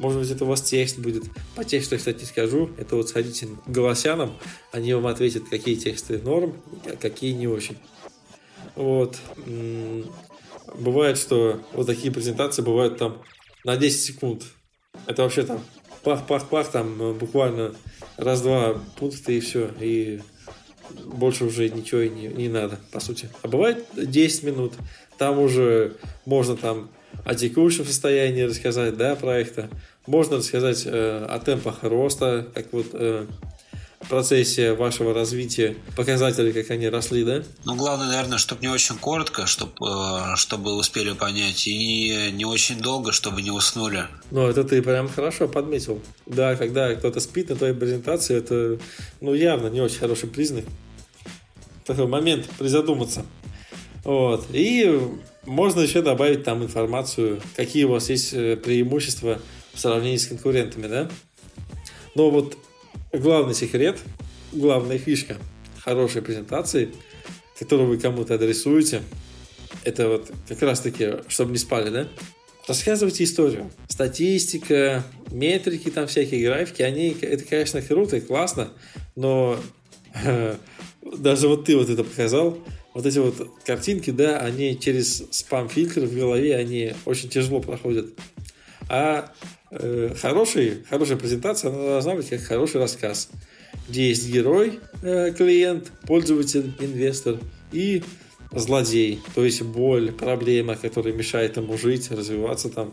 Может 0.00 0.20
быть, 0.20 0.30
это 0.30 0.46
у 0.46 0.48
вас 0.48 0.62
текст 0.62 0.98
будет. 0.98 1.24
По 1.54 1.62
тексту, 1.62 1.98
кстати, 1.98 2.24
скажу. 2.24 2.70
Это 2.78 2.96
вот 2.96 3.10
сходите 3.10 3.46
к 3.46 3.68
голосянам, 3.68 4.34
они 4.72 4.94
вам 4.94 5.06
ответят, 5.06 5.48
какие 5.50 5.74
тексты 5.74 6.18
норм, 6.18 6.56
а 6.86 6.96
какие 6.96 7.32
не 7.32 7.46
очень. 7.46 7.76
Вот. 8.76 9.18
Бывает, 10.74 11.18
что 11.18 11.60
вот 11.74 11.86
такие 11.86 12.10
презентации 12.10 12.62
бывают 12.62 12.96
там 12.96 13.20
на 13.64 13.76
10 13.76 14.00
секунд. 14.00 14.44
Это 15.06 15.22
вообще 15.22 15.42
там 15.42 15.62
пах-пах-пах, 16.02 16.70
там 16.70 17.02
э, 17.02 17.12
буквально 17.12 17.74
раз-два 18.16 18.80
пункта 18.98 19.32
и 19.32 19.40
все. 19.40 19.70
И 19.80 20.22
больше 21.04 21.44
уже 21.44 21.68
ничего 21.68 22.00
и 22.00 22.08
не, 22.08 22.28
не 22.28 22.48
надо, 22.48 22.80
по 22.90 23.00
сути. 23.00 23.28
А 23.42 23.48
бывает 23.48 23.84
10 23.94 24.44
минут. 24.44 24.72
Там 25.18 25.38
уже 25.38 25.98
можно 26.24 26.56
там 26.56 26.90
о 27.24 27.34
текущем 27.34 27.84
состоянии 27.84 28.42
рассказать, 28.42 28.96
да, 28.96 29.16
проекта. 29.16 29.68
Можно 30.06 30.38
рассказать 30.38 30.82
э, 30.86 31.26
о 31.28 31.38
темпах 31.38 31.82
роста, 31.82 32.48
как 32.54 32.72
вот 32.72 32.86
э, 32.92 33.26
в 34.00 34.08
процессе 34.08 34.72
вашего 34.72 35.12
развития 35.12 35.76
показатели, 35.94 36.52
как 36.52 36.70
они 36.70 36.88
росли, 36.88 37.22
да? 37.22 37.42
Ну, 37.66 37.76
главное, 37.76 38.08
наверное, 38.08 38.38
чтобы 38.38 38.62
не 38.62 38.68
очень 38.68 38.96
коротко, 38.96 39.46
чтобы, 39.46 39.72
э, 39.86 40.36
чтобы 40.36 40.74
успели 40.74 41.12
понять, 41.12 41.66
и 41.66 42.30
не 42.32 42.46
очень 42.46 42.80
долго, 42.80 43.12
чтобы 43.12 43.42
не 43.42 43.50
уснули. 43.50 44.04
Ну, 44.30 44.48
это 44.48 44.64
ты 44.64 44.80
прям 44.82 45.08
хорошо 45.08 45.48
подметил. 45.48 46.00
Да, 46.24 46.56
когда 46.56 46.94
кто-то 46.94 47.20
спит 47.20 47.50
на 47.50 47.56
твоей 47.56 47.74
презентации, 47.74 48.36
это, 48.36 48.78
ну, 49.20 49.34
явно 49.34 49.68
не 49.68 49.82
очень 49.82 49.98
хороший 49.98 50.30
признак. 50.30 50.64
Такой 51.84 52.06
момент 52.06 52.48
призадуматься. 52.58 53.26
Вот. 54.04 54.46
И 54.52 54.98
можно 55.44 55.80
еще 55.80 56.00
добавить 56.00 56.42
там 56.42 56.62
информацию, 56.62 57.42
какие 57.54 57.84
у 57.84 57.90
вас 57.90 58.08
есть 58.08 58.32
э, 58.32 58.56
преимущества 58.56 59.40
в 59.80 59.82
сравнении 59.82 60.18
с 60.18 60.26
конкурентами, 60.26 60.88
да? 60.88 61.10
Но 62.14 62.30
вот 62.30 62.58
главный 63.14 63.54
секрет, 63.54 63.98
главная 64.52 64.98
фишка 64.98 65.38
хорошей 65.78 66.20
презентации, 66.20 66.90
которую 67.58 67.88
вы 67.88 67.96
кому-то 67.96 68.34
адресуете, 68.34 69.00
это 69.84 70.10
вот 70.10 70.30
как 70.46 70.60
раз-таки, 70.60 71.14
чтобы 71.28 71.52
не 71.52 71.56
спали, 71.56 71.88
да? 71.88 72.08
Рассказывайте 72.68 73.24
историю. 73.24 73.70
Статистика, 73.88 75.02
метрики, 75.30 75.90
там 75.90 76.08
всякие 76.08 76.44
графики, 76.46 76.82
они, 76.82 77.16
это, 77.18 77.42
конечно, 77.44 77.80
круто 77.80 78.18
и 78.18 78.20
классно, 78.20 78.68
но 79.16 79.58
даже 81.02 81.48
вот 81.48 81.64
ты 81.64 81.74
вот 81.78 81.88
это 81.88 82.04
показал, 82.04 82.58
вот 82.92 83.06
эти 83.06 83.18
вот 83.18 83.50
картинки, 83.64 84.10
да, 84.10 84.40
они 84.40 84.78
через 84.78 85.24
спам-фильтр 85.30 86.02
в 86.02 86.14
голове, 86.14 86.54
они 86.54 86.92
очень 87.06 87.30
тяжело 87.30 87.60
проходят. 87.60 88.12
А 88.90 89.32
хороший, 89.70 90.84
хорошая 90.88 91.16
презентация, 91.16 91.70
она 91.70 91.78
должна 91.78 92.14
быть 92.16 92.28
как 92.28 92.40
хороший 92.40 92.80
рассказ, 92.80 93.28
где 93.88 94.08
есть 94.08 94.28
герой, 94.28 94.80
э, 95.02 95.32
клиент, 95.32 95.92
пользователь, 96.06 96.74
инвестор 96.80 97.38
и 97.72 98.02
злодей, 98.52 99.20
то 99.34 99.44
есть 99.44 99.62
боль, 99.62 100.12
проблема, 100.12 100.74
которая 100.74 101.14
мешает 101.14 101.56
ему 101.56 101.78
жить, 101.78 102.10
развиваться 102.10 102.68
там 102.68 102.92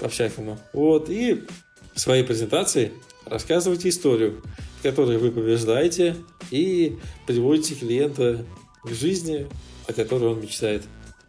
по-всякому. 0.00 0.58
Вот, 0.72 1.10
и 1.10 1.44
в 1.94 2.00
своей 2.00 2.24
презентации 2.24 2.92
рассказывайте 3.24 3.88
историю, 3.88 4.42
в 4.78 4.82
которой 4.82 5.18
вы 5.18 5.30
побеждаете 5.30 6.16
и 6.50 6.96
приводите 7.26 7.74
клиента 7.74 8.44
к 8.82 8.90
жизни, 8.90 9.46
о 9.86 9.92
которой 9.92 10.30
он 10.30 10.40
мечтает. 10.40 10.82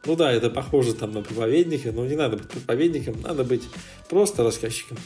Ну 0.06 0.16
да, 0.16 0.32
это 0.32 0.50
похоже 0.50 0.94
там 0.94 1.12
на 1.12 1.22
проповедника, 1.22 1.92
но 1.92 2.06
не 2.06 2.16
надо 2.16 2.38
быть 2.38 2.48
проповедником, 2.48 3.22
надо 3.22 3.44
быть 3.44 3.64
просто 4.10 4.44
рассказчиком. 4.44 4.98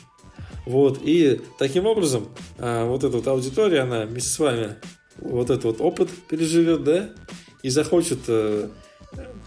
Вот, 0.65 0.99
и 1.03 1.41
таким 1.57 1.85
образом, 1.85 2.29
а, 2.57 2.85
вот 2.85 3.03
эта 3.03 3.17
вот 3.17 3.27
аудитория, 3.27 3.81
она 3.81 4.05
вместе 4.05 4.29
с 4.29 4.39
вами 4.39 4.75
вот 5.17 5.49
этот 5.49 5.63
вот 5.65 5.81
опыт 5.81 6.09
переживет, 6.29 6.83
да, 6.83 7.09
и 7.63 7.69
захочет 7.69 8.19
э, 8.27 8.69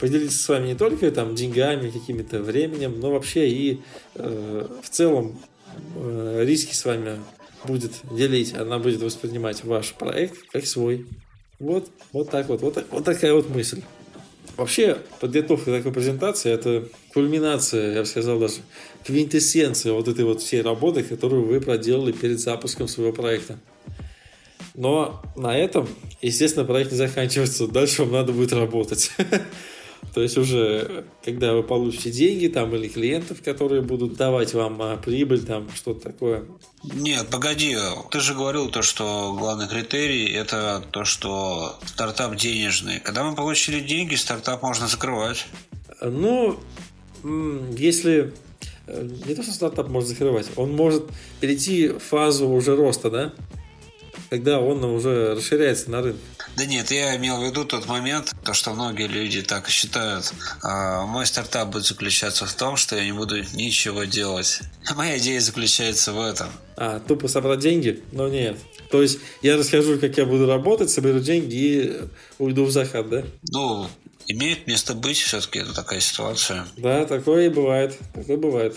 поделиться 0.01 0.39
с 0.39 0.49
вами 0.49 0.69
не 0.69 0.75
только 0.75 1.11
там 1.11 1.35
деньгами, 1.35 1.91
какими-то 1.91 2.43
временем, 2.43 3.01
но 3.01 3.11
вообще 3.11 3.49
и 3.49 3.81
э, 4.15 4.69
в 4.83 4.89
целом 4.89 5.41
э, 5.97 6.45
риски 6.45 6.75
с 6.75 6.85
вами 6.85 7.21
будет 7.65 7.93
делить, 8.11 8.55
она 8.55 8.79
будет 8.79 9.03
воспринимать 9.03 9.65
ваш 9.65 9.93
проект 9.95 10.49
как 10.51 10.67
свой. 10.67 11.07
Вот, 11.59 11.89
вот 12.13 12.31
так 12.31 12.49
вот, 12.49 12.61
вот, 12.61 12.85
вот 12.91 13.05
такая 13.05 13.33
вот 13.33 13.49
мысль. 13.49 13.83
Вообще, 14.57 14.99
подготовка 15.21 15.71
такой 15.71 15.93
презентации– 15.93 16.51
это 16.53 16.89
кульминация, 17.13 17.95
я 17.95 18.01
бы 18.01 18.07
сказал 18.07 18.39
даже, 18.39 18.57
квинтэссенция 19.05 19.93
вот 19.93 20.09
этой 20.09 20.25
вот 20.25 20.41
всей 20.41 20.63
работы, 20.63 21.03
которую 21.03 21.45
вы 21.45 21.61
проделали 21.61 22.13
перед 22.13 22.41
запуском 22.41 22.89
своего 22.89 23.13
проекта. 23.13 23.59
Но 24.75 25.23
на 25.37 25.57
этом, 25.57 25.89
естественно, 26.23 26.65
проект 26.65 26.93
не 26.93 26.99
заканчивается. 26.99 27.67
Дальше 27.67 28.03
вам 28.05 28.13
надо 28.13 28.33
будет 28.33 28.53
работать. 28.53 29.11
То 30.17 30.23
есть 30.23 30.39
уже, 30.39 31.05
когда 31.23 31.53
вы 31.53 31.63
получите 31.63 32.11
деньги 32.11 32.47
там 32.47 32.75
или 32.75 32.89
клиентов, 32.89 33.43
которые 33.43 33.83
будут 33.83 34.17
давать 34.17 34.55
вам 34.55 34.81
а, 34.81 34.97
прибыль, 34.97 35.45
там 35.45 35.69
что-то 35.75 36.05
такое. 36.05 36.47
Нет, 36.83 37.27
погоди, 37.31 37.77
ты 38.11 38.21
же 38.21 38.33
говорил 38.33 38.71
то, 38.71 38.81
что 38.81 39.37
главный 39.39 39.69
критерий 39.69 40.33
это 40.33 40.83
то, 40.91 41.05
что 41.05 41.79
стартап 41.85 42.35
денежный. 42.35 42.99
Когда 43.01 43.25
мы 43.25 43.37
получили 43.37 43.79
деньги, 43.79 44.15
стартап 44.15 44.63
можно 44.63 44.89
закрывать. 44.89 45.45
Ну, 46.01 46.59
если 47.77 48.33
э, 48.87 49.09
не 49.27 49.35
то, 49.35 49.43
что 49.43 49.53
стартап 49.53 49.89
может 49.89 50.09
закрывать, 50.09 50.47
он 50.57 50.73
может 50.75 51.05
перейти 51.41 51.89
в 51.89 51.99
фазу 51.99 52.49
уже 52.49 52.75
роста, 52.75 53.11
да? 53.11 53.35
когда 54.31 54.61
он 54.61 54.83
уже 54.85 55.35
расширяется 55.35 55.91
на 55.91 56.03
рынке. 56.03 56.21
Да 56.57 56.65
нет, 56.65 56.91
я 56.91 57.17
имел 57.17 57.39
в 57.39 57.45
виду 57.45 57.67
тот 57.67 57.87
момент, 57.87 58.35
то, 58.43 58.55
что 58.55 58.73
многие 58.73 59.09
люди 59.09 59.43
так 59.43 59.69
считают. 59.69 60.33
А, 60.63 61.05
мой 61.05 61.27
стартап 61.27 61.69
будет 61.69 61.85
заключаться 61.85 62.47
в 62.47 62.55
том, 62.55 62.77
что 62.77 62.97
я 62.97 63.05
не 63.05 63.13
буду 63.13 63.37
ничего 63.55 64.05
делать. 64.05 64.61
Моя 64.97 65.19
идея 65.19 65.41
заключается 65.41 66.15
в 66.15 66.21
этом. 66.21 66.49
А, 66.77 66.99
тупо 67.01 67.29
собрать 67.29 67.61
деньги? 67.61 68.03
Но 68.11 68.29
нет. 68.29 68.57
То 68.91 69.03
есть 69.03 69.19
я 69.43 69.59
расскажу, 69.59 69.99
как 69.99 70.17
я 70.17 70.25
буду 70.25 70.47
работать, 70.47 70.89
соберу 70.91 71.21
деньги 71.21 71.55
и 71.55 71.93
уйду 72.39 72.65
в 72.65 72.71
заход, 72.71 73.11
да? 73.11 73.25
Ну, 73.51 73.87
имеет 74.27 74.67
место 74.67 74.95
быть 74.95 75.19
все-таки 75.19 75.59
это 75.59 75.75
такая 75.75 76.01
ситуация. 76.01 76.67
Да, 76.79 77.05
такое 77.05 77.47
и 77.47 77.51
бывает. 77.51 77.99
Такое 78.15 78.39
бывает. 78.39 78.77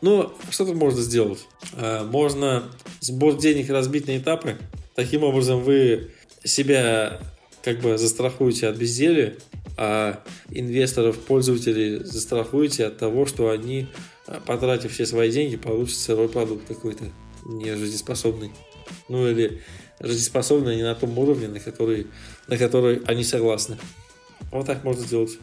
Ну, 0.00 0.32
что 0.50 0.66
тут 0.66 0.74
можно 0.74 1.00
сделать? 1.00 1.46
А, 1.74 2.04
можно 2.04 2.64
сбор 3.00 3.38
денег 3.38 3.70
разбить 3.70 4.08
на 4.08 4.18
этапы. 4.18 4.58
Таким 4.96 5.22
образом, 5.22 5.62
вы 5.62 6.10
себя 6.48 7.20
как 7.62 7.80
бы 7.80 7.98
застрахуете 7.98 8.68
от 8.68 8.76
безделия, 8.76 9.36
а 9.76 10.22
инвесторов, 10.50 11.18
пользователей 11.18 12.02
застрахуете 12.04 12.86
от 12.86 12.98
того, 12.98 13.26
что 13.26 13.50
они, 13.50 13.88
а, 14.26 14.40
потратив 14.40 14.92
все 14.92 15.06
свои 15.06 15.30
деньги, 15.30 15.56
получат 15.56 15.98
сырой 15.98 16.28
продукт 16.28 16.66
какой-то 16.66 17.04
не 17.46 17.76
жизнеспособный. 17.76 18.50
Ну 19.08 19.28
или 19.28 19.62
жизнеспособный 20.00 20.76
не 20.76 20.82
на 20.82 20.94
том 20.94 21.16
уровне, 21.18 21.48
на 21.48 21.60
который, 21.60 22.06
на 22.46 22.56
который 22.56 23.02
они 23.04 23.24
согласны. 23.24 23.78
Вот 24.50 24.66
так 24.66 24.84
можно 24.84 25.04
сделать. 25.04 25.38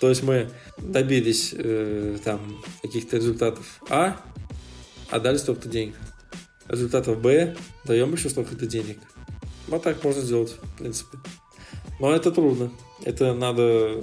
То 0.00 0.08
есть 0.08 0.22
мы 0.22 0.48
добились 0.78 1.54
э, 1.56 2.16
там 2.24 2.62
каких-то 2.82 3.16
результатов 3.16 3.80
А, 3.90 4.16
а 5.10 5.20
дали 5.20 5.36
столько-то 5.36 5.68
денег. 5.68 5.94
Результатов 6.68 7.20
Б, 7.20 7.54
даем 7.84 8.12
еще 8.12 8.30
столько-то 8.30 8.66
денег. 8.66 8.98
Вот 9.70 9.82
так 9.82 10.04
можно 10.04 10.20
сделать, 10.20 10.56
в 10.62 10.78
принципе. 10.78 11.16
Но 11.98 12.14
это 12.14 12.30
трудно. 12.30 12.70
Это 13.04 13.34
надо 13.34 14.02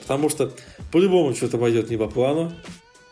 Потому 0.00 0.28
что 0.28 0.52
по-любому 0.92 1.34
что-то 1.34 1.58
пойдет 1.58 1.90
не 1.90 1.96
по 1.96 2.08
плану. 2.08 2.52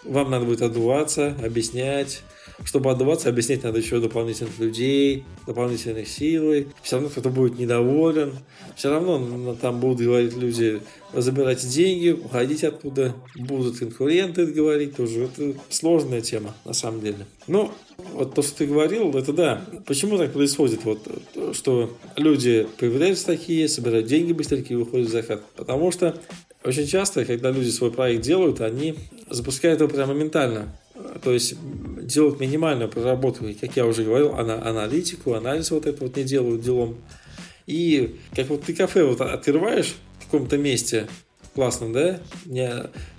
Вам 0.05 0.31
надо 0.31 0.45
будет 0.45 0.63
отдуваться, 0.63 1.37
объяснять, 1.43 2.23
чтобы 2.65 2.91
отдаваться, 2.91 3.29
объяснять 3.29 3.63
надо 3.65 3.79
еще 3.79 4.01
дополнительных 4.01 4.59
людей, 4.59 5.25
дополнительных 5.47 6.09
силы. 6.09 6.69
Все 6.83 6.97
равно 6.97 7.11
кто-то 7.11 7.31
будет 7.31 7.59
недоволен. 7.59 8.35
Все 8.77 8.91
равно 8.91 9.55
там 9.61 9.81
будут 9.81 10.01
говорить 10.01 10.37
люди, 10.37 10.81
забирать 11.13 11.67
деньги, 11.67 12.11
уходить 12.11 12.65
оттуда. 12.65 13.15
Будут 13.37 13.79
конкуренты 13.79 14.47
говорить 14.47 14.97
тоже. 14.97 15.25
Это 15.25 15.55
сложная 15.69 16.21
тема, 16.21 16.55
на 16.65 16.73
самом 16.73 17.01
деле. 17.01 17.27
Но 17.47 17.75
вот 18.15 18.35
то, 18.35 18.43
что 18.43 18.59
ты 18.59 18.67
говорил, 18.67 19.11
это 19.17 19.33
да. 19.33 19.65
Почему 19.87 20.17
так 20.19 20.33
происходит? 20.33 20.85
Вот, 20.85 21.01
что 21.55 21.97
люди 22.17 22.67
появляются 22.79 23.27
такие, 23.27 23.69
собирают 23.69 24.07
деньги 24.07 24.33
быстренько 24.33 24.73
и 24.73 24.77
уходят 24.77 25.09
в 25.09 25.13
закат. 25.13 25.43
Потому 25.57 25.91
что 25.91 26.17
очень 26.65 26.87
часто, 26.87 27.25
когда 27.25 27.51
люди 27.51 27.71
свой 27.71 27.91
проект 27.91 28.23
делают, 28.23 28.61
они 28.61 28.95
запускают 29.29 29.81
его 29.81 29.91
прямо 29.91 30.15
моментально 30.15 30.73
то 31.23 31.33
есть 31.33 31.55
делают 32.13 32.41
минимальную 32.41 32.89
проработку, 32.89 33.45
как 33.61 33.77
я 33.77 33.87
уже 33.87 34.05
говорил, 34.05 34.35
аналитику, 34.35 35.35
анализ 35.35 35.71
вот 35.71 35.87
это 35.87 36.05
вот 36.05 36.17
не 36.17 36.25
делают 36.25 36.63
делом. 36.63 36.97
И 37.67 38.17
как 38.35 38.49
вот 38.49 38.63
ты 38.63 38.75
кафе 38.75 39.05
вот 39.05 39.21
открываешь 39.21 39.95
в 40.19 40.25
каком-то 40.25 40.59
месте, 40.59 41.09
классно, 41.55 41.93
да, 41.93 42.21
не, 42.45 42.71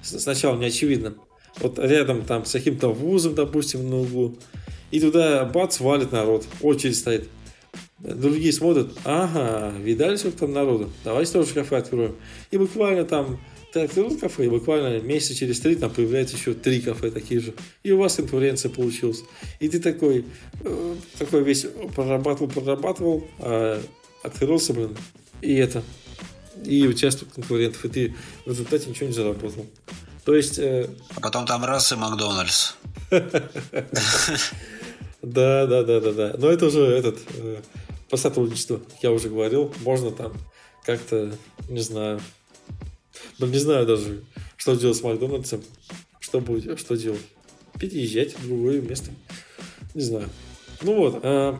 сначала 0.01 0.57
не 0.57 0.65
очевидно, 0.65 1.15
вот 1.59 1.79
рядом 1.79 2.23
там 2.23 2.45
с 2.45 2.51
каким-то 2.51 2.89
вузом, 2.89 3.35
допустим, 3.35 3.89
на 3.89 3.99
углу, 3.99 4.37
и 4.91 4.99
туда 4.99 5.45
бац, 5.45 5.79
валит 5.79 6.11
народ, 6.11 6.45
очередь 6.61 6.97
стоит. 6.97 7.27
Другие 7.99 8.51
смотрят, 8.51 8.91
ага, 9.05 9.73
видали, 9.79 10.17
сколько 10.17 10.39
там 10.39 10.51
народу, 10.51 10.91
давайте 11.05 11.31
тоже 11.31 11.53
кафе 11.53 11.77
откроем. 11.77 12.15
И 12.51 12.57
буквально 12.57 13.05
там 13.05 13.39
открыл 13.81 14.17
кафе, 14.17 14.45
и 14.45 14.49
буквально 14.49 14.99
месяца 15.01 15.35
через 15.35 15.59
три 15.59 15.75
там 15.75 15.91
появляется 15.91 16.35
еще 16.35 16.53
три 16.53 16.81
кафе 16.81 17.11
такие 17.11 17.39
же. 17.39 17.53
И 17.83 17.91
у 17.91 17.97
вас 17.97 18.15
конкуренция 18.15 18.69
получилась. 18.69 19.23
И 19.59 19.69
ты 19.69 19.79
такой, 19.79 20.25
э, 20.61 20.95
такой 21.17 21.43
весь 21.43 21.65
прорабатывал, 21.95 22.49
прорабатывал, 22.49 23.27
а 23.39 23.81
открылся, 24.23 24.73
блин, 24.73 24.95
и 25.41 25.55
это. 25.55 25.83
И 26.63 26.87
участвует 26.87 27.33
конкурентов, 27.33 27.83
и 27.85 27.89
ты 27.89 28.15
в 28.45 28.49
результате 28.49 28.89
ничего 28.89 29.07
не 29.07 29.13
заработал. 29.13 29.65
То 30.23 30.35
есть... 30.35 30.59
Э... 30.59 30.89
А 31.15 31.19
потом 31.19 31.45
там 31.45 31.65
раз 31.65 31.91
и 31.91 31.95
Макдональдс. 31.95 32.75
Да, 35.21 35.65
да, 35.67 35.83
да, 35.83 36.01
да, 36.01 36.11
да. 36.11 36.35
Но 36.37 36.49
это 36.49 36.65
уже 36.65 36.81
этот 36.81 37.17
э, 37.37 37.61
по 38.09 38.17
сотрудничеству, 38.17 38.81
я 39.01 39.11
уже 39.11 39.29
говорил, 39.29 39.73
можно 39.79 40.11
там 40.11 40.33
как-то, 40.85 41.33
не 41.69 41.79
знаю, 41.79 42.19
ну, 43.39 43.47
не 43.47 43.57
знаю 43.57 43.85
даже, 43.85 44.23
что 44.57 44.75
делать 44.75 44.97
с 44.97 45.03
Макдональдсом. 45.03 45.61
Что 46.19 46.39
будет, 46.39 46.79
что 46.79 46.95
делать? 46.95 47.21
Переезжать 47.79 48.37
в 48.37 48.47
другое 48.47 48.81
место. 48.81 49.11
Не 49.93 50.01
знаю. 50.01 50.29
Ну 50.81 50.95
вот. 50.95 51.19
А, 51.23 51.59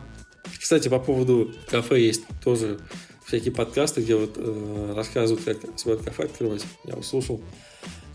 кстати, 0.60 0.88
по 0.88 0.98
поводу 0.98 1.52
кафе 1.68 2.00
есть 2.00 2.22
тоже 2.42 2.78
всякие 3.26 3.52
подкасты, 3.52 4.02
где 4.02 4.16
вот 4.16 4.34
э, 4.36 4.92
рассказывают, 4.96 5.44
как 5.44 5.78
свое 5.78 5.98
кафе 5.98 6.24
открывать. 6.24 6.64
Я 6.84 6.94
услышал 6.94 7.40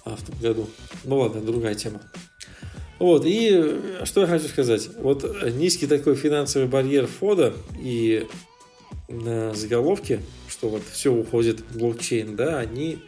а, 0.05 0.15
в 0.15 0.23
том 0.23 0.35
году. 0.39 0.69
Ну 1.03 1.19
ладно, 1.19 1.41
другая 1.41 1.75
тема. 1.75 2.01
Вот, 2.99 3.23
и 3.25 3.79
что 4.03 4.21
я 4.21 4.27
хочу 4.27 4.47
сказать. 4.47 4.89
Вот 4.97 5.23
низкий 5.53 5.87
такой 5.87 6.15
финансовый 6.15 6.67
барьер 6.67 7.07
входа 7.07 7.53
и 7.81 8.27
на 9.07 9.53
заголовке, 9.53 10.21
что 10.47 10.69
вот 10.69 10.83
все 10.91 11.11
уходит 11.11 11.61
в 11.61 11.77
блокчейн, 11.77 12.35
да, 12.35 12.59
они 12.59 12.99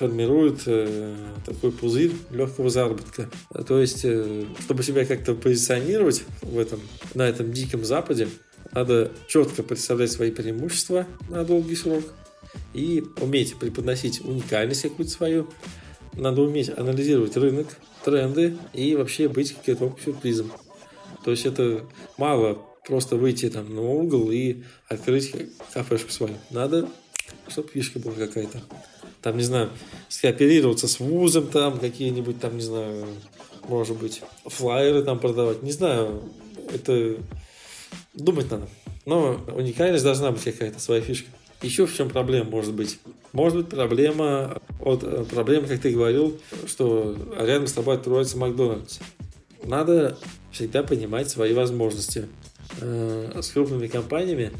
формирует 0.00 0.62
э, 0.64 1.14
такой 1.44 1.70
пузырь 1.72 2.12
легкого 2.30 2.70
заработка. 2.70 3.28
То 3.66 3.78
есть, 3.78 4.00
э, 4.04 4.46
чтобы 4.60 4.82
себя 4.82 5.04
как-то 5.04 5.34
позиционировать 5.34 6.24
в 6.40 6.58
этом, 6.58 6.80
на 7.12 7.28
этом 7.28 7.52
диком 7.52 7.84
западе, 7.84 8.26
надо 8.72 9.12
четко 9.28 9.62
представлять 9.62 10.10
свои 10.10 10.30
преимущества 10.30 11.06
на 11.28 11.44
долгий 11.44 11.76
срок 11.76 12.02
и 12.72 13.04
уметь 13.20 13.58
преподносить 13.58 14.24
уникальность 14.24 14.82
какую-то 14.82 15.12
свою. 15.12 15.50
Надо 16.14 16.40
уметь 16.40 16.70
анализировать 16.70 17.36
рынок, 17.36 17.66
тренды 18.02 18.56
и 18.72 18.96
вообще 18.96 19.28
быть 19.28 19.52
каким-то 19.52 19.94
сюрпризом. 20.02 20.50
То 21.26 21.30
есть 21.30 21.44
это 21.44 21.84
мало 22.16 22.54
просто 22.86 23.16
выйти 23.16 23.50
там 23.50 23.74
на 23.74 23.82
угол 23.82 24.30
и 24.30 24.62
открыть 24.88 25.34
кафешку 25.74 26.10
свою. 26.10 26.36
Надо, 26.50 26.88
чтобы 27.48 27.68
фишка 27.68 27.98
была 27.98 28.14
какая-то 28.14 28.62
там, 29.22 29.36
не 29.36 29.42
знаю, 29.42 29.70
скооперироваться 30.08 30.88
с 30.88 31.00
вузом, 31.00 31.46
там, 31.48 31.78
какие-нибудь, 31.78 32.40
там, 32.40 32.56
не 32.56 32.62
знаю, 32.62 33.06
может 33.68 33.96
быть, 33.96 34.22
флайеры 34.46 35.02
там 35.02 35.18
продавать, 35.18 35.62
не 35.62 35.72
знаю, 35.72 36.22
это 36.72 37.16
думать 38.14 38.50
надо. 38.50 38.68
Но 39.06 39.40
уникальность 39.54 40.04
должна 40.04 40.30
быть 40.30 40.42
какая-то, 40.42 40.80
своя 40.80 41.00
фишка. 41.00 41.28
Еще 41.62 41.86
в 41.86 41.94
чем 41.94 42.08
проблема 42.08 42.50
может 42.50 42.72
быть? 42.72 42.98
Может 43.32 43.58
быть 43.58 43.68
проблема 43.68 44.62
от 44.80 45.02
э, 45.02 45.24
проблемы, 45.24 45.68
как 45.68 45.80
ты 45.80 45.90
говорил, 45.90 46.38
что 46.66 47.16
рядом 47.38 47.66
с 47.66 47.72
тобой 47.72 47.96
откроется 47.96 48.38
Макдональдс. 48.38 48.98
Надо 49.62 50.16
всегда 50.52 50.82
понимать 50.82 51.28
свои 51.28 51.52
возможности. 51.52 52.28
Э, 52.80 53.40
с 53.42 53.50
крупными 53.50 53.88
компаниями 53.88 54.52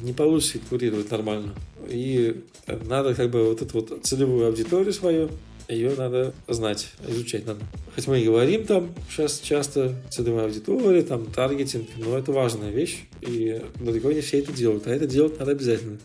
не 0.00 0.12
получится 0.12 0.58
конкурировать 0.58 1.10
нормально. 1.10 1.54
И 1.88 2.42
надо 2.66 3.14
как 3.14 3.30
бы 3.30 3.44
вот 3.44 3.62
эту 3.62 3.80
вот 3.80 4.04
целевую 4.04 4.46
аудиторию 4.46 4.92
свою, 4.92 5.30
ее 5.68 5.94
надо 5.96 6.32
знать, 6.48 6.92
изучать 7.06 7.46
надо. 7.46 7.60
Хоть 7.94 8.06
мы 8.06 8.20
и 8.20 8.24
говорим 8.24 8.64
там 8.64 8.94
сейчас 9.10 9.40
часто 9.40 9.94
целевая 10.10 10.46
аудитория, 10.46 11.02
там 11.02 11.26
таргетинг, 11.26 11.88
но 11.96 12.16
это 12.16 12.32
важная 12.32 12.70
вещь, 12.70 13.04
и 13.20 13.62
далеко 13.80 14.12
не 14.12 14.20
все 14.20 14.38
это 14.38 14.52
делают, 14.52 14.86
а 14.86 14.90
это 14.90 15.06
делать 15.06 15.38
надо 15.38 15.52
обязательно. 15.52 15.98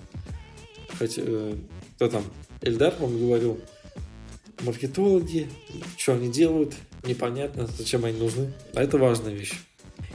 Хоть 0.97 1.15
э, 1.17 1.55
кто 1.95 2.07
там, 2.07 2.23
Эльдар, 2.61 2.93
по 2.93 3.07
говорил, 3.07 3.59
маркетологи, 4.61 5.47
что 5.97 6.13
они 6.13 6.31
делают, 6.31 6.73
непонятно, 7.05 7.67
зачем 7.77 8.05
они 8.05 8.17
нужны, 8.17 8.53
а 8.73 8.83
это 8.83 8.97
важная 8.97 9.33
вещь. 9.33 9.53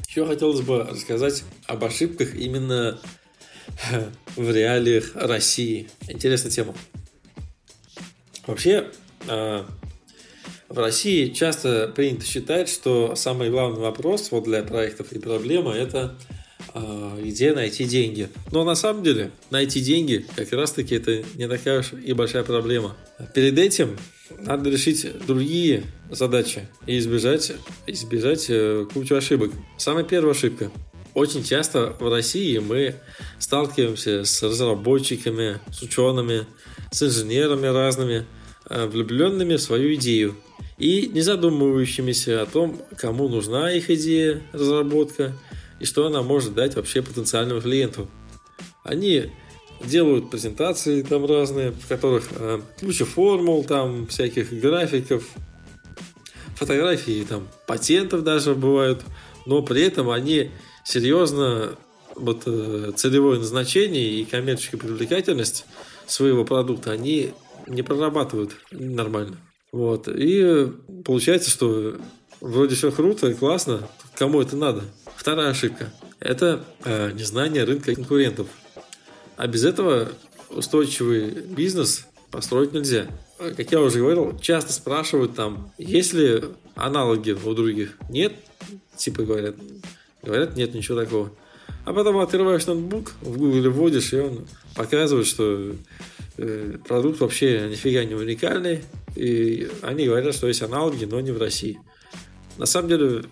Еще 0.09 0.26
хотелось 0.26 0.61
бы 0.61 0.82
рассказать 0.82 1.44
об 1.66 1.84
ошибках 1.84 2.34
именно 2.34 2.99
в 4.36 4.50
реалиях 4.50 5.12
России. 5.14 5.88
Интересная 6.08 6.50
тема. 6.50 6.74
Вообще, 8.46 8.90
а, 9.28 9.66
в 10.68 10.78
России 10.78 11.30
часто 11.30 11.88
принято 11.94 12.24
считать, 12.24 12.68
что 12.68 13.14
самый 13.16 13.50
главный 13.50 13.80
вопрос 13.80 14.30
вот 14.30 14.44
для 14.44 14.62
проектов 14.62 15.12
и 15.12 15.18
проблема 15.18 15.72
это 15.72 16.16
а, 16.74 17.18
где 17.20 17.52
найти 17.52 17.84
деньги. 17.84 18.28
Но 18.52 18.64
на 18.64 18.74
самом 18.74 19.02
деле 19.02 19.30
найти 19.50 19.80
деньги 19.80 20.26
как 20.36 20.52
раз 20.52 20.72
таки 20.72 20.96
это 20.96 21.22
не 21.34 21.48
такая 21.48 21.80
уж 21.80 21.92
и 21.92 22.12
большая 22.12 22.44
проблема. 22.44 22.96
Перед 23.34 23.58
этим 23.58 23.96
надо 24.40 24.70
решить 24.70 25.06
другие 25.26 25.84
задачи 26.10 26.68
и 26.86 26.98
избежать, 26.98 27.52
избежать 27.86 28.46
э, 28.48 28.86
кучу 28.92 29.14
ошибок. 29.14 29.52
Самая 29.78 30.04
первая 30.04 30.32
ошибка 30.32 30.70
очень 31.16 31.42
часто 31.42 31.96
в 31.98 32.12
России 32.12 32.58
мы 32.58 32.96
сталкиваемся 33.38 34.26
с 34.26 34.42
разработчиками, 34.42 35.60
с 35.72 35.80
учеными, 35.80 36.44
с 36.90 37.02
инженерами 37.02 37.68
разными, 37.68 38.26
э, 38.68 38.86
влюбленными 38.86 39.56
в 39.56 39.62
свою 39.62 39.94
идею 39.94 40.36
и 40.76 41.08
не 41.08 41.22
задумывающимися 41.22 42.42
о 42.42 42.46
том, 42.46 42.82
кому 42.98 43.30
нужна 43.30 43.72
их 43.72 43.88
идея, 43.88 44.42
разработка 44.52 45.32
и 45.80 45.86
что 45.86 46.06
она 46.06 46.20
может 46.20 46.52
дать 46.52 46.76
вообще 46.76 47.00
потенциальному 47.00 47.62
клиенту. 47.62 48.10
Они 48.84 49.32
делают 49.82 50.30
презентации 50.30 51.00
там 51.00 51.24
разные, 51.24 51.70
в 51.70 51.88
которых 51.88 52.28
э, 52.32 52.60
куча 52.78 53.06
формул, 53.06 53.64
там 53.64 54.06
всяких 54.06 54.52
графиков, 54.52 55.24
фотографии 56.56 57.24
там 57.26 57.48
патентов 57.66 58.22
даже 58.22 58.54
бывают, 58.54 59.02
но 59.46 59.62
при 59.62 59.80
этом 59.80 60.10
они 60.10 60.50
серьезно 60.87 61.76
вот 62.14 62.45
э, 62.47 62.93
целевое 62.97 63.39
назначение 63.39 64.09
и 64.09 64.24
коммерческая 64.24 64.80
привлекательность 64.80 65.66
своего 66.07 66.45
продукта 66.45 66.93
они 66.93 67.32
не 67.66 67.82
прорабатывают 67.82 68.57
нормально. 68.70 69.37
Вот. 69.72 70.09
И 70.09 70.72
получается, 71.05 71.51
что 71.51 71.97
вроде 72.41 72.76
все 72.76 72.93
круто 72.93 73.28
и 73.28 73.34
классно, 73.34 73.89
кому 74.14 74.41
это 74.41 74.57
надо? 74.57 74.84
Вторая 75.16 75.51
ошибка– 75.51 75.93
это 76.20 76.64
э, 76.84 77.11
незнание 77.12 77.64
рынка 77.64 77.95
конкурентов. 77.95 78.47
А 79.37 79.47
без 79.49 79.64
этого 79.64 80.12
устойчивый 80.49 81.30
бизнес 81.30 82.07
построить 82.30 82.72
нельзя. 82.72 83.09
Как 83.39 83.70
я 83.72 83.80
уже 83.80 83.99
говорил, 83.99 84.39
часто 84.39 84.72
спрашивают 84.72 85.34
там, 85.34 85.72
есть 85.76 86.14
ли 86.14 86.45
аналоги 86.74 87.32
у 87.32 87.55
других. 87.55 87.99
Нет, 88.09 88.34
типа 88.97 89.24
говорят, 89.24 89.57
Говорят, 90.27 90.57
нет 90.57 90.74
ничего 90.74 91.01
такого. 91.01 91.33
А 91.85 91.93
потом 91.93 92.18
открываешь 92.18 92.66
ноутбук, 92.66 93.12
в 93.20 93.39
Google 93.39 93.70
вводишь, 93.70 94.12
и 94.12 94.18
он 94.18 94.47
показывает, 94.74 95.27
что 95.27 95.72
э, 96.37 96.79
продукт 96.87 97.20
вообще 97.20 97.68
нифига 97.70 98.05
не 98.05 98.14
уникальный, 98.14 98.83
и 99.14 99.68
они 99.83 100.07
говорят, 100.07 100.35
что 100.35 100.49
есть 100.49 100.62
аналоги, 100.62 101.05
но 101.05 101.20
не 101.20 101.31
в 101.31 101.39
России. 101.39 101.79
На 102.59 102.66
самом 102.66 102.89
деле, 102.89 103.22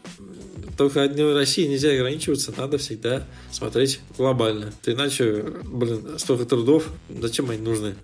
только 0.79 1.03
одной 1.03 1.35
России 1.35 1.67
нельзя 1.67 1.91
ограничиваться, 1.91 2.55
надо 2.57 2.79
всегда 2.79 3.27
смотреть 3.51 4.01
глобально. 4.17 4.73
Иначе, 4.87 5.45
блин, 5.65 6.19
столько 6.19 6.45
трудов, 6.45 6.89
зачем 7.21 7.51
они 7.51 7.61
нужны? 7.61 7.97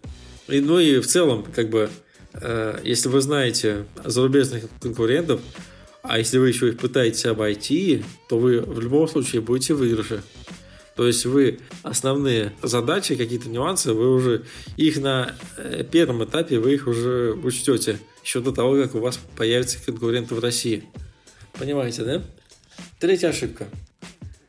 И, 0.49 0.61
ну 0.61 0.81
и 0.81 0.99
в 0.99 1.07
целом, 1.07 1.45
как 1.55 1.71
бы, 1.71 1.91
э, 2.35 2.81
если 2.83 3.09
вы 3.09 3.21
знаете 3.21 3.85
зарубежных 4.05 4.65
конкурентов, 4.81 5.41
а 6.03 6.19
если 6.19 6.39
вы 6.39 6.49
еще 6.49 6.69
их 6.69 6.79
пытаетесь 6.79 7.27
обойти, 7.27 8.03
то 8.29 8.39
вы 8.39 8.61
в 8.61 8.81
любом 8.81 9.09
случае 9.09 9.43
будете 9.43 9.75
выигрыше. 9.75 10.23
То 10.97 11.07
есть 11.07 11.25
вы 11.25 11.61
основные 11.83 12.53
задачи, 12.63 13.15
какие-то 13.17 13.49
нюансы, 13.49 13.93
вы 13.93 14.15
уже 14.15 14.45
их 14.77 14.99
на 14.99 15.35
э, 15.57 15.85
первом 15.85 16.25
этапе 16.25 16.59
вы 16.59 16.75
их 16.75 16.87
уже 16.87 17.33
учтете 17.33 17.99
еще 18.23 18.41
до 18.41 18.53
того, 18.53 18.77
как 18.83 18.95
у 18.95 18.99
вас 19.01 19.19
появятся 19.37 19.79
конкуренты 19.85 20.35
в 20.35 20.41
России. 20.41 20.85
Понимаете, 21.59 22.05
да? 22.05 22.23
Третья 22.99 23.29
ошибка. 23.29 23.67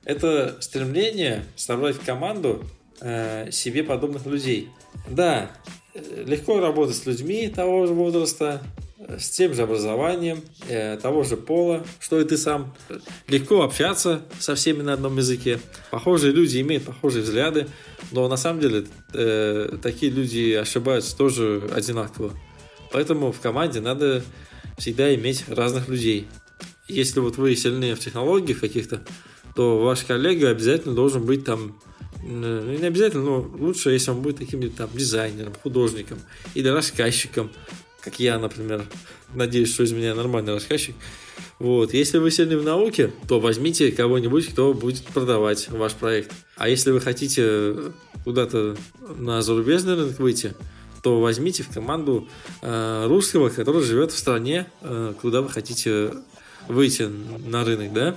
Это 0.03 0.57
стремление 0.59 1.45
собрать 1.55 1.95
в 1.95 2.05
команду 2.05 2.65
э, 2.99 3.49
себе 3.51 3.83
подобных 3.83 4.25
людей. 4.25 4.69
Да, 5.09 5.51
э, 5.93 6.23
легко 6.27 6.59
работать 6.59 6.95
с 6.95 7.05
людьми 7.05 7.47
того 7.47 7.87
же 7.87 7.93
возраста, 7.93 8.61
с 9.07 9.29
тем 9.29 9.53
же 9.53 9.63
образованием, 9.63 10.41
э, 10.67 10.97
того 10.97 11.23
же 11.23 11.37
пола, 11.37 11.85
что 11.99 12.19
и 12.19 12.25
ты 12.25 12.37
сам. 12.37 12.73
Легко 13.27 13.63
общаться 13.63 14.21
со 14.39 14.55
всеми 14.55 14.81
на 14.81 14.93
одном 14.93 15.17
языке. 15.17 15.59
Похожие 15.89 16.33
люди 16.33 16.61
имеют 16.61 16.85
похожие 16.85 17.23
взгляды, 17.23 17.67
но 18.11 18.27
на 18.27 18.37
самом 18.37 18.59
деле 18.61 18.85
э, 19.13 19.77
такие 19.81 20.11
люди 20.11 20.53
ошибаются 20.53 21.15
тоже 21.17 21.69
одинаково. 21.73 22.33
Поэтому 22.91 23.31
в 23.31 23.39
команде 23.39 23.79
надо 23.79 24.23
всегда 24.77 25.13
иметь 25.15 25.45
разных 25.47 25.87
людей. 25.87 26.27
Если 26.87 27.19
вот 27.19 27.37
вы 27.37 27.55
сильны 27.55 27.95
в 27.95 27.99
технологиях 27.99 28.59
каких-то, 28.59 29.01
то 29.55 29.79
ваш 29.79 30.03
коллега 30.03 30.49
обязательно 30.49 30.93
должен 30.93 31.25
быть 31.25 31.45
там 31.45 31.79
ну, 32.23 32.61
не 32.61 32.85
обязательно, 32.85 33.23
но 33.23 33.51
лучше, 33.57 33.91
если 33.91 34.11
он 34.11 34.21
будет 34.21 34.37
каким-нибудь 34.37 34.75
там 34.75 34.89
дизайнером, 34.93 35.53
художником 35.55 36.19
или 36.53 36.67
рассказчиком, 36.67 37.51
как 38.01 38.19
я, 38.19 38.39
например. 38.39 38.85
Надеюсь, 39.33 39.73
что 39.73 39.83
из 39.83 39.91
меня 39.91 40.13
нормальный 40.15 40.53
рассказчик. 40.53 40.95
Вот. 41.59 41.93
Если 41.93 42.17
вы 42.17 42.31
сильны 42.31 42.57
в 42.57 42.63
науке, 42.63 43.11
то 43.27 43.39
возьмите 43.39 43.91
кого-нибудь, 43.91 44.47
кто 44.47 44.73
будет 44.73 45.03
продавать 45.05 45.69
ваш 45.69 45.93
проект. 45.93 46.31
А 46.57 46.67
если 46.67 46.91
вы 46.91 46.99
хотите 46.99 47.75
куда-то 48.23 48.75
на 49.17 49.41
зарубежный 49.41 49.95
рынок 49.95 50.19
выйти, 50.19 50.53
то 51.01 51.19
возьмите 51.19 51.63
в 51.63 51.69
команду 51.69 52.27
э, 52.61 53.05
русского, 53.07 53.49
который 53.49 53.83
живет 53.83 54.11
в 54.11 54.17
стране, 54.17 54.67
э, 54.81 55.13
куда 55.21 55.41
вы 55.41 55.49
хотите 55.49 56.13
выйти 56.67 57.03
на 57.03 57.63
рынок, 57.63 57.93
да. 57.93 58.15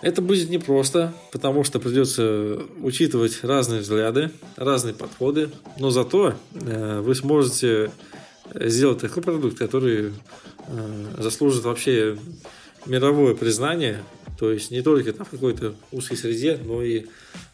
Это 0.00 0.20
будет 0.20 0.50
непросто, 0.50 1.14
потому 1.30 1.62
что 1.62 1.78
придется 1.78 2.62
учитывать 2.80 3.44
разные 3.44 3.82
взгляды, 3.82 4.32
разные 4.56 4.94
подходы, 4.94 5.50
но 5.78 5.90
зато 5.90 6.34
э, 6.54 7.00
вы 7.00 7.14
сможете 7.14 7.92
сделать 8.54 9.00
такой 9.00 9.22
продукт, 9.22 9.58
который 9.58 10.12
э, 10.66 11.14
заслужит 11.18 11.64
вообще 11.64 12.18
мировое 12.86 13.34
признание, 13.34 14.02
то 14.38 14.50
есть 14.50 14.70
не 14.70 14.82
только 14.82 15.12
там 15.12 15.26
в 15.26 15.30
какой-то 15.30 15.74
узкой 15.92 16.16
среде, 16.16 16.58
но 16.62 16.82
и 16.82 17.06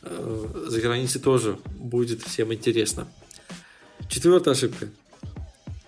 э, 0.02 0.64
за 0.68 0.80
границей 0.80 1.20
тоже 1.20 1.58
будет 1.76 2.22
всем 2.22 2.52
интересно. 2.52 3.06
Четвертая 4.08 4.54
ошибка. 4.54 4.88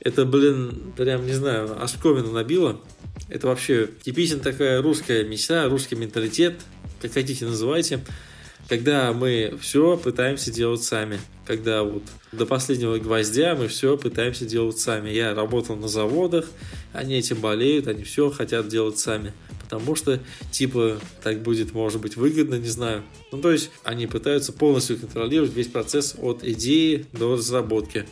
Это, 0.01 0.25
блин, 0.25 0.93
прям, 0.97 1.27
не 1.27 1.33
знаю, 1.33 1.83
оскомину 1.83 2.33
набило. 2.33 2.81
Это 3.29 3.47
вообще 3.47 3.89
типичная 4.03 4.41
такая 4.41 4.83
русская 4.83 5.25
мечта, 5.25 5.69
русский 5.69 5.95
менталитет, 5.95 6.61
как 7.01 7.13
хотите 7.13 7.47
называйте 7.47 8.01
когда 8.71 9.13
мы 9.13 9.59
все 9.61 9.97
пытаемся 9.97 10.53
делать 10.53 10.85
сами. 10.85 11.19
Когда 11.45 11.83
вот 11.83 12.05
до 12.31 12.47
последнего 12.47 12.99
гвоздя 12.99 13.57
мы 13.57 13.67
все 13.67 13.99
пытаемся 13.99 14.45
делать 14.47 14.79
сами. 14.79 15.11
Я 15.11 15.35
работал 15.35 15.75
на 15.75 15.89
заводах, 15.89 16.47
они 16.93 17.17
этим 17.17 17.41
болеют, 17.41 17.89
они 17.89 18.05
все 18.05 18.31
хотят 18.31 18.69
делать 18.69 18.97
сами. 18.97 19.33
Потому 19.65 19.97
что, 19.97 20.21
типа, 20.53 21.01
так 21.21 21.43
будет, 21.43 21.75
может 21.75 22.01
быть, 22.01 22.17
выгодно, 22.17 22.55
не 22.55 22.69
знаю. 22.69 23.03
Ну, 23.33 23.41
то 23.41 23.51
есть, 23.51 23.73
они 23.83 24.07
пытаются 24.07 24.53
полностью 24.53 24.99
контролировать 24.99 25.53
весь 25.53 25.67
процесс 25.67 26.15
от 26.17 26.45
идеи 26.45 27.07
до 27.13 27.35
разработки. 27.35 28.07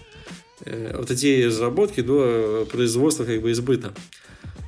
Э, 0.65 0.99
от 1.01 1.09
идеи 1.13 1.45
разработки 1.45 2.01
до 2.01 2.67
производства, 2.69 3.25
как 3.25 3.43
бы, 3.43 3.53
избыта. 3.53 3.95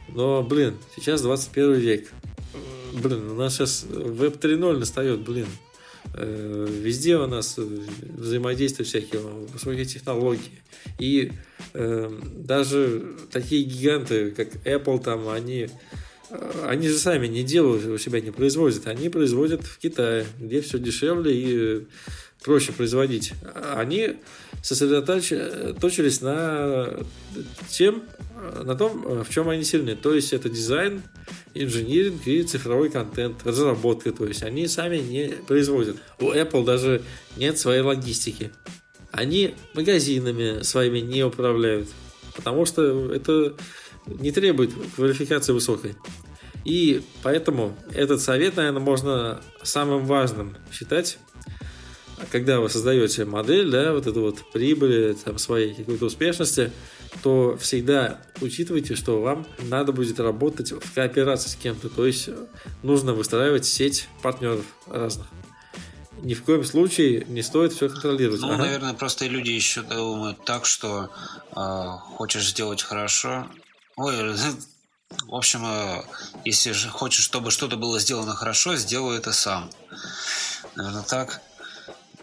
Но, 0.07 0.45
блин, 0.45 0.75
сейчас 0.95 1.21
21 1.23 1.73
век. 1.75 2.13
Блин, 2.93 3.33
у 3.33 3.35
нас 3.35 3.57
сейчас 3.57 3.85
веб 3.89 4.37
3.0 4.37 4.79
настает, 4.79 5.21
блин. 5.23 5.47
Э, 6.15 6.67
везде 6.69 7.17
у 7.17 7.27
нас 7.27 7.57
взаимодействие 7.57 8.87
всякие, 8.87 9.21
высокие 9.21 9.85
технологии. 9.85 10.63
И 10.99 11.33
э, 11.75 12.11
даже 12.37 13.17
такие 13.31 13.65
гиганты, 13.65 14.31
как 14.33 14.49
Apple, 14.65 15.03
там, 15.03 15.29
они, 15.29 15.69
э, 16.31 16.67
они 16.67 16.89
же 16.89 16.99
сами 16.99 17.27
не 17.27 17.43
делают, 17.43 17.87
у 17.87 17.99
себя 17.99 18.21
не 18.21 18.31
производят. 18.31 18.87
Они 18.87 19.09
производят 19.09 19.65
в 19.65 19.79
Китае, 19.79 20.27
где 20.39 20.61
все 20.61 20.79
дешевле 20.79 21.33
и 21.33 21.87
проще 22.43 22.73
производить. 22.73 23.33
Они 23.75 24.17
сосредоточились 24.63 26.21
на 26.21 26.99
тем, 27.69 28.03
на 28.63 28.75
том, 28.75 29.23
в 29.23 29.31
чем 29.31 29.49
они 29.49 29.65
сильны. 29.65 29.97
То 29.97 30.15
есть 30.15 30.33
это 30.33 30.49
дизайн, 30.49 31.03
инжиниринг 31.55 32.27
и 32.27 32.43
цифровой 32.43 32.91
контент, 32.91 33.45
разработка. 33.45 34.13
То 34.13 34.27
есть 34.27 34.43
они 34.43 34.67
сами 34.67 34.99
не 34.99 35.35
производят. 35.47 35.97
У 36.19 36.33
Apple 36.33 36.65
даже 36.65 37.03
нет 37.37 37.59
своей 37.59 37.83
логистики. 37.83 38.51
Они 39.13 39.55
магазинами 39.75 40.63
своими 40.63 41.01
не 41.01 41.25
управляют, 41.25 41.89
потому 42.37 42.65
что 42.65 43.13
это 43.13 43.55
не 44.07 44.31
требует 44.31 44.71
квалификации 44.95 45.53
высокой. 45.53 45.97
И 46.65 47.03
поэтому 47.23 47.77
этот 47.93 48.21
совет, 48.21 48.57
наверное, 48.57 48.81
можно 48.81 49.41
самым 49.63 50.05
важным 50.05 50.57
считать 50.73 51.19
когда 52.31 52.61
вы 52.61 52.69
создаете 52.69 53.25
модель, 53.25 53.71
да, 53.71 53.93
вот 53.93 54.07
эту 54.07 54.21
вот 54.21 54.53
прибыли, 54.53 55.17
там, 55.25 55.39
своей 55.39 55.75
какой-то 55.75 56.07
успешности, 56.07 56.71
то 57.23 57.57
всегда 57.61 58.21
учитывайте, 58.41 58.95
что 58.95 59.21
вам 59.21 59.47
надо 59.59 59.93
будет 59.93 60.21
работать 60.21 60.73
в 60.73 60.95
кооперации 60.95 61.51
с 61.51 61.57
кем-то, 61.57 61.89
то 61.89 62.07
есть 62.07 62.29
нужно 62.83 63.13
выстраивать 63.15 63.67
сеть 63.67 64.09
партнеров 64.23 64.65
разных. 64.87 65.27
Ни 66.23 66.35
в 66.35 66.45
коем 66.45 66.65
случае 66.65 67.25
не 67.29 67.43
стоит 67.43 67.73
все 67.73 67.89
контролировать. 67.89 68.41
Ну, 68.41 68.49
ага. 68.49 68.59
наверное, 68.59 68.93
просто 68.93 69.27
люди 69.27 69.51
еще 69.51 69.83
думают 69.83 70.45
так, 70.45 70.67
что 70.67 71.09
э, 71.57 71.97
хочешь 72.17 72.51
сделать 72.51 72.83
хорошо. 72.83 73.47
Ой, 73.97 74.35
в 75.27 75.35
общем, 75.35 75.65
э, 75.65 76.03
если 76.45 76.73
же 76.73 76.89
хочешь, 76.91 77.25
чтобы 77.25 77.51
что-то 77.51 77.77
было 77.77 77.99
сделано 77.99 78.35
хорошо, 78.35 78.77
сделай 78.77 79.17
это 79.17 79.33
сам. 79.33 79.71
Наверное, 80.77 81.03
так. 81.03 81.41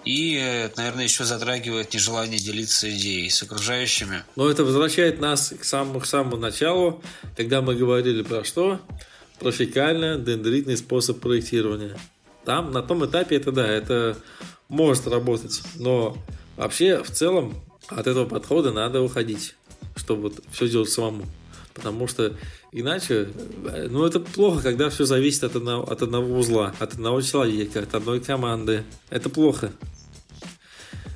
И, 0.07 0.69
наверное, 0.77 1.03
еще 1.03 1.25
затрагивает 1.25 1.93
нежелание 1.93 2.39
делиться 2.39 2.89
идеей 2.89 3.29
с 3.29 3.43
окружающими. 3.43 4.23
Но 4.37 4.49
это 4.49 4.63
возвращает 4.63 5.19
нас 5.19 5.53
к 5.59 5.65
самому, 5.65 5.99
к 5.99 6.05
самому 6.05 6.37
началу, 6.37 7.01
когда 7.35 7.61
мы 7.61 7.75
говорили 7.75 8.21
про 8.21 8.45
что? 8.45 8.79
Про 9.39 9.51
фекально-дендритный 9.51 10.77
способ 10.77 11.19
проектирования. 11.19 11.97
Там, 12.45 12.71
на 12.71 12.81
том 12.81 13.05
этапе 13.05 13.35
это 13.35 13.51
да, 13.51 13.67
это 13.67 14.17
может 14.69 15.07
работать. 15.07 15.61
Но 15.75 16.17
вообще, 16.55 17.03
в 17.03 17.11
целом, 17.11 17.61
от 17.89 18.07
этого 18.07 18.23
подхода 18.25 18.71
надо 18.71 19.01
уходить, 19.01 19.55
чтобы 19.97 20.31
все 20.53 20.69
делать 20.69 20.89
самому. 20.89 21.25
Потому 21.73 22.07
что 22.07 22.33
иначе, 22.71 23.27
ну 23.89 24.05
это 24.05 24.21
плохо, 24.21 24.63
когда 24.63 24.89
все 24.89 25.03
зависит 25.03 25.43
от 25.43 25.57
одного, 25.57 25.83
от 25.83 26.01
одного 26.01 26.39
узла, 26.39 26.73
от 26.79 26.93
одного 26.93 27.21
человека, 27.21 27.81
от 27.81 27.93
одной 27.93 28.21
команды. 28.21 28.85
Это 29.09 29.29
плохо. 29.29 29.73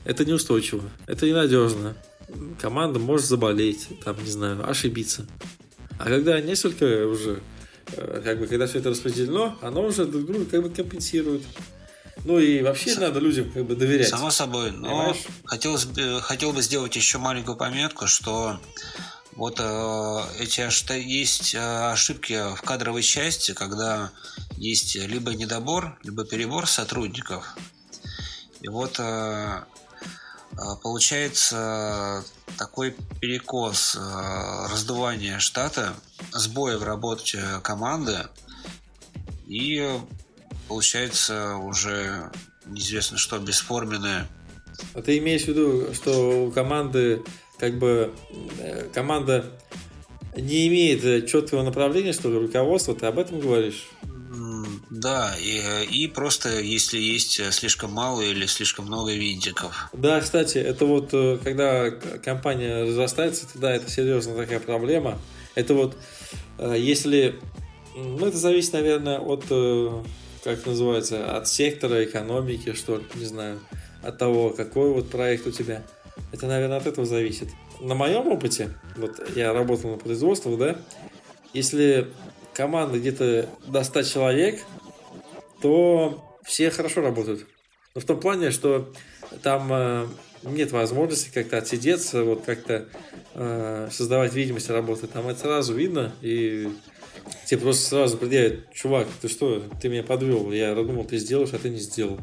Это 0.03 0.25
неустойчиво, 0.25 0.83
это 1.07 1.27
ненадежно. 1.27 1.95
Команда 2.59 2.99
может 2.99 3.27
заболеть, 3.27 3.89
там, 4.03 4.23
не 4.23 4.31
знаю, 4.31 4.67
ошибиться. 4.67 5.27
А 5.99 6.05
когда 6.05 6.39
несколько 6.39 7.07
уже, 7.07 7.41
э, 7.93 8.21
как 8.23 8.39
бы, 8.39 8.47
когда 8.47 8.67
все 8.67 8.79
это 8.79 8.89
распределено, 8.89 9.57
оно 9.61 9.85
уже 9.85 10.05
друг 10.05 10.25
друга 10.25 10.45
как 10.45 10.63
бы 10.63 10.69
компенсирует. 10.69 11.43
Ну 12.23 12.39
и 12.39 12.61
вообще 12.61 12.91
С... 12.91 12.97
надо 12.97 13.19
людям 13.19 13.51
как 13.51 13.65
бы 13.65 13.75
доверять. 13.75 14.09
Само 14.09 14.31
собой. 14.31 14.71
Но 14.71 15.15
хотелось 15.45 15.85
бы, 15.85 16.21
хотел 16.21 16.53
бы 16.53 16.61
сделать 16.61 16.95
еще 16.95 17.17
маленькую 17.17 17.57
пометку, 17.57 18.07
что 18.07 18.59
вот 19.33 19.59
э, 19.59 20.19
эти 20.39 20.61
есть 21.07 21.55
э, 21.55 21.91
ошибки 21.91 22.55
в 22.55 22.61
кадровой 22.61 23.01
части, 23.01 23.53
когда 23.53 24.11
есть 24.57 24.95
либо 24.95 25.33
недобор, 25.33 25.97
либо 26.03 26.25
перебор 26.25 26.67
сотрудников. 26.67 27.55
И 28.61 28.67
вот 28.67 28.99
э, 28.99 29.63
получается 30.83 32.23
такой 32.57 32.95
перекос, 33.19 33.97
раздувание 34.69 35.39
штата, 35.39 35.93
сбои 36.31 36.75
в 36.75 36.83
работе 36.83 37.43
команды, 37.63 38.17
и 39.47 39.89
получается 40.67 41.55
уже 41.55 42.31
неизвестно 42.65 43.17
что, 43.17 43.39
бесформенное. 43.39 44.27
А 44.93 45.01
ты 45.01 45.17
имеешь 45.17 45.43
в 45.43 45.47
виду, 45.49 45.93
что 45.93 46.47
у 46.47 46.51
команды 46.51 47.23
как 47.57 47.77
бы 47.77 48.13
э, 48.59 48.87
команда 48.93 49.45
не 50.35 50.67
имеет 50.67 51.27
четкого 51.29 51.63
направления, 51.63 52.13
что 52.13 52.29
ли, 52.29 52.37
руководство, 52.37 52.95
ты 52.95 53.05
об 53.05 53.19
этом 53.19 53.39
говоришь? 53.39 53.89
Да, 54.91 55.33
и, 55.39 55.85
и 55.89 56.07
просто 56.07 56.59
если 56.59 56.99
есть 56.99 57.41
слишком 57.53 57.93
мало 57.93 58.21
или 58.21 58.45
слишком 58.45 58.87
много 58.87 59.13
винтиков. 59.13 59.89
Да, 59.93 60.19
кстати, 60.19 60.57
это 60.57 60.85
вот 60.85 61.13
э, 61.13 61.39
когда 61.41 61.89
компания 61.89 62.83
разрастается, 62.83 63.47
тогда 63.51 63.73
это 63.73 63.89
серьезная 63.89 64.35
такая 64.35 64.59
проблема. 64.59 65.17
Это 65.55 65.75
вот 65.75 65.95
э, 66.57 66.75
если... 66.77 67.39
Ну, 67.95 68.25
это 68.25 68.35
зависит, 68.35 68.73
наверное, 68.73 69.19
от, 69.19 69.45
как 70.43 70.65
называется, 70.65 71.37
от 71.37 71.47
сектора 71.47 72.03
экономики, 72.03 72.73
что 72.73 72.97
ли, 72.97 73.03
не 73.15 73.25
знаю, 73.25 73.59
от 74.03 74.17
того, 74.17 74.49
какой 74.49 74.91
вот 74.91 75.09
проект 75.09 75.47
у 75.47 75.51
тебя. 75.51 75.83
Это, 76.33 76.47
наверное, 76.47 76.77
от 76.77 76.87
этого 76.87 77.05
зависит. 77.05 77.49
На 77.79 77.95
моем 77.95 78.27
опыте, 78.27 78.77
вот 78.97 79.21
я 79.35 79.53
работал 79.53 79.91
на 79.91 79.97
производствах, 79.97 80.57
да, 80.57 80.75
если 81.53 82.07
команда 82.53 82.99
где-то 82.99 83.49
до 83.67 83.83
100 83.83 84.03
человек, 84.03 84.61
то 85.61 86.37
все 86.43 86.69
хорошо 86.69 87.01
работают. 87.01 87.45
Но 87.93 88.01
в 88.01 88.05
том 88.05 88.19
плане, 88.19 88.51
что 88.51 88.91
там 89.43 89.71
э, 89.71 90.07
нет 90.43 90.71
возможности 90.71 91.29
как-то 91.33 91.57
отсидеться, 91.57 92.23
вот 92.23 92.43
как-то 92.45 92.87
э, 93.35 93.89
создавать 93.91 94.33
видимость 94.33 94.69
работы. 94.69 95.07
Там 95.07 95.27
это 95.27 95.41
сразу 95.41 95.73
видно, 95.73 96.13
и 96.21 96.69
тебе 97.45 97.61
просто 97.61 97.87
сразу 97.87 98.17
предъявят, 98.17 98.71
чувак, 98.73 99.07
ты 99.21 99.27
что, 99.27 99.63
ты 99.81 99.89
меня 99.89 100.03
подвел, 100.03 100.51
я 100.51 100.73
думал, 100.73 101.03
ты 101.03 101.17
сделаешь, 101.17 101.53
а 101.53 101.59
ты 101.59 101.69
не 101.69 101.79
сделал. 101.79 102.19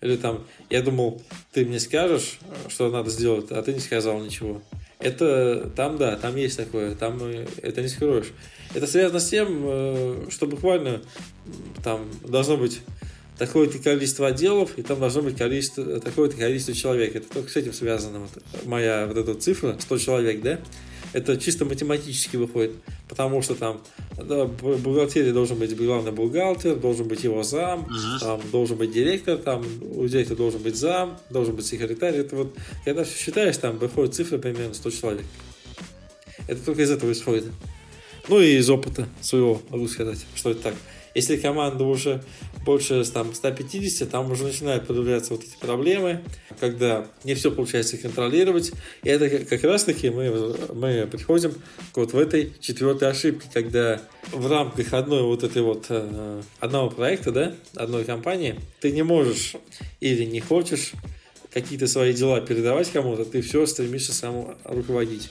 Или 0.00 0.16
там, 0.16 0.44
я 0.68 0.82
думал, 0.82 1.22
ты 1.52 1.64
мне 1.64 1.78
скажешь, 1.78 2.40
что 2.68 2.90
надо 2.90 3.08
сделать, 3.10 3.52
а 3.52 3.62
ты 3.62 3.72
не 3.72 3.80
сказал 3.80 4.20
ничего. 4.20 4.60
Это 4.98 5.70
там, 5.76 5.96
да, 5.96 6.16
там 6.16 6.36
есть 6.36 6.56
такое, 6.56 6.94
там 6.96 7.20
это 7.62 7.82
не 7.82 7.88
скроешь. 7.88 8.32
Это 8.74 8.86
связано 8.86 9.20
с 9.20 9.28
тем, 9.28 9.62
э, 9.64 10.26
что 10.30 10.46
буквально 10.46 11.02
там 11.82 12.06
должно 12.26 12.56
быть 12.56 12.80
такое-то 13.38 13.78
количество 13.78 14.28
отделов, 14.28 14.78
и 14.78 14.82
там 14.82 15.00
должно 15.00 15.22
быть 15.22 15.36
количество, 15.36 16.00
такое-то 16.00 16.36
количество 16.36 16.74
человек. 16.74 17.16
Это 17.16 17.28
только 17.28 17.50
с 17.50 17.56
этим 17.56 17.72
связано. 17.72 18.20
Вот 18.20 18.66
моя 18.66 19.06
вот 19.06 19.16
эта 19.16 19.34
цифра, 19.34 19.76
100 19.78 19.98
человек, 19.98 20.42
да? 20.42 20.60
это 21.12 21.36
чисто 21.36 21.64
математически 21.64 22.36
выходит, 22.36 22.72
потому 23.08 23.42
что 23.42 23.54
там 23.54 23.82
да, 24.16 24.44
в 24.44 24.78
бухгалтерии 24.82 25.30
должен 25.30 25.58
быть 25.58 25.76
главный 25.76 26.12
бухгалтер, 26.12 26.76
должен 26.76 27.06
быть 27.06 27.24
его 27.24 27.42
зам, 27.42 27.80
uh-huh. 27.80 28.20
там 28.20 28.40
должен 28.50 28.76
быть 28.76 28.92
директор, 28.92 29.36
там 29.36 29.64
у 29.94 30.06
директора 30.06 30.36
должен 30.36 30.62
быть 30.62 30.76
зам, 30.76 31.18
должен 31.30 31.54
быть 31.54 31.66
секретарь. 31.66 32.16
Это 32.16 32.36
вот, 32.36 32.56
когда 32.84 33.04
все 33.04 33.16
считаешь, 33.16 33.56
там 33.58 33.78
выходит 33.78 34.14
цифра 34.14 34.38
примерно 34.38 34.74
100 34.74 34.90
человек. 34.90 35.26
Это 36.48 36.64
только 36.64 36.82
из 36.82 36.90
этого 36.90 37.12
исходит. 37.12 37.44
Ну 38.28 38.40
и 38.40 38.56
из 38.56 38.70
опыта 38.70 39.08
своего 39.20 39.60
могу 39.68 39.88
сказать, 39.88 40.24
что 40.34 40.50
это 40.50 40.62
так. 40.62 40.74
Если 41.14 41.36
команда 41.36 41.84
уже 41.84 42.22
больше 42.64 43.04
там, 43.04 43.34
150, 43.34 44.10
там 44.10 44.30
уже 44.30 44.44
начинают 44.44 44.86
появляться 44.86 45.34
вот 45.34 45.42
эти 45.42 45.56
проблемы, 45.60 46.22
когда 46.58 47.06
не 47.24 47.34
все 47.34 47.50
получается 47.50 47.98
контролировать. 47.98 48.72
И 49.02 49.08
это 49.08 49.28
как 49.44 49.62
раз 49.64 49.84
таки 49.84 50.10
мы, 50.10 50.54
мы 50.72 51.06
приходим 51.10 51.54
вот 51.94 52.12
в 52.12 52.18
этой 52.18 52.52
четвертой 52.60 53.10
ошибке, 53.10 53.48
когда 53.52 54.00
в 54.30 54.50
рамках 54.50 54.92
одной 54.94 55.22
вот 55.22 55.42
этой 55.42 55.62
вот 55.62 55.86
э, 55.88 56.42
одного 56.60 56.88
проекта, 56.88 57.32
да, 57.32 57.54
одной 57.74 58.04
компании, 58.04 58.58
ты 58.80 58.92
не 58.92 59.02
можешь 59.02 59.54
или 60.00 60.24
не 60.24 60.40
хочешь 60.40 60.92
какие-то 61.52 61.86
свои 61.86 62.14
дела 62.14 62.40
передавать 62.40 62.90
кому-то, 62.90 63.24
ты 63.24 63.42
все 63.42 63.66
стремишься 63.66 64.14
сам 64.14 64.56
руководить. 64.64 65.30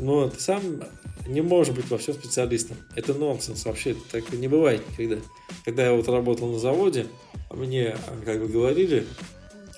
Но 0.00 0.28
ты 0.28 0.40
сам 0.40 0.82
не 1.26 1.40
может 1.40 1.74
быть 1.74 1.88
во 1.90 1.98
всем 1.98 2.14
специалистом. 2.14 2.76
Это 2.94 3.14
нонсенс 3.14 3.64
вообще, 3.64 3.96
так 4.10 4.30
не 4.32 4.48
бывает 4.48 4.82
никогда. 4.90 5.22
Когда 5.64 5.84
я 5.86 5.92
вот 5.92 6.08
работал 6.08 6.50
на 6.50 6.58
заводе, 6.58 7.06
мне 7.50 7.96
как 8.24 8.40
бы 8.40 8.48
говорили, 8.48 9.06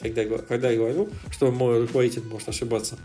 когда, 0.01 0.25
когда 0.39 0.71
я 0.71 0.79
говорю, 0.79 1.09
что 1.31 1.51
мой 1.51 1.81
руководитель 1.81 2.25
может 2.25 2.49
ошибаться, 2.49 2.99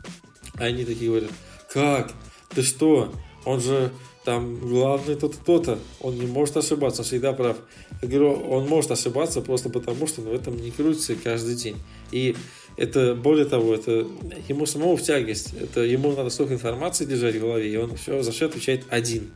они 0.55 0.85
такие 0.85 1.09
говорят, 1.09 1.31
как? 1.71 2.13
Ты 2.49 2.63
что? 2.63 3.13
Он 3.45 3.59
же 3.59 3.91
там 4.23 4.59
главный 4.59 5.15
тот 5.15 5.35
то-то, 5.43 5.79
он 5.99 6.15
не 6.15 6.27
может 6.27 6.57
ошибаться, 6.57 7.01
он 7.01 7.05
всегда 7.05 7.33
прав. 7.33 7.57
Я 8.01 8.07
говорю, 8.07 8.33
он 8.33 8.67
может 8.67 8.91
ошибаться 8.91 9.41
просто 9.41 9.69
потому, 9.69 10.05
что 10.07 10.21
в 10.21 10.33
этом 10.33 10.57
не 10.57 10.71
крутится 10.71 11.15
каждый 11.15 11.55
день. 11.55 11.77
И 12.11 12.35
это, 12.77 13.15
более 13.15 13.45
того, 13.45 13.75
это 13.75 14.07
ему 14.47 14.65
самому 14.65 14.95
в 14.95 15.01
тягость. 15.01 15.53
Это 15.53 15.81
ему 15.81 16.11
надо 16.15 16.29
столько 16.29 16.53
информации 16.53 17.05
держать 17.05 17.35
в 17.35 17.39
голове, 17.39 17.71
и 17.71 17.77
он 17.77 17.95
все 17.95 18.21
за 18.23 18.31
все 18.31 18.47
отвечает 18.47 18.85
один. 18.89 19.31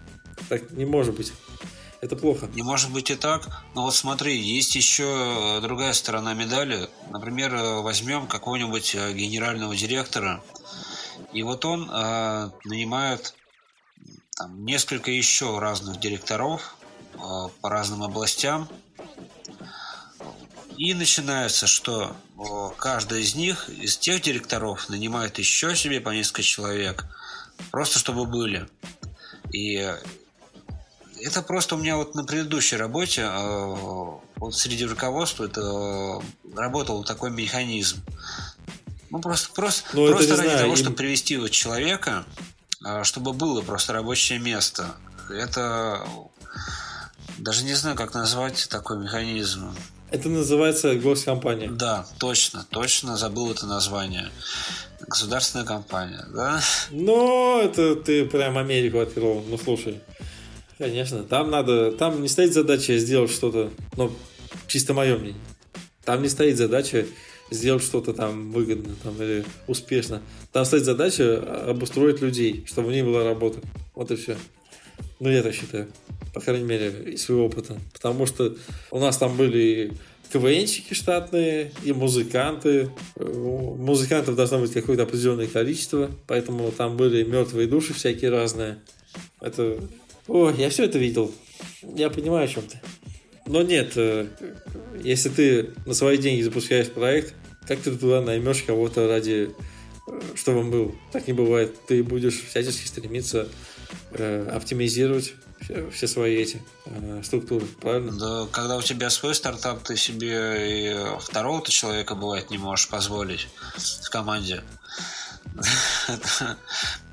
Так 0.50 0.72
не 0.72 0.86
может 0.86 1.16
быть. 1.16 1.32
Это 2.02 2.16
плохо. 2.16 2.48
Не 2.54 2.62
может 2.62 2.92
быть 2.92 3.10
и 3.10 3.16
так. 3.16 3.48
Но 3.74 3.84
вот 3.84 3.96
смотри, 3.96 4.38
есть 4.38 4.76
еще 4.76 5.60
другая 5.62 5.94
сторона 5.94 6.34
медали. 6.34 6.88
Например, 7.10 7.56
возьмем 7.82 8.28
какого-нибудь 8.28 8.96
э, 8.96 9.14
генерального 9.14 9.76
директора, 9.76 10.44
и 11.34 11.44
вот 11.44 11.66
он 11.66 11.90
э, 11.90 12.50
нанимает 12.66 13.34
там, 14.38 14.66
несколько 14.66 15.12
еще 15.12 15.60
разных 15.60 16.00
директоров 16.00 16.76
э, 17.14 17.18
по 17.62 17.70
разным 17.70 18.04
областям, 18.04 18.70
и 20.78 20.94
начинается, 20.94 21.68
что 21.68 22.16
каждый 22.78 23.22
из 23.22 23.36
них, 23.36 23.70
из 23.70 23.98
тех 23.98 24.22
директоров, 24.22 24.90
нанимает 24.90 25.40
еще 25.40 25.76
себе 25.76 26.02
по 26.02 26.10
несколько 26.10 26.44
человек, 26.44 27.06
просто 27.72 28.00
чтобы 28.00 28.26
были. 28.26 28.68
И 29.52 29.90
это 31.22 31.42
просто 31.42 31.76
у 31.76 31.78
меня 31.78 31.98
вот 31.98 32.16
на 32.16 32.24
предыдущей 32.24 32.76
работе, 32.76 33.22
э, 33.22 33.76
вот 34.36 34.56
среди 34.56 34.86
руководства, 34.86 35.46
это 35.46 36.22
работал 36.56 37.04
такой 37.04 37.32
механизм. 37.32 38.04
Ну, 39.10 39.20
просто, 39.22 39.52
просто, 39.54 39.84
ну, 39.94 40.08
просто 40.08 40.36
ради 40.36 40.48
знаю, 40.48 40.60
того, 40.60 40.72
им... 40.72 40.78
чтобы 40.78 40.96
привести 40.96 41.38
вот 41.38 41.52
человека, 41.52 42.26
э, 42.86 43.04
чтобы 43.04 43.34
было 43.34 43.62
просто 43.62 43.94
рабочее 43.94 44.40
место. 44.40 44.96
Это 45.30 46.06
даже 47.38 47.64
не 47.64 47.74
знаю, 47.74 47.96
как 47.96 48.14
назвать 48.14 48.68
такой 48.70 48.98
механизм. 49.00 49.76
Это 50.12 50.30
называется 50.30 50.96
госкомпания. 50.96 51.70
Да, 51.70 52.06
точно, 52.20 52.66
точно 52.70 53.18
забыл 53.18 53.52
это 53.52 53.66
название. 53.66 54.30
Государственная 55.08 55.66
компания, 55.66 56.26
да? 56.34 56.62
Ну, 56.92 57.60
это 57.62 57.96
ты 57.96 58.26
прям 58.26 58.58
Америку 58.58 59.00
открыл. 59.00 59.44
Ну, 59.48 59.58
слушай. 59.58 60.00
Конечно, 60.78 61.24
там 61.24 61.50
надо, 61.50 61.92
там 61.92 62.22
не 62.22 62.28
стоит 62.28 62.54
задача 62.54 62.98
сделать 62.98 63.32
что-то, 63.32 63.72
ну, 63.96 64.12
чисто 64.68 64.94
мое 64.94 65.18
мнение. 65.18 65.42
Там 66.04 66.22
не 66.22 66.30
стоит 66.30 66.58
задача 66.58 67.06
сделать 67.50 67.84
что-то 67.84 68.14
там 68.14 68.52
выгодно 68.52 68.96
там, 69.04 69.22
или 69.22 69.46
успешно. 69.68 70.22
Там 70.52 70.66
стоит 70.66 70.84
задача 70.84 71.70
обустроить 71.70 72.22
людей, 72.22 72.66
чтобы 72.68 72.90
у 72.90 72.92
них 72.92 73.06
была 73.06 73.24
работа. 73.24 73.60
Вот 73.94 74.12
и 74.12 74.16
все. 74.16 74.38
Ну, 75.20 75.30
я 75.30 75.44
так 75.44 75.54
считаю 75.54 75.88
по 76.36 76.42
крайней 76.42 76.66
мере, 76.66 77.14
из 77.14 77.24
своего 77.24 77.46
опыта. 77.46 77.80
Потому 77.94 78.26
что 78.26 78.56
у 78.92 79.00
нас 79.00 79.18
там 79.18 79.38
были 79.38 79.94
КВНщики 80.34 80.94
штатные 80.94 81.72
и 81.82 81.94
музыканты. 81.94 82.90
Музыкантов 83.16 84.36
должно 84.36 84.60
быть 84.60 84.74
какое-то 84.74 85.04
определенное 85.04 85.48
количество, 85.48 86.12
поэтому 86.28 86.70
там 86.74 86.98
были 86.98 87.24
мертвые 87.24 87.70
души 87.70 87.94
всякие 87.94 88.32
разные. 88.32 88.80
Это... 89.40 89.80
О, 90.28 90.52
я 90.52 90.70
все 90.70 90.84
это 90.84 91.00
видел. 91.00 91.34
Я 91.96 92.10
понимаю, 92.10 92.46
о 92.46 92.48
чем 92.50 92.64
ты. 92.64 92.82
Но 93.48 93.62
нет, 93.62 93.94
э, 93.96 94.28
если 95.04 95.30
ты 95.30 95.70
на 95.86 95.94
свои 95.94 96.18
деньги 96.18 96.42
запускаешь 96.42 96.90
проект, 96.90 97.34
как 97.66 97.80
ты 97.80 97.96
туда 97.96 98.22
наймешь 98.22 98.64
кого-то 98.64 99.08
ради 99.08 99.52
э, 100.08 100.22
чтобы 100.34 100.62
он 100.62 100.72
был? 100.72 100.96
Так 101.14 101.28
не 101.28 101.34
бывает. 101.34 101.76
Ты 101.88 102.04
будешь 102.04 102.44
всячески 102.44 102.88
стремиться 102.88 103.48
э, 104.12 104.50
оптимизировать 104.50 105.34
все 105.92 106.08
свои 106.08 106.36
эти 106.36 106.62
э, 106.86 107.22
структуры, 107.24 107.66
правильно? 107.82 108.12
Да, 108.12 108.48
когда 108.52 108.78
у 108.78 108.82
тебя 108.82 109.10
свой 109.10 109.34
стартап, 109.34 109.84
ты 109.84 109.98
себе 109.98 110.92
и 110.92 111.20
второго-то 111.20 111.72
человека, 111.72 112.16
бывает, 112.16 112.50
не 112.50 112.58
можешь 112.58 112.88
позволить 112.88 113.48
в 113.78 114.10
команде. 114.10 114.64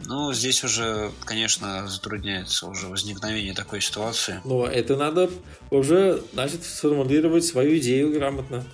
Ну, 0.05 0.33
здесь 0.33 0.65
уже, 0.65 1.13
конечно, 1.25 1.87
затрудняется 1.87 2.67
уже 2.67 2.89
возникновение 2.89 3.55
такой 3.55 3.81
ситуации. 3.81 4.41
Но 4.45 4.67
это 4.67 4.97
надо 4.97 5.31
уже, 5.71 6.23
значит, 6.33 6.65
сформулировать 6.65 7.45
свою 7.45 7.79
идею 7.79 8.13
грамотно. 8.13 8.65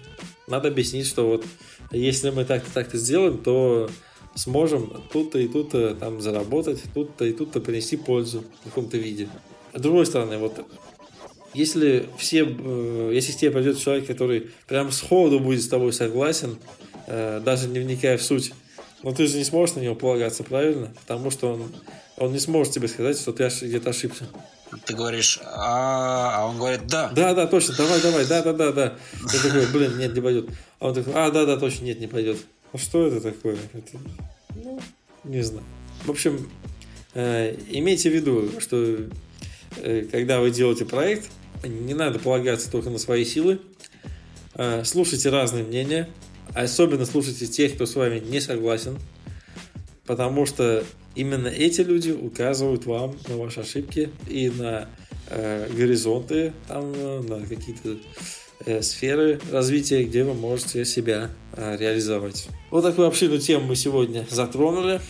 Надо 0.46 0.68
объяснить, 0.68 1.06
что 1.06 1.28
вот 1.28 1.44
если 1.90 2.30
мы 2.30 2.46
так-то 2.46 2.72
так-то 2.72 2.96
сделаем, 2.96 3.38
то 3.38 3.90
сможем 4.38 5.02
тут-то 5.12 5.38
и 5.38 5.48
тут-то 5.48 5.94
там 5.94 6.20
заработать, 6.20 6.82
тут-то 6.94 7.24
и 7.24 7.32
тут-то 7.32 7.60
принести 7.60 7.96
пользу 7.96 8.44
в 8.60 8.64
каком-то 8.64 8.96
виде. 8.96 9.28
С 9.74 9.80
другой 9.80 10.06
стороны, 10.06 10.38
вот 10.38 10.64
если 11.54 12.08
все, 12.18 12.46
э, 12.46 13.10
если 13.12 13.32
к 13.32 13.36
тебе 13.36 13.50
придет 13.50 13.78
человек, 13.78 14.06
который 14.06 14.50
прям 14.66 14.92
сходу 14.92 15.40
будет 15.40 15.62
с 15.62 15.68
тобой 15.68 15.92
согласен, 15.92 16.58
э, 17.06 17.40
даже 17.44 17.68
не 17.68 17.80
вникая 17.80 18.16
в 18.16 18.22
суть, 18.22 18.52
но 19.02 19.12
ты 19.12 19.26
же 19.26 19.36
не 19.36 19.44
сможешь 19.44 19.76
на 19.76 19.80
него 19.80 19.94
полагаться, 19.94 20.44
правильно? 20.44 20.92
Потому 21.06 21.30
что 21.30 21.52
он, 21.54 21.72
он 22.16 22.32
не 22.32 22.38
сможет 22.38 22.72
тебе 22.72 22.88
сказать, 22.88 23.18
что 23.18 23.32
ты 23.32 23.48
где-то 23.62 23.90
ошибся. 23.90 24.24
Ты 24.84 24.94
говоришь, 24.94 25.40
а, 25.44 26.42
а 26.42 26.46
он 26.46 26.58
говорит, 26.58 26.86
да. 26.86 27.10
Да, 27.14 27.34
да, 27.34 27.46
точно, 27.46 27.74
давай, 27.76 28.02
давай, 28.02 28.26
да, 28.26 28.42
да, 28.42 28.52
да, 28.52 28.72
да. 28.72 28.98
Ты 29.30 29.42
такой, 29.42 29.66
блин, 29.72 29.96
нет, 29.98 30.14
не 30.14 30.20
пойдет. 30.20 30.50
А 30.78 30.88
он 30.88 30.94
такой, 30.94 31.12
а, 31.14 31.30
да, 31.30 31.46
да, 31.46 31.56
точно, 31.56 31.84
нет, 31.84 32.00
не 32.00 32.06
пойдет. 32.06 32.38
А 32.72 32.78
что 32.78 33.06
это 33.06 33.20
такое? 33.20 33.56
Это, 33.72 33.98
ну, 34.54 34.80
не 35.24 35.42
знаю. 35.42 35.64
В 36.04 36.10
общем, 36.10 36.50
э, 37.14 37.56
имейте 37.70 38.10
в 38.10 38.14
виду, 38.14 38.60
что 38.60 39.08
э, 39.76 40.06
когда 40.10 40.40
вы 40.40 40.50
делаете 40.50 40.84
проект, 40.84 41.30
не 41.64 41.94
надо 41.94 42.18
полагаться 42.18 42.70
только 42.70 42.90
на 42.90 42.98
свои 42.98 43.24
силы. 43.24 43.60
Э, 44.54 44.84
слушайте 44.84 45.30
разные 45.30 45.64
мнения. 45.64 46.08
Особенно 46.54 47.06
слушайте 47.06 47.46
тех, 47.46 47.74
кто 47.74 47.86
с 47.86 47.94
вами 47.94 48.20
не 48.20 48.40
согласен. 48.40 48.98
Потому 50.06 50.46
что 50.46 50.84
именно 51.14 51.48
эти 51.48 51.80
люди 51.80 52.10
указывают 52.10 52.86
вам 52.86 53.16
на 53.28 53.36
ваши 53.36 53.60
ошибки 53.60 54.10
и 54.26 54.50
на 54.50 54.88
э, 55.28 55.70
горизонты, 55.72 56.52
там, 56.66 56.92
на 57.26 57.40
какие-то 57.46 57.90
э, 57.90 57.96
сферы 58.82 59.40
развития, 59.50 60.04
где 60.04 60.24
вы 60.24 60.34
можете 60.34 60.84
себя 60.84 61.30
э, 61.52 61.76
реализовать. 61.76 62.48
Вот 62.70 62.82
такую 62.82 63.06
обширную 63.06 63.40
тему 63.40 63.66
мы 63.66 63.76
сегодня 63.76 64.26
затронули. 64.30 65.00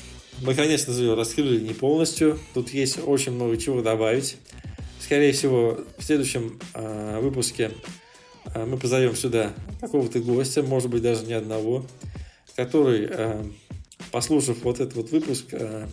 Мы, 0.42 0.54
конечно 0.54 0.92
же, 0.92 1.14
раскрыли 1.16 1.60
не 1.60 1.74
полностью. 1.74 2.38
Тут 2.54 2.70
есть 2.70 2.98
очень 3.04 3.32
много 3.32 3.56
чего 3.56 3.82
добавить. 3.82 4.36
Скорее 5.00 5.32
всего, 5.32 5.78
в 5.96 6.04
следующем 6.04 6.60
э, 6.74 7.20
выпуске 7.20 7.70
э, 8.54 8.64
мы 8.64 8.76
позовем 8.76 9.16
сюда 9.16 9.52
какого-то 9.80 10.20
гостя, 10.20 10.62
может 10.62 10.90
быть, 10.90 11.02
даже 11.02 11.24
не 11.24 11.32
одного, 11.32 11.84
который, 12.54 13.08
э, 13.10 13.44
послушав 14.10 14.62
вот 14.62 14.80
этот 14.80 14.94
вот 14.94 15.10
выпуск, 15.10 15.46
э, 15.52 15.86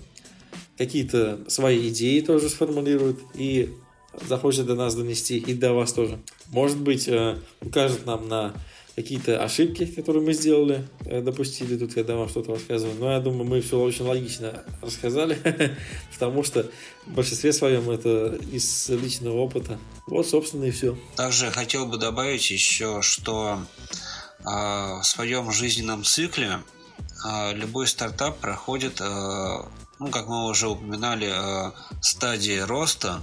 какие-то 0.77 1.39
свои 1.47 1.89
идеи 1.89 2.19
тоже 2.19 2.49
сформулирует 2.49 3.19
и 3.33 3.69
захочет 4.27 4.65
до 4.65 4.75
нас 4.75 4.95
донести, 4.95 5.37
и 5.37 5.53
до 5.53 5.73
вас 5.73 5.93
тоже. 5.93 6.19
Может 6.47 6.77
быть, 6.77 7.07
э, 7.07 7.37
укажет 7.61 8.05
нам 8.05 8.27
на 8.27 8.53
какие-то 8.95 9.43
ошибки, 9.43 9.85
которые 9.85 10.23
мы 10.23 10.33
сделали, 10.33 10.87
э, 11.05 11.21
допустили 11.21 11.77
тут, 11.77 11.93
когда 11.93 12.15
вам 12.15 12.29
что-то 12.29 12.53
рассказываю. 12.53 12.95
Но 12.97 13.11
я 13.11 13.19
думаю, 13.19 13.43
мы 13.43 13.61
все 13.61 13.79
очень 13.79 14.05
логично 14.05 14.63
рассказали, 14.81 15.37
потому 16.13 16.43
что 16.43 16.71
в 17.05 17.13
большинстве 17.13 17.51
своем 17.51 17.89
это 17.89 18.39
из 18.51 18.89
личного 18.89 19.37
опыта. 19.37 19.77
Вот, 20.07 20.27
собственно, 20.27 20.63
и 20.65 20.71
все. 20.71 20.97
Также 21.15 21.51
хотел 21.51 21.85
бы 21.85 21.97
добавить 21.97 22.49
еще, 22.49 23.01
что 23.01 23.59
э, 24.39 24.43
в 24.45 25.03
своем 25.03 25.51
жизненном 25.51 26.05
цикле 26.05 26.59
э, 27.27 27.53
любой 27.53 27.87
стартап 27.87 28.37
проходит, 28.37 29.01
э, 29.01 29.57
ну, 29.99 30.07
как 30.07 30.27
мы 30.27 30.47
уже 30.47 30.69
упоминали, 30.69 31.33
стадии 32.01 32.59
роста, 32.59 33.21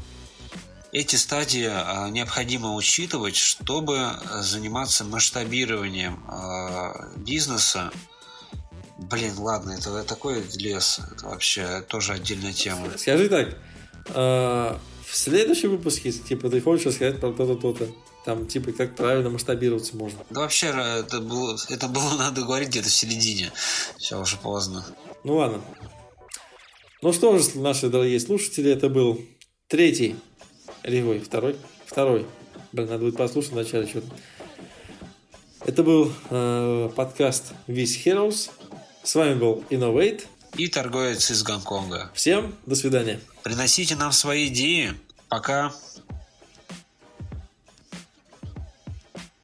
эти 0.92 1.16
стадии 1.16 1.68
а, 1.68 2.08
необходимо 2.10 2.74
учитывать, 2.74 3.36
чтобы 3.36 4.10
заниматься 4.40 5.04
масштабированием 5.04 6.22
а, 6.28 7.08
бизнеса. 7.16 7.90
Блин, 8.98 9.32
ладно, 9.38 9.72
это 9.72 10.04
такой 10.04 10.44
лес, 10.54 11.00
это 11.10 11.26
вообще 11.26 11.82
тоже 11.88 12.12
отдельная 12.12 12.52
тема. 12.52 12.90
Скажи 12.98 13.28
так, 13.30 13.56
а, 14.10 14.78
в 15.06 15.16
следующем 15.16 15.70
выпуске, 15.70 16.12
типа, 16.12 16.50
ты 16.50 16.60
хочешь 16.60 16.86
рассказать 16.86 17.20
про 17.20 17.32
то-то, 17.32 17.56
то-то. 17.56 17.88
Там, 18.26 18.46
типа, 18.46 18.70
как 18.72 18.94
правильно 18.94 19.30
масштабироваться 19.30 19.96
можно. 19.96 20.20
Да 20.30 20.42
вообще, 20.42 20.66
это 20.66 21.20
было, 21.20 21.56
это 21.70 21.88
было 21.88 22.14
надо 22.18 22.42
говорить 22.42 22.68
где-то 22.68 22.88
в 22.88 22.92
середине. 22.92 23.50
Сейчас 23.98 24.20
уже 24.20 24.36
поздно. 24.36 24.84
Ну 25.24 25.36
ладно. 25.36 25.60
Ну 27.00 27.12
что 27.12 27.36
же, 27.36 27.58
наши 27.58 27.88
дорогие 27.88 28.20
слушатели, 28.20 28.70
это 28.70 28.88
был 28.88 29.20
третий 29.66 30.16
или 30.84 31.02
ой, 31.02 31.20
второй? 31.20 31.56
Второй. 31.86 32.26
Блин, 32.72 32.88
надо 32.88 33.04
будет 33.04 33.16
послушать 33.16 33.52
вначале 33.52 33.86
что-то. 33.86 34.08
Это 35.64 35.82
был 35.82 36.12
э, 36.30 36.90
подкаст 36.96 37.52
Весь 37.66 38.04
Heroes. 38.04 38.50
С 39.02 39.14
вами 39.14 39.34
был 39.34 39.64
Innovate. 39.70 40.26
И 40.56 40.68
торговец 40.68 41.30
из 41.30 41.42
Гонконга. 41.42 42.10
Всем 42.14 42.54
до 42.66 42.74
свидания. 42.74 43.20
Приносите 43.42 43.96
нам 43.96 44.12
свои 44.12 44.48
идеи. 44.48 44.94
Пока. 45.28 45.72